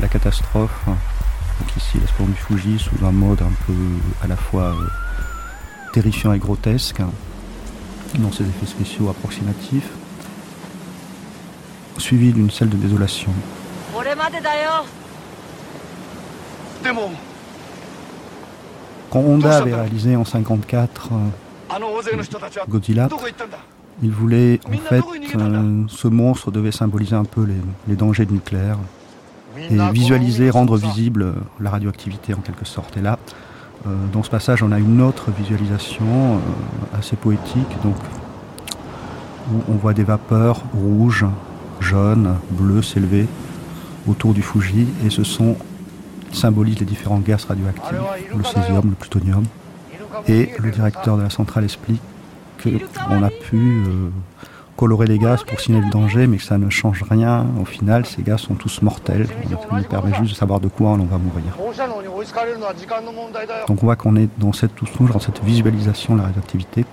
la 0.00 0.08
catastrophe, 0.08 0.86
donc 1.60 1.76
ici 1.76 1.98
l'explosion 1.98 2.32
du 2.32 2.38
Fuji 2.38 2.78
sous 2.78 3.04
un 3.04 3.12
mode 3.12 3.42
un 3.42 3.52
peu 3.66 3.74
à 4.22 4.26
la 4.26 4.36
fois 4.36 4.74
euh, 4.74 4.88
terrifiant 5.92 6.32
et 6.32 6.38
grotesque, 6.38 7.00
dans 8.18 8.32
ses 8.32 8.44
effets 8.44 8.66
spéciaux 8.66 9.08
approximatifs, 9.08 9.90
suivi 11.98 12.32
d'une 12.32 12.50
scène 12.50 12.68
de 12.68 12.76
désolation. 12.76 13.32
Quand 19.10 19.20
Honda 19.20 19.58
avait 19.58 19.74
réalisé 19.74 20.16
en 20.16 20.24
54 20.24 21.10
euh, 21.12 21.16
Godzilla, 22.68 23.08
il 24.02 24.10
voulait 24.10 24.60
en 24.66 24.76
fait 24.76 25.02
euh, 25.36 25.84
ce 25.88 26.08
monstre 26.08 26.50
devait 26.50 26.72
symboliser 26.72 27.14
un 27.14 27.24
peu 27.24 27.44
les, 27.44 27.54
les 27.86 27.94
dangers 27.94 28.26
du 28.26 28.34
nucléaire 28.34 28.78
et 29.58 29.92
visualiser, 29.92 30.50
rendre 30.50 30.76
visible 30.76 31.34
la 31.60 31.70
radioactivité 31.70 32.34
en 32.34 32.38
quelque 32.38 32.64
sorte. 32.64 32.96
Et 32.96 33.00
là, 33.00 33.18
euh, 33.86 33.90
dans 34.12 34.22
ce 34.22 34.30
passage, 34.30 34.62
on 34.62 34.72
a 34.72 34.78
une 34.78 35.00
autre 35.00 35.30
visualisation 35.30 36.06
euh, 36.06 36.98
assez 36.98 37.16
poétique. 37.16 37.76
Donc, 37.82 37.96
où 39.52 39.60
on 39.68 39.74
voit 39.74 39.92
des 39.92 40.04
vapeurs 40.04 40.62
rouges, 40.74 41.26
jaunes, 41.80 42.36
bleues 42.50 42.82
s'élever 42.82 43.26
autour 44.08 44.32
du 44.32 44.42
Fuji 44.42 44.86
et 45.04 45.10
ce 45.10 45.22
sont 45.22 45.56
symbolisent 46.32 46.80
les 46.80 46.86
différents 46.86 47.18
gaz 47.18 47.44
radioactifs, 47.44 47.94
le 48.36 48.44
césium, 48.44 48.90
le 48.90 48.96
plutonium. 48.96 49.44
Et 50.28 50.50
le 50.58 50.70
directeur 50.70 51.16
de 51.16 51.22
la 51.22 51.30
centrale 51.30 51.64
explique 51.64 52.00
qu'on 52.62 53.22
a 53.22 53.30
pu 53.30 53.84
euh, 53.86 54.10
colorer 54.76 55.06
les 55.06 55.18
gaz 55.18 55.44
pour 55.44 55.60
signaler 55.60 55.84
le 55.86 55.90
danger, 55.90 56.26
mais 56.26 56.38
que 56.38 56.42
ça 56.42 56.58
ne 56.58 56.68
change 56.70 57.02
rien. 57.08 57.46
Au 57.60 57.64
final, 57.64 58.06
ces 58.06 58.22
gaz 58.22 58.40
sont 58.40 58.54
tous 58.54 58.82
mortels. 58.82 59.26
Ça 59.26 59.76
nous 59.76 59.82
permet 59.84 60.14
juste 60.14 60.32
de 60.32 60.36
savoir 60.36 60.60
de 60.60 60.68
quoi 60.68 60.90
on 60.90 61.04
va 61.04 61.18
mourir. 61.18 61.44
Donc 63.68 63.82
on 63.82 63.86
voit 63.86 63.96
qu'on 63.96 64.16
est 64.16 64.28
dans 64.38 64.52
cette, 64.52 64.72
dans 65.00 65.20
cette 65.20 65.42
visualisation 65.42 66.14
de 66.14 66.20
la 66.20 66.26
radioactivité. 66.26 66.84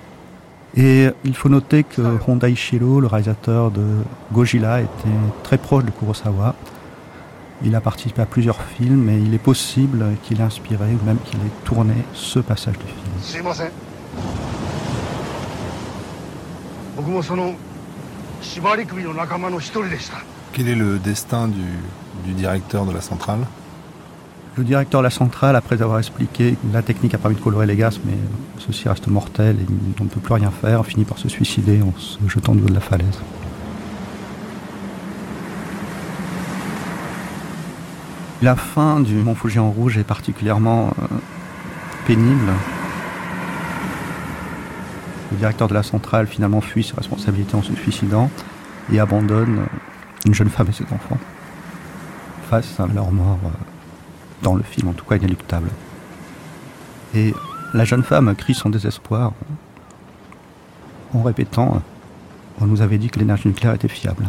Et 0.75 1.09
il 1.25 1.36
faut 1.36 1.49
noter 1.49 1.84
que 1.84 2.01
Honda 2.27 2.47
Ishiro, 2.47 3.01
le 3.01 3.07
réalisateur 3.07 3.71
de 3.71 3.84
Gojira, 4.32 4.82
était 4.82 5.09
très 5.43 5.57
proche 5.57 5.84
de 5.84 5.91
Kurosawa. 5.91 6.55
Il 7.63 7.75
a 7.75 7.82
participé 7.82 8.21
à 8.21 8.25
plusieurs 8.25 8.61
films 8.61 9.09
et 9.09 9.17
il 9.17 9.34
est 9.34 9.43
possible 9.43 10.05
qu'il 10.23 10.39
ait 10.39 10.43
inspiré 10.43 10.86
ou 10.86 11.05
même 11.05 11.17
qu'il 11.25 11.39
ait 11.39 11.51
tourné 11.65 11.93
ce 12.13 12.39
passage 12.39 12.77
du 12.77 12.86
film. 12.86 12.97
Quel 20.53 20.67
est 20.67 20.75
le 20.75 20.99
destin 20.99 21.47
du, 21.47 21.61
du 22.25 22.33
directeur 22.33 22.85
de 22.85 22.93
la 22.93 23.01
centrale? 23.01 23.39
Le 24.57 24.63
directeur 24.65 24.99
de 24.99 25.05
la 25.05 25.11
centrale, 25.11 25.55
après 25.55 25.81
avoir 25.81 25.99
expliqué 25.99 26.53
que 26.53 26.73
la 26.73 26.81
technique 26.81 27.13
a 27.13 27.17
permis 27.17 27.37
de 27.37 27.41
colorer 27.41 27.65
les 27.65 27.77
gaz, 27.77 28.01
mais 28.03 28.17
ceci 28.57 28.89
reste 28.89 29.07
mortel 29.07 29.57
et 29.61 29.65
on 29.99 30.03
ne 30.03 30.09
peut 30.09 30.19
plus 30.19 30.33
rien 30.33 30.51
faire, 30.51 30.85
finit 30.85 31.05
par 31.05 31.17
se 31.17 31.29
suicider 31.29 31.81
en 31.81 31.93
se 31.97 32.17
jetant 32.27 32.53
du 32.53 32.61
haut 32.61 32.67
de 32.67 32.73
la 32.73 32.81
falaise. 32.81 33.19
La 38.41 38.55
fin 38.55 38.99
du 38.99 39.13
Mont 39.15 39.35
Fuji 39.35 39.59
en 39.59 39.69
rouge 39.69 39.99
est 39.99 40.03
particulièrement 40.03 40.87
euh, 40.87 41.15
pénible. 42.07 42.51
Le 45.32 45.38
directeur 45.38 45.67
de 45.67 45.73
la 45.73 45.84
centrale 45.84 46.27
finalement 46.27 46.61
fuit 46.61 46.84
ses 46.84 46.95
responsabilités 46.95 47.55
en 47.55 47.61
se 47.61 47.73
suicidant 47.75 48.29
et 48.91 48.99
abandonne 48.99 49.59
euh, 49.59 50.25
une 50.25 50.34
jeune 50.34 50.49
femme 50.49 50.67
et 50.69 50.73
ses 50.73 50.84
enfants 50.86 51.17
face 52.49 52.79
à 52.79 52.88
leur 52.88 53.11
mort 53.11 53.39
euh, 53.45 53.49
dans 54.41 54.55
le 54.55 54.63
film, 54.63 54.89
en 54.89 54.93
tout 54.93 55.05
cas 55.05 55.15
inéluctable. 55.15 55.69
Et 57.13 57.34
la 57.73 57.86
jeune 57.86 58.03
femme 58.03 58.36
crie 58.36 58.53
son 58.53 58.69
désespoir 58.69 59.32
en 61.13 61.21
répétant 61.23 61.82
On 62.59 62.65
nous 62.65 62.82
avait 62.82 62.97
dit 62.97 63.09
que 63.09 63.19
l'énergie 63.19 63.47
nucléaire 63.47 63.73
était 63.73 63.88
fiable. 63.88 64.27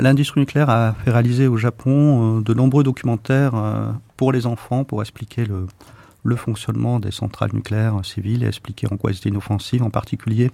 L'industrie 0.00 0.40
nucléaire 0.40 0.70
a 0.70 0.94
fait 1.04 1.10
réaliser 1.10 1.46
au 1.46 1.56
Japon 1.56 2.38
euh, 2.38 2.40
de 2.42 2.54
nombreux 2.54 2.82
documentaires 2.82 3.54
euh, 3.54 3.90
pour 4.16 4.32
les 4.32 4.46
enfants 4.46 4.84
pour 4.84 5.00
expliquer 5.02 5.44
le, 5.44 5.66
fonctionnement 6.36 6.98
des 6.98 7.12
centrales 7.12 7.50
nucléaires 7.52 8.04
civiles 8.04 8.42
et 8.42 8.48
expliquer 8.48 8.88
en 8.90 8.96
quoi 8.96 9.10
elles 9.10 9.16
étaient 9.16 9.28
inoffensives. 9.28 9.82
En 9.82 9.90
particulier, 9.90 10.50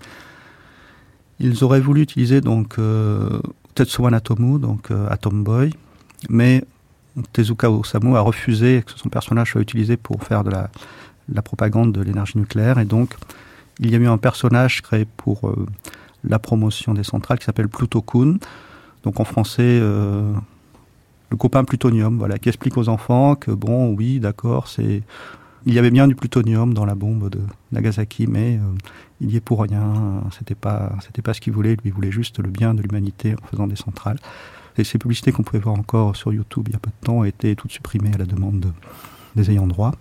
ils 1.43 1.65
auraient 1.65 1.81
voulu 1.81 2.03
utiliser 2.03 2.41
donc 2.41 2.79
euh, 2.79 3.41
Tetsuo 3.75 4.09
donc 4.59 4.91
euh, 4.91 5.09
Atom 5.11 5.43
Boy, 5.43 5.73
mais 6.29 6.65
Tezuka 7.33 7.71
Osamu 7.71 8.17
a 8.17 8.21
refusé 8.21 8.85
que 8.87 8.93
son 8.97 9.09
personnage 9.09 9.53
soit 9.53 9.61
utilisé 9.61 9.97
pour 9.97 10.23
faire 10.23 10.45
de 10.45 10.51
la, 10.51 11.43
propagande 11.43 11.93
de 11.93 12.01
l'énergie 12.01 12.39
nucléaire 12.39 12.79
et 12.79 12.85
donc 12.85 13.15
il 13.81 13.91
y 13.91 13.95
a 13.95 13.99
eu 13.99 14.07
un 14.07 14.19
personnage 14.19 14.83
créé 14.83 15.07
pour 15.17 15.49
euh, 15.49 15.67
la 16.23 16.39
promotion 16.39 16.95
des 16.95 17.03
centrales 17.03 17.39
qui 17.39 17.45
s'appelle 17.45 17.69
Pluto-kun. 17.69 18.37
Donc 19.03 19.21
en 19.21 19.25
français, 19.25 19.63
euh, 19.63 20.33
le 21.31 21.37
copain 21.37 21.65
plutonium, 21.65 22.19
voilà, 22.19 22.39
qui 22.39 22.49
explique 22.49 22.77
aux 22.77 22.89
enfants 22.89 23.35
que 23.35 23.51
bon, 23.51 23.95
oui, 23.95 24.21
d'accord, 24.21 24.69
c'est 24.69 25.03
il 25.65 25.75
y 25.75 25.79
avait 25.79 25.91
bien 25.91 26.09
du 26.09 26.15
plutonium 26.15 26.75
dans 26.75 26.85
la 26.85 26.95
bombe 26.95 27.31
de 27.31 27.41
Nagasaki, 27.71 28.27
mais 28.27 28.57
euh, 28.57 28.77
il 29.21 29.31
y 29.31 29.37
est 29.37 29.41
pour 29.41 29.63
rien. 29.63 30.25
C'était 30.37 30.57
pas, 30.57 30.93
c'était 31.05 31.23
pas 31.23 31.35
ce 31.35 31.41
qu'il 31.41 31.53
voulait. 31.53 31.75
Lui, 31.75 31.83
il 31.85 31.93
voulait 31.93 32.11
juste 32.11 32.41
le 32.41 32.49
bien 32.49 32.75
de 32.75 32.83
l'humanité 32.83 33.37
en 33.41 33.47
faisant 33.47 33.69
des 33.69 33.77
centrales. 33.77 34.19
Et 34.77 34.85
ces 34.85 34.99
publicités 34.99 35.31
qu'on 35.31 35.43
pouvait 35.43 35.63
voir 35.63 35.79
encore 35.79 36.17
sur 36.17 36.33
YouTube 36.33 36.65
il 36.69 36.73
y 36.73 36.77
a 36.77 36.79
peu 36.79 36.91
de 36.91 37.07
temps 37.07 37.25
étaient 37.25 37.55
toutes 37.55 37.71
supprimées 37.73 38.13
à 38.15 38.19
la 38.19 38.25
demande 38.25 38.73
des 39.37 39.51
ayants 39.51 39.67
droit. 39.67 39.93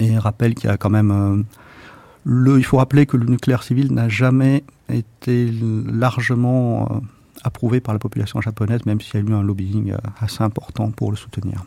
Et 0.00 0.16
rappelle 0.16 0.54
qu'il 0.54 0.70
y 0.70 0.72
a 0.72 0.76
quand 0.76 0.90
même 0.90 1.10
euh, 1.10 2.56
il 2.56 2.64
faut 2.64 2.76
rappeler 2.76 3.06
que 3.06 3.16
le 3.16 3.26
nucléaire 3.26 3.62
civil 3.62 3.92
n'a 3.92 4.08
jamais 4.08 4.64
été 4.88 5.50
largement 5.86 7.02
approuvé 7.44 7.80
par 7.80 7.94
la 7.94 7.98
population 7.98 8.40
japonaise, 8.40 8.84
même 8.86 9.00
s'il 9.00 9.14
y 9.14 9.16
a 9.18 9.26
eu 9.26 9.32
un 9.32 9.42
lobbying 9.42 9.94
assez 10.20 10.42
important 10.42 10.90
pour 10.90 11.10
le 11.10 11.16
soutenir. 11.16 11.64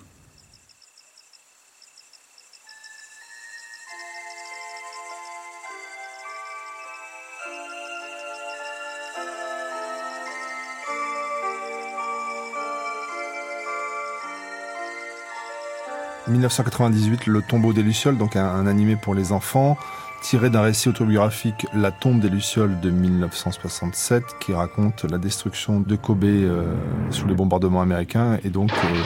1998, 16.31 17.27
Le 17.27 17.41
tombeau 17.41 17.73
des 17.73 17.83
Lucioles, 17.83 18.17
donc 18.17 18.35
un, 18.35 18.65
animé 18.65 18.95
pour 18.95 19.13
les 19.13 19.31
enfants, 19.31 19.77
tiré 20.21 20.49
d'un 20.49 20.61
récit 20.61 20.87
autobiographique 20.87 21.65
La 21.73 21.91
tombe 21.91 22.19
des 22.19 22.29
Lucioles 22.29 22.79
de 22.79 22.89
1967, 22.89 24.23
qui 24.39 24.53
raconte 24.53 25.03
la 25.03 25.17
destruction 25.17 25.81
de 25.81 25.95
Kobe 25.95 26.23
euh, 26.23 26.73
sous 27.09 27.27
les 27.27 27.33
bombardements 27.33 27.81
américains 27.81 28.37
et 28.43 28.49
donc 28.49 28.71
euh, 28.71 29.01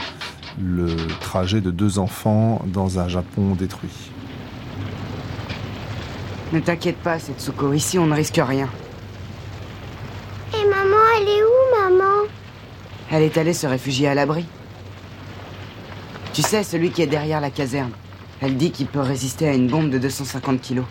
le 0.61 0.95
trajet 1.21 1.61
de 1.61 1.71
deux 1.71 1.97
enfants 1.97 2.61
dans 2.67 2.99
un 2.99 3.07
Japon 3.07 3.55
détruit. 3.55 4.11
Ne 6.53 6.59
t'inquiète 6.59 6.97
pas, 6.97 7.17
Setsuko, 7.17 7.73
ici 7.73 7.97
on 7.97 8.05
ne 8.05 8.13
risque 8.13 8.39
rien. 8.45 8.69
Et 10.53 10.69
maman, 10.69 10.97
elle 11.17 11.27
est 11.27 11.43
où, 11.43 11.89
maman? 11.89 12.27
Elle 13.11 13.23
est 13.23 13.37
allée 13.37 13.53
se 13.53 13.65
réfugier 13.65 14.07
à 14.07 14.15
l'abri. 14.15 14.45
Tu 16.33 16.41
sais, 16.41 16.63
celui 16.63 16.91
qui 16.91 17.01
est 17.01 17.07
derrière 17.07 17.39
la 17.39 17.49
caserne. 17.49 17.91
Elle 18.41 18.57
dit 18.57 18.71
qu'il 18.71 18.87
peut 18.87 18.99
résister 18.99 19.47
à 19.47 19.53
une 19.53 19.67
bombe 19.67 19.89
de 19.89 19.97
250 19.97 20.59
kilos. 20.59 20.85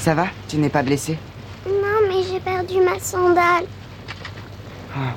Ça 0.00 0.14
va? 0.14 0.28
Tu 0.48 0.56
n'es 0.56 0.70
pas 0.70 0.82
blessé? 0.82 1.18
Non, 1.66 2.08
mais 2.08 2.22
j'ai 2.22 2.40
perdu 2.40 2.80
ma 2.80 2.98
sandale. 2.98 3.66
Ah. 4.96 5.14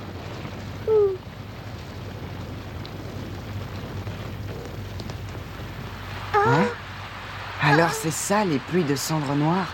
Hein? 6.36 6.66
Alors 7.62 7.92
c'est 7.92 8.12
ça 8.12 8.44
les 8.44 8.60
pluies 8.60 8.84
de 8.84 8.96
cendres 8.96 9.36
noires? 9.36 9.74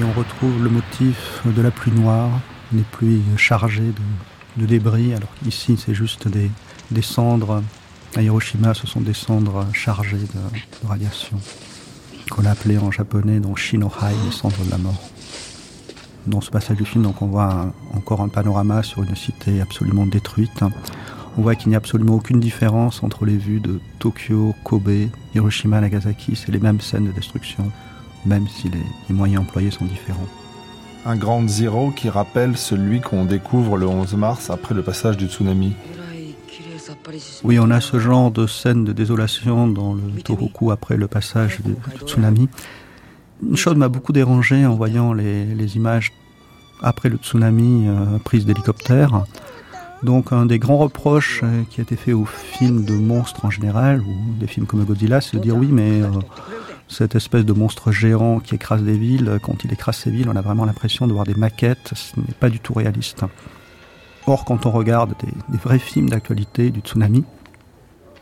Et 0.00 0.04
on 0.04 0.12
retrouve 0.12 0.62
le 0.62 0.70
motif 0.70 1.42
de 1.44 1.60
la 1.60 1.70
pluie 1.70 1.92
noire, 1.92 2.30
des 2.72 2.84
pluies 2.92 3.22
chargées 3.36 3.92
de, 4.56 4.64
débris, 4.64 5.12
alors 5.12 5.28
qu'ici 5.44 5.76
c'est 5.76 5.92
juste 5.92 6.26
des, 6.26 6.50
cendres. 7.02 7.62
À 8.16 8.22
Hiroshima, 8.22 8.72
ce 8.72 8.86
sont 8.86 9.02
des 9.02 9.12
cendres 9.12 9.66
chargées 9.74 10.16
de, 10.16 10.88
radiation, 10.88 11.38
qu'on 12.30 12.44
a 12.44 12.50
appelées 12.50 12.78
en 12.78 12.90
japonais 12.90 13.40
donc 13.40 13.58
Shinohai, 13.58 14.14
les 14.24 14.32
cendres 14.32 14.64
de 14.64 14.70
la 14.70 14.78
mort. 14.78 15.00
Dans 16.26 16.40
ce 16.40 16.50
passage 16.50 16.76
du 16.76 16.84
film, 16.84 17.04
donc, 17.04 17.22
on 17.22 17.26
voit 17.26 17.72
encore 17.94 18.20
un 18.20 18.28
panorama 18.28 18.82
sur 18.82 19.02
une 19.02 19.14
cité 19.14 19.60
absolument 19.60 20.06
détruite. 20.06 20.62
On 21.38 21.42
voit 21.42 21.54
qu'il 21.54 21.68
n'y 21.68 21.76
a 21.76 21.78
absolument 21.78 22.14
aucune 22.14 22.40
différence 22.40 23.02
entre 23.02 23.24
les 23.24 23.36
vues 23.36 23.60
de 23.60 23.80
Tokyo, 24.00 24.54
Kobe, 24.64 25.08
Hiroshima, 25.34 25.80
Nagasaki. 25.80 26.34
C'est 26.34 26.50
les 26.50 26.58
mêmes 26.58 26.80
scènes 26.80 27.06
de 27.06 27.12
destruction 27.12 27.70
même 28.26 28.46
si 28.48 28.68
les, 28.68 29.14
moyens 29.14 29.42
employés 29.42 29.70
sont 29.70 29.84
différents. 29.84 30.26
Un 31.06 31.16
grand 31.16 31.48
zéro 31.48 31.92
qui 31.92 32.08
rappelle 32.08 32.56
celui 32.56 33.00
qu'on 33.00 33.24
découvre 33.24 33.76
le 33.76 33.86
11 33.86 34.14
mars 34.14 34.50
après 34.50 34.74
le 34.74 34.82
passage 34.82 35.16
du 35.16 35.28
tsunami. 35.28 35.72
Oui, 37.44 37.58
on 37.58 37.70
a 37.70 37.80
ce 37.80 37.98
genre 37.98 38.30
de 38.30 38.46
scène 38.46 38.84
de 38.84 38.92
désolation 38.92 39.66
dans 39.66 39.94
le 39.94 40.22
Tohoku 40.22 40.70
après 40.70 40.96
le 40.96 41.08
passage 41.08 41.60
du, 41.60 41.74
tsunami. 42.04 42.48
Une 43.42 43.56
chose 43.56 43.76
m'a 43.76 43.88
beaucoup 43.88 44.12
dérangé 44.12 44.64
en 44.66 44.74
voyant 44.74 45.12
les, 45.12 45.76
images 45.76 46.12
après 46.82 47.08
le 47.08 47.16
tsunami 47.16 47.88
euh, 47.88 48.18
prises 48.24 48.46
d'hélicoptères. 48.46 49.24
Donc 50.02 50.32
un 50.32 50.46
des 50.46 50.58
grands 50.58 50.78
reproches 50.78 51.40
euh, 51.42 51.62
qui 51.70 51.80
a 51.80 51.82
été 51.82 51.96
fait 51.96 52.12
aux 52.12 52.26
films 52.26 52.84
de 52.84 52.94
monstres 52.94 53.44
en 53.44 53.50
général, 53.50 54.00
ou 54.00 54.38
des 54.38 54.46
films 54.46 54.66
comme 54.66 54.84
Godzilla, 54.84 55.20
c'est 55.20 55.38
de 55.38 55.42
dire 55.42 55.56
oui 55.56 55.68
mais 55.70 56.02
euh, 56.02 56.08
cette 56.88 57.14
espèce 57.14 57.44
de 57.44 57.52
monstre 57.52 57.92
géant 57.92 58.40
qui 58.40 58.54
écrase 58.54 58.82
des 58.82 58.96
villes, 58.96 59.38
quand 59.42 59.64
il 59.64 59.72
écrase 59.72 59.96
ces 59.96 60.10
villes, 60.10 60.28
on 60.28 60.36
a 60.36 60.42
vraiment 60.42 60.64
l'impression 60.64 61.06
de 61.06 61.12
voir 61.12 61.24
des 61.24 61.34
maquettes, 61.34 61.92
ce 61.94 62.20
n'est 62.20 62.34
pas 62.38 62.50
du 62.50 62.60
tout 62.60 62.74
réaliste. 62.74 63.24
Or, 64.28 64.44
quand 64.44 64.66
on 64.66 64.70
regarde 64.72 65.14
des, 65.20 65.58
vrais 65.58 65.78
films 65.78 66.10
d'actualité 66.10 66.70
du 66.70 66.80
tsunami, 66.80 67.24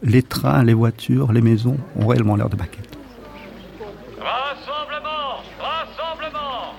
les 0.03 0.23
trains, 0.23 0.63
les 0.63 0.75
voitures, 0.75 1.33
les 1.33 1.41
maisons 1.41 1.79
ont 1.99 2.07
réellement 2.07 2.37
l'air 2.37 2.51
de 2.51 2.57
maquettes. 2.57 2.99
Rassemblement 4.21 5.41
Rassemblement 5.59 6.75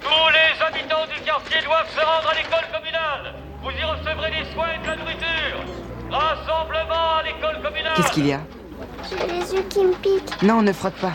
Tous 0.00 0.28
les 0.32 0.64
habitants 0.64 1.04
du 1.14 1.22
quartier 1.22 1.58
doivent 1.66 1.90
se 1.90 2.00
rendre 2.00 2.30
à 2.30 2.34
l'école 2.34 2.66
communale 2.72 3.34
Vous 3.62 3.70
y 3.70 3.84
recevrez 3.84 4.30
des 4.30 4.52
soins 4.54 4.68
et 4.74 4.82
de 4.82 4.86
la 4.86 4.96
nourriture 4.96 5.58
Rassemblement 6.10 7.18
à 7.18 7.22
l'école 7.24 7.62
communale 7.62 7.92
Qu'est-ce 7.96 8.12
qu'il 8.12 8.26
y 8.26 8.32
a? 8.32 8.40
J'ai 9.10 9.26
les 9.26 9.54
yeux 9.54 9.64
qui 9.68 9.84
me 9.84 9.92
piquent. 9.92 10.42
Non, 10.42 10.62
ne 10.62 10.72
frotte 10.72 10.94
pas. 10.94 11.14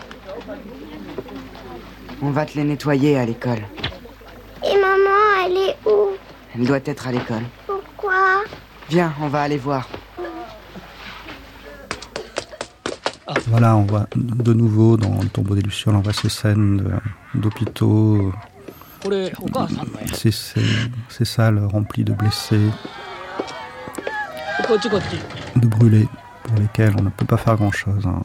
On 2.22 2.30
va 2.30 2.46
te 2.46 2.56
les 2.56 2.64
nettoyer 2.64 3.18
à 3.18 3.26
l'école. 3.26 3.66
Et 4.64 4.76
maman, 4.76 5.48
elle 5.48 5.58
est 5.58 5.78
où? 5.88 6.10
Elle 6.56 6.66
doit 6.66 6.80
être 6.86 7.08
à 7.08 7.12
l'école. 7.12 7.44
Pourquoi 7.66 8.44
Viens, 8.90 9.14
on 9.22 9.28
va 9.28 9.42
aller 9.44 9.58
voir. 9.58 9.88
Voilà, 13.48 13.76
on 13.76 13.84
voit 13.84 14.08
de 14.16 14.54
nouveau 14.54 14.98
dans 14.98 15.22
le 15.22 15.30
tombeau 15.30 15.56
des 15.56 15.62
Lucioles, 15.62 15.96
on 15.96 16.02
voit 16.02 16.14
ces 16.14 16.30
scènes 16.30 17.00
d'hôpitaux, 17.34 18.34
ces, 20.14 20.32
ces, 20.32 21.26
salles 21.26 21.60
remplies 21.66 22.04
de 22.04 22.14
blessés, 22.14 22.70
de 25.56 25.68
brûlés, 25.68 26.08
pour 26.44 26.58
lesquels 26.58 26.94
on 27.00 27.04
ne 27.04 27.10
peut 27.10 27.26
pas 27.26 27.38
faire 27.38 27.56
grand-chose. 27.56 28.06
hein. 28.06 28.22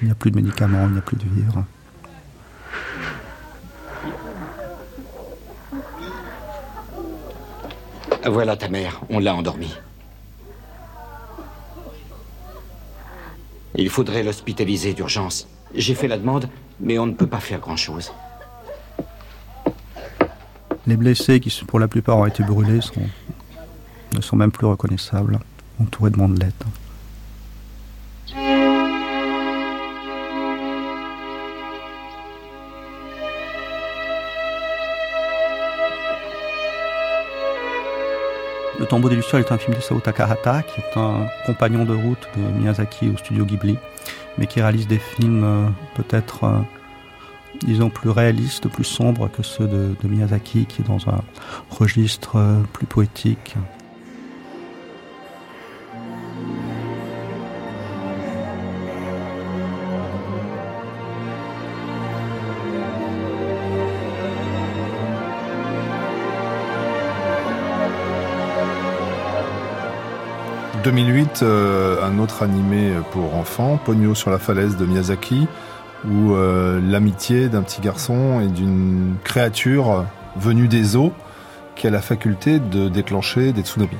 Il 0.00 0.06
n'y 0.06 0.12
a 0.12 0.14
plus 0.14 0.30
de 0.30 0.36
médicaments, 0.36 0.86
il 0.86 0.92
n'y 0.92 0.98
a 0.98 1.02
plus 1.02 1.16
de 1.16 1.24
vivres. 1.24 1.64
Voilà 8.26 8.56
ta 8.56 8.68
mère, 8.68 9.00
on 9.08 9.18
l'a 9.18 9.34
endormie. 9.34 9.74
Il 13.74 13.88
faudrait 13.88 14.22
l'hospitaliser 14.22 14.92
d'urgence. 14.92 15.48
J'ai 15.74 15.94
fait 15.94 16.08
la 16.08 16.18
demande, 16.18 16.48
mais 16.80 16.98
on 16.98 17.06
ne 17.06 17.14
peut 17.14 17.26
pas 17.26 17.40
faire 17.40 17.60
grand-chose. 17.60 18.12
Les 20.86 20.96
blessés, 20.96 21.40
qui 21.40 21.64
pour 21.66 21.78
la 21.78 21.88
plupart 21.88 22.18
ont 22.18 22.26
été 22.26 22.42
brûlés, 22.42 22.80
sont, 22.80 23.08
ne 24.14 24.20
sont 24.20 24.36
même 24.36 24.50
plus 24.50 24.66
reconnaissables, 24.66 25.38
entourés 25.80 26.10
de 26.10 26.16
mondelettes. 26.16 26.64
Tombeau 38.90 39.08
des 39.08 39.14
Lucioles 39.14 39.42
est 39.42 39.52
un 39.52 39.58
film 39.58 39.76
d'Isao 39.76 40.00
Takahata, 40.00 40.64
qui 40.64 40.80
est 40.80 40.98
un 40.98 41.28
compagnon 41.46 41.84
de 41.84 41.94
route 41.94 42.28
de 42.36 42.42
Miyazaki 42.58 43.08
au 43.08 43.16
studio 43.16 43.44
Ghibli, 43.44 43.78
mais 44.36 44.48
qui 44.48 44.60
réalise 44.60 44.88
des 44.88 44.98
films 44.98 45.44
euh, 45.44 45.68
peut-être, 45.94 46.42
euh, 46.42 46.58
disons, 47.62 47.88
plus 47.88 48.10
réalistes, 48.10 48.66
plus 48.68 48.82
sombres 48.82 49.30
que 49.30 49.44
ceux 49.44 49.68
de, 49.68 49.94
de 50.02 50.08
Miyazaki, 50.08 50.66
qui 50.66 50.82
est 50.82 50.84
dans 50.84 51.08
un 51.08 51.20
registre 51.70 52.34
euh, 52.34 52.62
plus 52.72 52.86
poétique. 52.86 53.54
2008, 70.82 71.40
euh, 71.42 72.02
un 72.02 72.18
autre 72.18 72.42
animé 72.42 72.92
pour 73.12 73.34
enfants, 73.36 73.78
Pogno 73.84 74.14
sur 74.14 74.30
la 74.30 74.38
falaise 74.38 74.76
de 74.76 74.86
Miyazaki, 74.86 75.46
où 76.08 76.32
euh, 76.32 76.80
l'amitié 76.82 77.48
d'un 77.48 77.62
petit 77.62 77.80
garçon 77.80 78.40
et 78.40 78.48
d'une 78.48 79.16
créature 79.22 80.04
venue 80.36 80.68
des 80.68 80.96
eaux 80.96 81.12
qui 81.76 81.86
a 81.86 81.90
la 81.90 82.00
faculté 82.00 82.58
de 82.58 82.88
déclencher 82.88 83.52
des 83.52 83.62
tsunamis. 83.62 83.90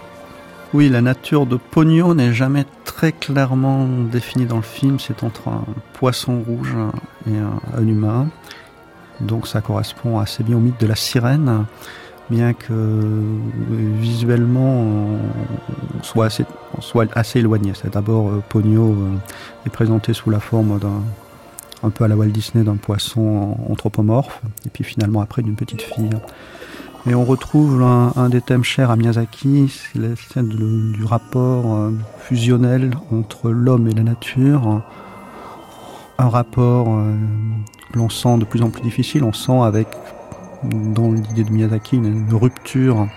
Oui, 0.72 0.89
la 0.89 1.01
nature 1.01 1.47
de 1.47 1.57
Pogno 1.57 2.14
n'est 2.14 2.33
jamais 2.33 2.64
très 2.85 3.12
clairement 3.12 3.87
définie 3.87 4.47
dans 4.47 4.57
le 4.57 4.62
film. 4.62 5.01
C'est 5.01 5.24
entre 5.24 5.49
un 5.49 5.64
poisson 5.95 6.43
rouge 6.47 6.74
et 7.26 7.37
un, 7.37 7.61
un 7.76 7.87
humain. 7.87 8.28
Donc 9.20 9.47
ça 9.47 9.61
correspond 9.61 10.18
assez 10.18 10.43
bien 10.43 10.57
au 10.57 10.61
mythe 10.61 10.81
de 10.81 10.87
la 10.87 10.95
sirène, 10.95 11.66
bien 12.31 12.55
que 12.55 12.72
euh, 12.72 13.22
visuellement 13.99 14.81
on 14.81 15.18
soit 16.03 16.26
assez, 16.26 16.45
soit 16.79 17.07
assez 17.16 17.41
éloigné. 17.41 17.73
C'est 17.75 17.93
d'abord 17.93 18.29
euh, 18.29 18.43
Pogno 18.49 18.93
euh, 18.93 19.16
est 19.66 19.71
présenté 19.71 20.12
sous 20.12 20.31
la 20.31 20.41
forme 20.41 20.79
d'un 20.79 21.03
un 21.83 21.91
peu 21.91 22.05
à 22.05 22.09
la 22.09 22.16
Walt 22.16 22.27
Disney 22.27 22.64
d'un 22.64 22.77
poisson 22.77 23.57
anthropomorphe, 23.68 24.43
et 24.66 24.68
puis 24.68 24.85
finalement 24.85 25.21
après 25.21 25.43
d'une 25.43 25.57
petite 25.57 25.83
fille. 25.83 26.11
Et 27.07 27.14
on 27.14 27.25
retrouve 27.25 27.83
un, 27.83 28.29
des 28.29 28.43
thèmes 28.43 28.64
chers 28.64 28.91
à 28.91 28.97
Miyazaki, 28.97 29.71
c'est 29.71 29.99
la 29.99 30.14
scène 30.16 30.49
du 30.49 31.03
rapport 31.05 31.75
euh, 31.75 31.93
fusionnel 32.18 32.91
entre 33.11 33.51
l'homme 33.51 33.89
et 33.89 33.95
la 33.95 34.03
nature. 34.03 34.83
Un 36.18 36.29
rapport 36.29 36.89
euh, 36.91 37.14
l'on 37.95 38.11
sent 38.11 38.37
de 38.37 38.45
plus 38.45 38.61
en 38.61 38.68
plus 38.68 38.83
difficile, 38.83 39.25
on 39.25 39.33
sent 39.33 39.61
avec, 39.62 39.89
dans 40.62 41.11
l'idée 41.11 41.45
de 41.45 41.51
Miyazaki, 41.51 41.97
une, 41.97 42.27
rupture 42.35 43.09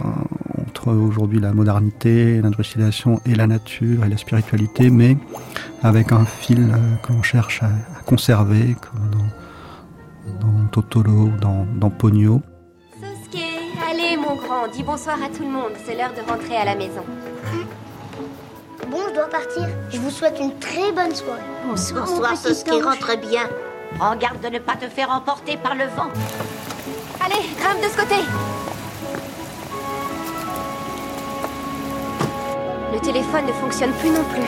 entre 0.00 0.92
aujourd'hui 0.92 1.40
la 1.40 1.52
modernité, 1.52 2.40
l'industrialisation 2.40 3.20
et 3.26 3.34
la 3.34 3.46
nature 3.46 4.04
et 4.04 4.08
la 4.08 4.16
spiritualité, 4.16 4.90
mais 4.90 5.16
avec 5.82 6.12
un 6.12 6.24
fil 6.24 6.60
euh, 6.60 6.96
que 7.02 7.12
l'on 7.12 7.22
cherche 7.22 7.62
à, 7.62 7.66
à, 7.66 8.02
conserver, 8.04 8.76
comme 8.80 9.10
dans, 10.40 10.46
dans 10.46 10.66
Totoro, 10.68 11.28
dans, 11.40 11.66
dans 11.76 11.90
Pogno. 11.90 12.42
Allez, 13.90 14.16
mon 14.16 14.36
grand, 14.36 14.68
dis 14.72 14.82
bonsoir 14.82 15.16
à 15.22 15.28
tout 15.28 15.42
le 15.42 15.50
monde. 15.50 15.72
C'est 15.84 15.94
l'heure 15.94 16.12
de 16.14 16.28
rentrer 16.28 16.56
à 16.56 16.64
la 16.64 16.74
maison. 16.74 17.04
Bon, 18.90 18.98
je 19.08 19.14
dois 19.14 19.28
partir. 19.28 19.68
Je 19.90 19.98
vous 19.98 20.10
souhaite 20.10 20.38
une 20.40 20.58
très 20.58 20.92
bonne 20.92 21.14
soirée. 21.14 21.40
Bonsoir, 21.68 22.06
bonsoir 22.06 22.36
Sosuke, 22.36 22.82
rentre 22.82 23.18
bien. 23.20 23.48
Prends 23.98 24.16
garde 24.16 24.40
de 24.40 24.48
ne 24.48 24.58
pas 24.58 24.76
te 24.76 24.88
faire 24.88 25.10
emporter 25.10 25.56
par 25.56 25.74
le 25.74 25.84
vent. 25.84 26.08
Allez, 27.24 27.46
grimpe 27.58 27.82
de 27.82 27.88
ce 27.88 27.96
côté. 27.96 28.16
Le 32.92 33.00
téléphone 33.00 33.46
ne 33.46 33.52
fonctionne 33.52 33.90
plus 33.92 34.10
non 34.10 34.22
plus. 34.34 34.42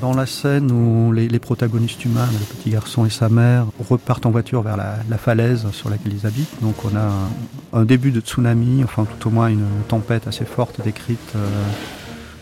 Dans 0.00 0.12
la 0.12 0.26
scène 0.26 0.72
où 0.72 1.12
les, 1.12 1.28
les, 1.28 1.38
protagonistes 1.38 2.04
humains, 2.04 2.26
le 2.32 2.56
petit 2.56 2.70
garçon 2.70 3.06
et 3.06 3.10
sa 3.10 3.28
mère, 3.28 3.66
repartent 3.88 4.26
en 4.26 4.30
voiture 4.30 4.62
vers 4.62 4.76
la, 4.76 4.96
la 5.08 5.16
falaise 5.16 5.70
sur 5.70 5.88
laquelle 5.88 6.12
ils 6.12 6.26
habitent, 6.26 6.60
donc 6.60 6.74
on 6.84 6.96
a 6.96 7.00
un, 7.00 7.80
un, 7.80 7.84
début 7.84 8.10
de 8.10 8.20
tsunami, 8.20 8.82
enfin 8.82 9.04
tout 9.04 9.28
au 9.28 9.30
moins 9.30 9.46
une 9.46 9.66
tempête 9.86 10.26
assez 10.26 10.44
forte 10.44 10.80
décrite 10.82 11.34
euh, 11.36 11.46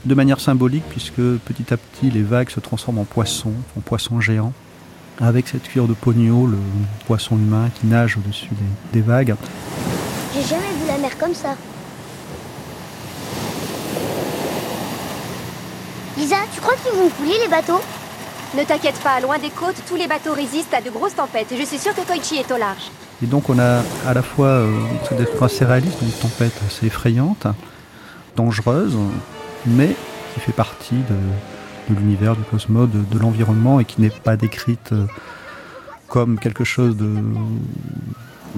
de 0.07 0.15
manière 0.15 0.41
symbolique, 0.41 0.85
puisque 0.89 1.17
petit 1.17 1.73
à 1.73 1.77
petit 1.77 2.11
les 2.11 2.23
vagues 2.23 2.51
se 2.51 2.61
transforment 2.61 3.01
en 3.01 3.05
poissons, 3.05 3.55
en 3.77 3.81
poissons 3.81 4.21
géants, 4.23 4.55
avec 5.21 5.49
cette 5.49 5.65
cuillère 5.65 5.89
de 5.89 5.95
pogno, 5.95 6.47
le 6.47 6.59
poisson 7.07 7.37
humain 7.37 7.69
qui 7.75 7.87
nage 7.87 8.17
au-dessus 8.17 8.51
des, 8.93 9.01
des 9.01 9.07
vagues. 9.07 9.35
J'ai 10.35 10.43
jamais 10.43 10.73
vu 10.81 10.87
la 10.89 10.97
mer 10.97 11.19
comme 11.19 11.35
ça. 11.35 11.57
Lisa, 16.17 16.37
tu 16.55 16.61
crois 16.63 16.75
qu'ils 16.77 16.99
vont 16.99 17.11
couler 17.11 17.37
les 17.43 17.49
bateaux? 17.49 17.81
Ne 18.57 18.65
t'inquiète 18.65 18.99
pas, 19.01 19.21
loin 19.21 19.39
des 19.39 19.51
côtes, 19.51 19.77
tous 19.87 19.97
les 19.97 20.07
bateaux 20.07 20.33
résistent 20.33 20.73
à 20.73 20.81
de 20.81 20.89
grosses 20.89 21.15
tempêtes. 21.15 21.53
Et 21.53 21.59
je 21.59 21.65
suis 21.65 21.77
sûre 21.77 21.95
que 21.95 22.01
Koichi 22.01 22.37
est 22.37 22.51
au 22.51 22.57
large. 22.57 22.91
Et 23.23 23.27
donc 23.27 23.51
on 23.51 23.59
a 23.59 23.83
à 24.07 24.15
la 24.15 24.23
fois 24.23 24.47
euh, 24.47 24.73
des 25.11 25.27
assez 25.43 25.65
réaliste, 25.65 25.99
une 26.01 26.11
tempête 26.11 26.55
assez 26.67 26.87
effrayante, 26.87 27.47
dangereuse, 28.35 28.97
mais 29.67 29.95
qui 30.33 30.41
fait 30.41 30.53
partie 30.53 30.95
de, 30.95 31.95
de 31.95 31.99
l'univers, 31.99 32.35
du 32.35 32.43
cosmos, 32.45 32.89
de, 32.89 33.01
de 33.03 33.19
l'environnement 33.19 33.79
et 33.81 33.85
qui 33.85 34.01
n'est 34.01 34.09
pas 34.11 34.37
décrite 34.37 34.93
euh, 34.93 35.07
comme 36.09 36.39
quelque 36.39 36.65
chose 36.65 36.97
de, 36.97 37.13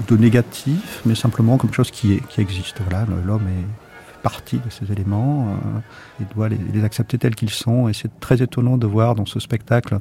de 0.07 0.17
négatif, 0.17 1.01
mais 1.05 1.15
simplement 1.15 1.57
comme 1.57 1.69
quelque 1.69 1.77
chose 1.77 1.91
qui 1.91 2.13
est, 2.13 2.27
qui 2.27 2.39
existe. 2.39 2.77
Voilà, 2.89 3.05
l'homme 3.25 3.47
est 3.47 3.88
partie 4.21 4.57
de 4.57 4.69
ces 4.69 4.91
éléments 4.91 5.47
euh, 5.49 6.23
doit 6.35 6.49
les, 6.49 6.83
accepter 6.83 7.17
tels 7.17 7.35
qu'ils 7.35 7.49
sont. 7.49 7.87
Et 7.87 7.93
c'est 7.93 8.19
très 8.19 8.41
étonnant 8.41 8.77
de 8.77 8.87
voir 8.87 9.15
dans 9.15 9.25
ce 9.25 9.39
spectacle 9.39 9.99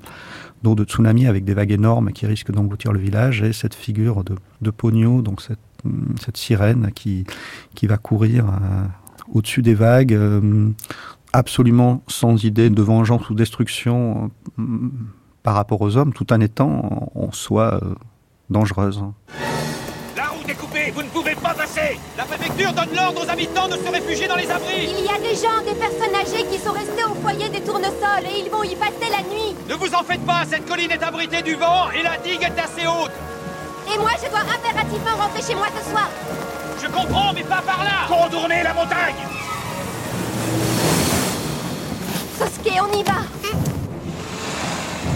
d'eau 0.63 0.75
de 0.75 0.85
tsunami 0.85 1.27
avec 1.27 1.45
des 1.45 1.55
vagues 1.55 1.73
énormes 1.73 2.13
qui 2.13 2.27
risquent 2.27 2.51
d'engloutir 2.53 2.93
le 2.93 2.99
village 2.99 3.43
et 3.43 3.53
cette 3.53 3.75
figure 3.75 4.25
de, 4.25 4.37
de 4.61 4.71
Pogno, 4.71 5.23
donc 5.23 5.41
cette, 5.41 5.59
cette 6.21 6.37
sirène 6.37 6.91
qui, 6.95 7.25
qui 7.75 7.87
va 7.87 7.97
courir 7.97 8.47
euh, 8.47 8.85
au-dessus 9.33 9.63
des 9.63 9.75
vagues, 9.75 10.15
euh, 10.15 10.71
absolument 11.33 12.03
sans 12.09 12.45
idée 12.45 12.71
de 12.71 12.83
vengeance 12.83 13.29
ou 13.31 13.35
destruction 13.35 14.31
euh, 14.59 14.63
par 15.43 15.55
rapport 15.55 15.81
aux 15.81 15.97
hommes, 15.97 16.13
tout 16.13 16.33
en 16.33 16.41
étant 16.41 17.11
en 17.15 17.33
soi 17.33 17.81
dangereuse. 18.51 19.03
Pas 21.49 21.55
passer 21.55 21.99
La 22.17 22.25
préfecture 22.25 22.73
donne 22.73 22.95
l'ordre 22.95 23.25
aux 23.25 23.31
habitants 23.31 23.69
de 23.69 23.77
se 23.77 23.91
réfugier 23.91 24.29
dans 24.29 24.37
les 24.37 24.51
abris. 24.51 24.91
Il 24.99 25.05
y 25.05 25.09
a 25.09 25.19
des 25.19 25.35
gens, 25.35 25.63
des 25.65 25.75
personnes 25.75 26.15
âgées 26.15 26.45
qui 26.47 26.59
sont 26.59 26.73
restés 26.73 27.05
au 27.05 27.15
foyer 27.23 27.49
des 27.49 27.61
tournesols 27.63 28.27
et 28.27 28.41
ils 28.45 28.51
vont 28.51 28.63
y 28.65 28.77
passer 28.77 29.09
la 29.11 29.23
nuit. 29.23 29.57
Ne 29.69 29.75
vous 29.75 29.95
en 29.95 30.03
faites 30.03 30.25
pas, 30.27 30.43
cette 30.49 30.67
colline 30.69 30.91
est 30.91 31.03
abritée 31.03 31.43
du 31.43 31.55
vent 31.55 31.91
et 31.91 32.03
la 32.03 32.19
digue 32.19 32.43
est 32.43 32.61
assez 32.61 32.87
haute. 32.87 33.13
Et 33.93 33.99
moi, 33.99 34.11
je 34.23 34.29
dois 34.29 34.41
impérativement 34.41 35.17
rentrer 35.17 35.43
chez 35.43 35.55
moi 35.55 35.69
ce 35.75 35.91
soir. 35.91 36.11
Je 36.83 36.87
comprends, 36.87 37.33
mais 37.33 37.45
pas 37.45 37.63
par 37.63 37.83
là. 37.83 38.07
Contournez 38.09 38.63
la 38.63 38.75
montagne. 38.75 39.23
Sosuke, 42.39 42.79
on 42.83 42.99
y 42.99 43.03
va. 43.03 43.21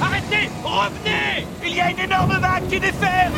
Arrêtez 0.01 0.51
Revenez. 0.65 1.47
Il 1.65 1.77
y 1.77 1.81
a 1.81 1.91
une 1.91 2.01
énorme 2.01 2.39
vague 2.41 2.69
qui 2.69 2.81
déferle 2.81 3.33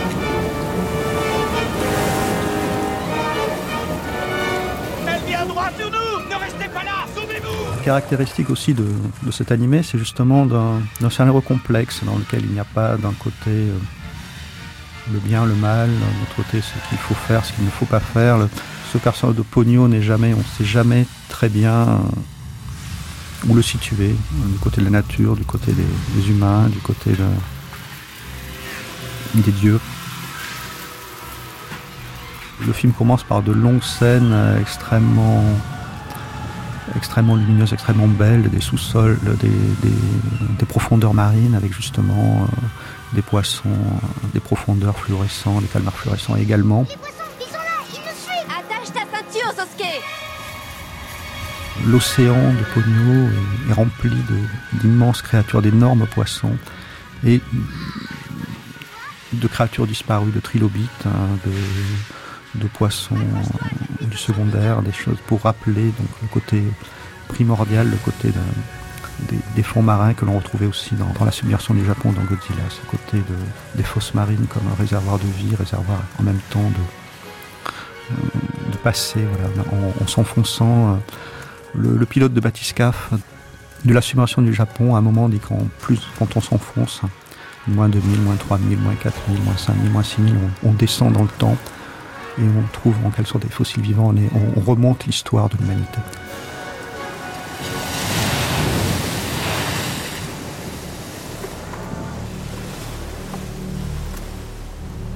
Sauvez-vous 7.14 7.82
caractéristique 7.84 8.48
aussi 8.50 8.72
de, 8.74 8.86
de 9.22 9.30
cet 9.30 9.52
animé, 9.52 9.82
c'est 9.82 9.98
justement 9.98 10.46
d'un 10.46 11.10
scénario 11.10 11.40
complexe 11.42 12.00
dans 12.04 12.16
lequel 12.16 12.42
il 12.44 12.52
n'y 12.52 12.60
a 12.60 12.64
pas 12.64 12.96
d'un 12.96 13.12
côté 13.12 13.50
euh, 13.50 13.76
le 15.12 15.18
bien, 15.18 15.44
le 15.44 15.54
mal, 15.54 15.88
d'un 15.90 16.22
autre 16.22 16.34
côté 16.36 16.60
ce 16.62 16.88
qu'il 16.88 16.96
faut 16.98 17.14
faire, 17.14 17.44
ce 17.44 17.52
qu'il 17.52 17.64
ne 17.64 17.70
faut 17.70 17.84
pas 17.86 18.00
faire. 18.00 18.38
Ce 18.92 18.98
personnage 18.98 19.36
de 19.36 19.42
Pogno 19.42 19.86
n'est 19.88 20.02
jamais, 20.02 20.32
on 20.34 20.38
ne 20.38 20.42
sait 20.56 20.64
jamais 20.64 21.06
très 21.28 21.48
bien 21.50 21.88
euh, 21.88 21.98
où 23.48 23.54
le 23.54 23.60
situer, 23.62 24.10
euh, 24.10 24.52
du 24.52 24.58
côté 24.58 24.80
de 24.80 24.86
la 24.86 24.90
nature, 24.92 25.36
du 25.36 25.44
côté 25.44 25.72
des, 25.72 26.30
humains, 26.30 26.68
du 26.68 26.78
côté 26.78 27.10
de- 27.10 27.18
des 29.42 29.52
dieux. 29.52 29.80
Le 32.66 32.72
film 32.72 32.92
commence 32.92 33.22
par 33.24 33.42
de 33.42 33.52
longues 33.52 33.82
scènes 33.82 34.30
euh, 34.32 34.60
extrêmement 34.60 35.42
extrêmement 36.96 37.34
lumineuses, 37.34 37.72
extrêmement 37.72 38.06
belles, 38.06 38.48
des 38.50 38.60
sous-sols, 38.60 39.18
des, 39.40 39.48
des- 39.48 39.94
des 40.58 40.66
profondeurs 40.66 41.14
marines 41.14 41.54
avec 41.54 41.72
justement 41.74 42.42
euh, 42.42 42.46
des 43.14 43.22
poissons, 43.22 43.68
euh, 43.70 44.26
des 44.32 44.40
profondeurs 44.40 44.96
fluorescents, 44.98 45.60
des 45.60 45.66
calmars 45.66 45.94
fluorescents 45.94 46.36
également. 46.36 46.86
Attache 48.48 48.92
ta 48.92 49.00
ceinture, 49.00 49.50
Sosuke 49.56 50.02
L'océan 51.86 52.36
de 52.52 52.64
Pogno 52.74 53.28
est, 53.66 53.70
est 53.70 53.72
rempli 53.72 54.12
d'immenses 54.74 55.22
créatures, 55.22 55.62
d'énormes 55.62 56.06
poissons 56.06 56.56
et 57.26 57.40
de 59.32 59.48
créatures 59.48 59.86
disparues, 59.86 60.30
de 60.30 60.38
trilobites, 60.40 61.06
hein, 61.06 61.10
de, 61.44 61.50
de 62.54 62.66
poissons 62.68 63.16
euh, 63.16 64.06
du 64.06 64.16
secondaire, 64.16 64.82
des 64.82 64.92
choses 64.92 65.18
pour 65.26 65.42
rappeler 65.42 65.84
donc 65.84 66.08
le 66.22 66.28
côté 66.28 66.62
primordial, 67.28 67.90
le 67.90 67.96
côté 67.96 68.28
de- 68.28 69.36
des, 69.54 69.62
fonds 69.62 69.82
marins 69.82 70.12
que 70.12 70.24
l'on 70.24 70.36
retrouvait 70.36 70.66
aussi 70.66 70.94
dans, 70.96 71.24
la 71.24 71.30
submersion 71.30 71.72
du 71.72 71.84
Japon 71.84 72.12
dans 72.12 72.22
Godzilla, 72.22 72.64
ce 72.68 72.84
côté 72.90 73.18
de, 73.18 73.76
des 73.76 73.84
fosses 73.84 74.12
marines 74.14 74.46
comme 74.48 74.64
un 74.70 74.74
réservoir 74.74 75.18
de 75.18 75.26
vie, 75.26 75.54
réservoir 75.54 75.98
en 76.18 76.24
même 76.24 76.40
temps 76.50 76.60
de, 76.70 78.12
euh, 78.12 78.72
de 78.72 78.78
voilà, 78.82 79.70
en, 79.72 80.02
en 80.02 80.06
s'enfonçant. 80.06 81.00
le, 81.74 82.04
pilote 82.06 82.34
de 82.34 82.40
Batiscaf 82.40 83.12
de 83.84 83.92
la 83.92 84.00
submersion 84.00 84.42
du 84.42 84.52
Japon, 84.52 84.94
à 84.94 84.98
un 84.98 85.02
moment, 85.02 85.28
dit 85.28 85.38
qu'en 85.38 85.68
plus, 85.80 86.00
quand 86.18 86.36
on 86.36 86.40
s'enfonce, 86.40 87.02
moins 87.68 87.88
2000, 87.88 88.20
moins 88.20 88.36
3000, 88.36 88.78
moins 88.78 88.94
4000, 88.94 89.42
moins 89.42 89.56
5000, 89.56 89.90
moins 89.90 90.02
6000, 90.02 90.34
on, 90.64 90.70
on 90.70 90.72
descend 90.72 91.12
dans 91.12 91.22
le 91.22 91.28
temps 91.28 91.56
et 92.38 92.42
on 92.42 92.62
trouve 92.72 92.94
en 93.04 93.10
quelque 93.10 93.28
sorte 93.28 93.44
des 93.44 93.50
fossiles 93.50 93.82
vivants 93.82 94.12
on, 94.14 94.60
on 94.60 94.60
remonte 94.60 95.06
l'histoire 95.06 95.48
de 95.48 95.56
l'humanité. 95.58 95.98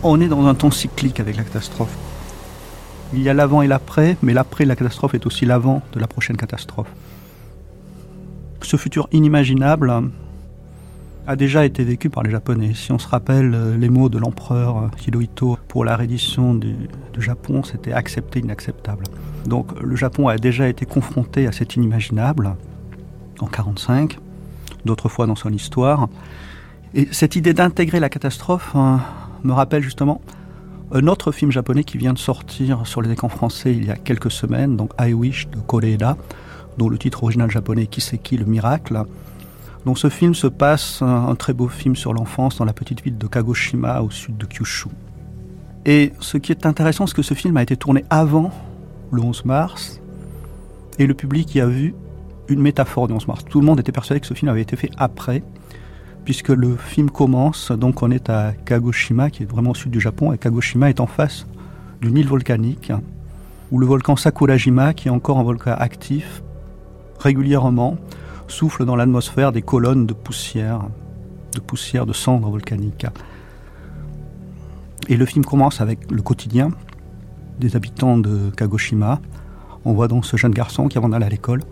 On 0.03 0.21
est 0.21 0.29
dans 0.29 0.47
un 0.47 0.55
temps 0.55 0.71
cyclique 0.71 1.19
avec 1.19 1.37
la 1.37 1.43
catastrophe. 1.43 1.95
Il 3.12 3.21
y 3.21 3.29
a 3.29 3.35
l'avant 3.35 3.62
et 3.62 3.66
l'après, 3.66 4.16
mais 4.23 4.33
l'après 4.33 4.64
de 4.64 4.69
la 4.69 4.77
catastrophe 4.77 5.14
est 5.14 5.27
aussi 5.27 5.45
l'avant 5.45 5.83
de 5.93 5.99
la 5.99 6.07
prochaine 6.07 6.37
catastrophe. 6.37 6.89
Ce 8.62 8.77
futur 8.77 9.09
inimaginable 9.12 9.93
a 11.29 11.37
déjà 11.37 11.66
été 11.66 11.85
vécu 11.85 12.09
par 12.09 12.22
les 12.22 12.31
Japonais. 12.31 12.72
Si 12.74 12.91
on 12.91 12.99
se 12.99 13.07
rappelle 13.07 13.53
euh, 13.55 13.76
les 13.76 13.91
mots 13.91 14.09
de 14.09 14.16
l'empereur 14.16 14.79
euh, 14.79 14.89
Hirohito 15.07 15.59
pour 15.68 15.85
la 15.85 15.95
reddition 15.95 16.55
du, 16.55 16.74
Japon, 17.18 17.62
c'était 17.62 17.93
accepté, 17.93 18.39
inacceptable. 18.39 19.05
Donc 19.45 19.79
le 19.79 19.95
Japon 19.95 20.29
a 20.29 20.39
déjà 20.39 20.68
été 20.68 20.87
confronté 20.87 21.47
à 21.47 21.53
cet 21.53 21.76
inimaginable 21.76 22.47
en 22.47 23.45
1945, 23.45 24.18
d'autres 24.87 25.11
fois 25.11 25.26
dans 25.26 25.35
son 25.35 25.53
histoire. 25.53 26.09
Et 26.95 27.09
cette 27.12 27.37
idée 27.37 27.53
d'intégrer 27.53 28.01
la 28.01 28.09
catastrophe 28.09 28.72
euh, 28.74 28.97
me 29.45 29.53
rappelle 29.53 29.83
justement 29.83 30.22
un 30.93 31.07
autre 31.09 31.31
film 31.31 31.53
japonais 31.53 31.85
qui 31.85 31.99
vient 31.99 32.14
de 32.14 32.18
sortir 32.18 32.87
sur 32.87 33.03
les 33.03 33.11
écrans 33.11 33.29
français 33.29 33.74
il 33.74 33.85
y 33.85 33.91
a 33.91 33.97
quelques 33.97 34.31
semaines, 34.31 34.76
donc 34.76 34.93
I 34.99 35.12
Wish 35.12 35.49
de 35.49 35.59
Koreeda, 35.59 36.16
dont 36.79 36.89
le 36.89 36.97
titre 36.97 37.22
original 37.22 37.51
japonais 37.51 37.87
Kiseki 37.87 38.39
le 38.39 38.47
miracle. 38.47 39.05
Donc 39.85 39.99
ce 39.99 40.09
film 40.09 40.35
se 40.35 40.47
passe, 40.47 41.03
un, 41.03 41.35
très 41.35 41.53
beau 41.53 41.68
film 41.68 41.97
sur 41.97 42.12
l'enfance 42.12 42.59
dans 42.59 42.64
la 42.64 42.72
petite 42.72 43.03
ville 43.03 43.16
de 43.16 43.26
Kagoshima 43.26 44.03
au 44.03 44.11
sud 44.11 44.37
de 44.37 44.47
Kyushu. 44.47 44.89
Et 45.87 46.12
ce 46.20 46.37
qui 46.37 46.53
est 46.53 46.66
intéressant, 46.66 47.07
c'est 47.07 47.14
que 47.14 47.22
ce 47.22 47.35
film 47.35 47.57
a 47.57 47.62
été 47.62 47.76
tourné 47.76 48.05
avant 48.11 48.51
le 49.11 49.22
11 49.22 49.45
mars, 49.45 50.01
et 50.99 51.07
le 51.07 51.14
public 51.14 51.55
y 51.55 51.61
a 51.61 51.66
vu 51.66 51.95
une 52.49 52.61
métaphore 52.61 53.09
du 53.09 53.14
11 53.14 53.29
mars. 53.29 53.45
Tout 53.49 53.61
le 53.61 53.66
monde 53.66 53.81
était 53.81 53.93
persuadé 53.93 54.20
que 54.20 54.26
ce 54.26 54.35
film 54.35 54.51
avait 54.51 54.62
été 54.62 54.76
fait 54.76 54.91
après, 54.99 55.43
puisque 56.24 56.49
le 56.49 56.76
film 56.76 57.11
commence, 57.11 57.72
donc 57.72 58.03
on 58.03 58.11
est 58.11 58.29
à 58.29 58.53
Kagoshima, 58.53 59.31
qui 59.31 59.45
est 59.45 59.47
vraiment 59.47 59.70
au 59.70 59.74
sud 59.74 59.91
du 59.91 60.01
Japon, 60.01 60.33
et 60.33 60.39
Kagoshima 60.39 60.91
est 60.91 61.01
en 61.01 61.07
face 61.07 61.47
d'une 62.03 62.16
île 62.18 62.29
volcanique, 62.29 62.93
où 63.70 63.79
le 63.79 63.87
volcan 63.87 64.16
Sakurajima, 64.16 64.93
qui 64.93 65.09
est 65.09 65.11
encore 65.11 65.39
un 65.39 65.43
volcan 65.43 65.74
actif, 65.79 66.43
régulièrement 67.18 67.97
souffle 68.49 68.84
dans 68.84 68.96
l'atmosphère 68.96 69.53
des 69.53 69.62
colonnes 69.62 70.07
de 70.07 70.14
poussière, 70.14 70.80
de 71.53 71.61
poussière 71.61 72.07
de 72.07 72.12
cendres 72.12 72.51
volcaniques. 72.51 73.07
Et 75.09 75.16
le 75.16 75.24
film 75.24 75.44
commence 75.44 75.80
avec 75.80 76.11
le 76.11 76.22
quotidien 76.22 76.70
des 77.59 77.76
habitants 77.76 78.18
de 78.18 78.51
Kagoshima. 78.57 79.20
On 79.84 79.92
voit 79.92 80.09
donc 80.09 80.26
ce 80.26 80.36
jeune 80.36 80.53
garçon 80.53 80.88
qui, 80.88 80.99
avant 80.99 81.09
d'aller 81.09 81.26
à 81.26 81.30
l'école, 81.30 81.62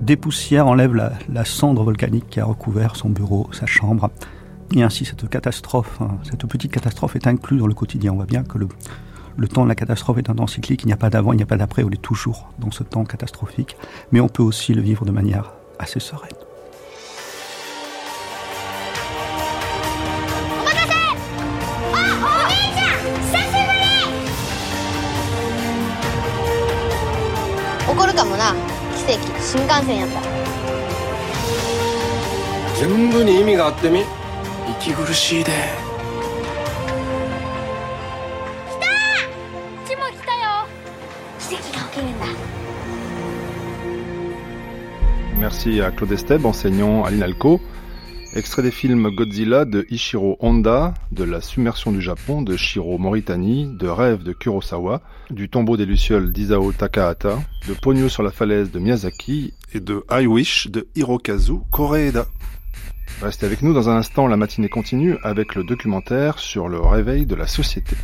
des 0.00 0.16
poussières 0.16 0.66
enlève 0.66 0.94
la, 0.94 1.12
la 1.28 1.44
cendre 1.44 1.84
volcanique 1.84 2.28
qui 2.30 2.40
a 2.40 2.44
recouvert 2.44 2.96
son 2.96 3.10
bureau, 3.10 3.48
sa 3.52 3.66
chambre. 3.66 4.10
Et 4.74 4.82
ainsi, 4.82 5.04
cette 5.04 5.28
catastrophe, 5.28 6.00
hein, 6.00 6.16
cette 6.22 6.46
petite 6.46 6.72
catastrophe 6.72 7.16
est 7.16 7.26
inclue 7.26 7.58
dans 7.58 7.66
le 7.66 7.74
quotidien. 7.74 8.12
On 8.12 8.16
voit 8.16 8.24
bien 8.24 8.44
que 8.44 8.56
le, 8.56 8.68
le 9.36 9.48
temps 9.48 9.64
de 9.64 9.68
la 9.68 9.74
catastrophe 9.74 10.18
est 10.18 10.30
un 10.30 10.34
temps 10.34 10.46
cyclique. 10.46 10.82
Il 10.82 10.86
n'y 10.86 10.92
a 10.92 10.96
pas 10.96 11.10
d'avant, 11.10 11.32
il 11.32 11.36
n'y 11.36 11.42
a 11.42 11.46
pas 11.46 11.56
d'après. 11.56 11.82
On 11.82 11.90
est 11.90 12.02
toujours 12.02 12.50
dans 12.58 12.70
ce 12.70 12.82
temps 12.82 13.04
catastrophique. 13.04 13.76
Mais 14.12 14.20
on 14.20 14.28
peut 14.28 14.42
aussi 14.42 14.74
le 14.74 14.82
vivre 14.82 15.04
de 15.04 15.10
manière 15.10 15.52
assez 15.78 16.00
sereine. 16.00 16.30
Merci 45.40 45.80
à 45.80 45.90
Claude 45.90 46.12
Esteb, 46.12 46.44
enseignant 46.44 47.02
à 47.02 47.10
l'INALCO. 47.10 47.62
Extrait 48.34 48.62
des 48.62 48.70
films 48.70 49.08
Godzilla 49.08 49.64
de 49.64 49.86
Ishiro 49.88 50.36
Honda, 50.38 50.92
de 51.12 51.24
La 51.24 51.40
submersion 51.40 51.92
du 51.92 52.02
Japon 52.02 52.42
de 52.42 52.58
Shiro 52.58 52.98
Moritani, 52.98 53.74
de 53.74 53.88
Rêve 53.88 54.22
de 54.22 54.34
Kurosawa, 54.34 55.00
du 55.30 55.48
tombeau 55.48 55.78
des 55.78 55.86
Lucioles 55.86 56.30
d'Isao 56.30 56.72
Takahata, 56.72 57.38
de 57.66 57.72
Pogno 57.72 58.10
sur 58.10 58.22
la 58.22 58.30
falaise 58.30 58.70
de 58.70 58.78
Miyazaki 58.78 59.54
et 59.72 59.80
de 59.80 60.04
I 60.10 60.26
Wish 60.26 60.68
de 60.68 60.88
Hirokazu 60.94 61.60
Koreeda. 61.70 62.26
Restez 63.22 63.46
avec 63.46 63.62
nous 63.62 63.72
dans 63.72 63.88
un 63.88 63.96
instant, 63.96 64.26
la 64.26 64.36
matinée 64.36 64.68
continue 64.68 65.16
avec 65.22 65.54
le 65.54 65.64
documentaire 65.64 66.38
sur 66.38 66.68
le 66.68 66.80
réveil 66.80 67.24
de 67.24 67.34
la 67.34 67.46
société. 67.46 67.96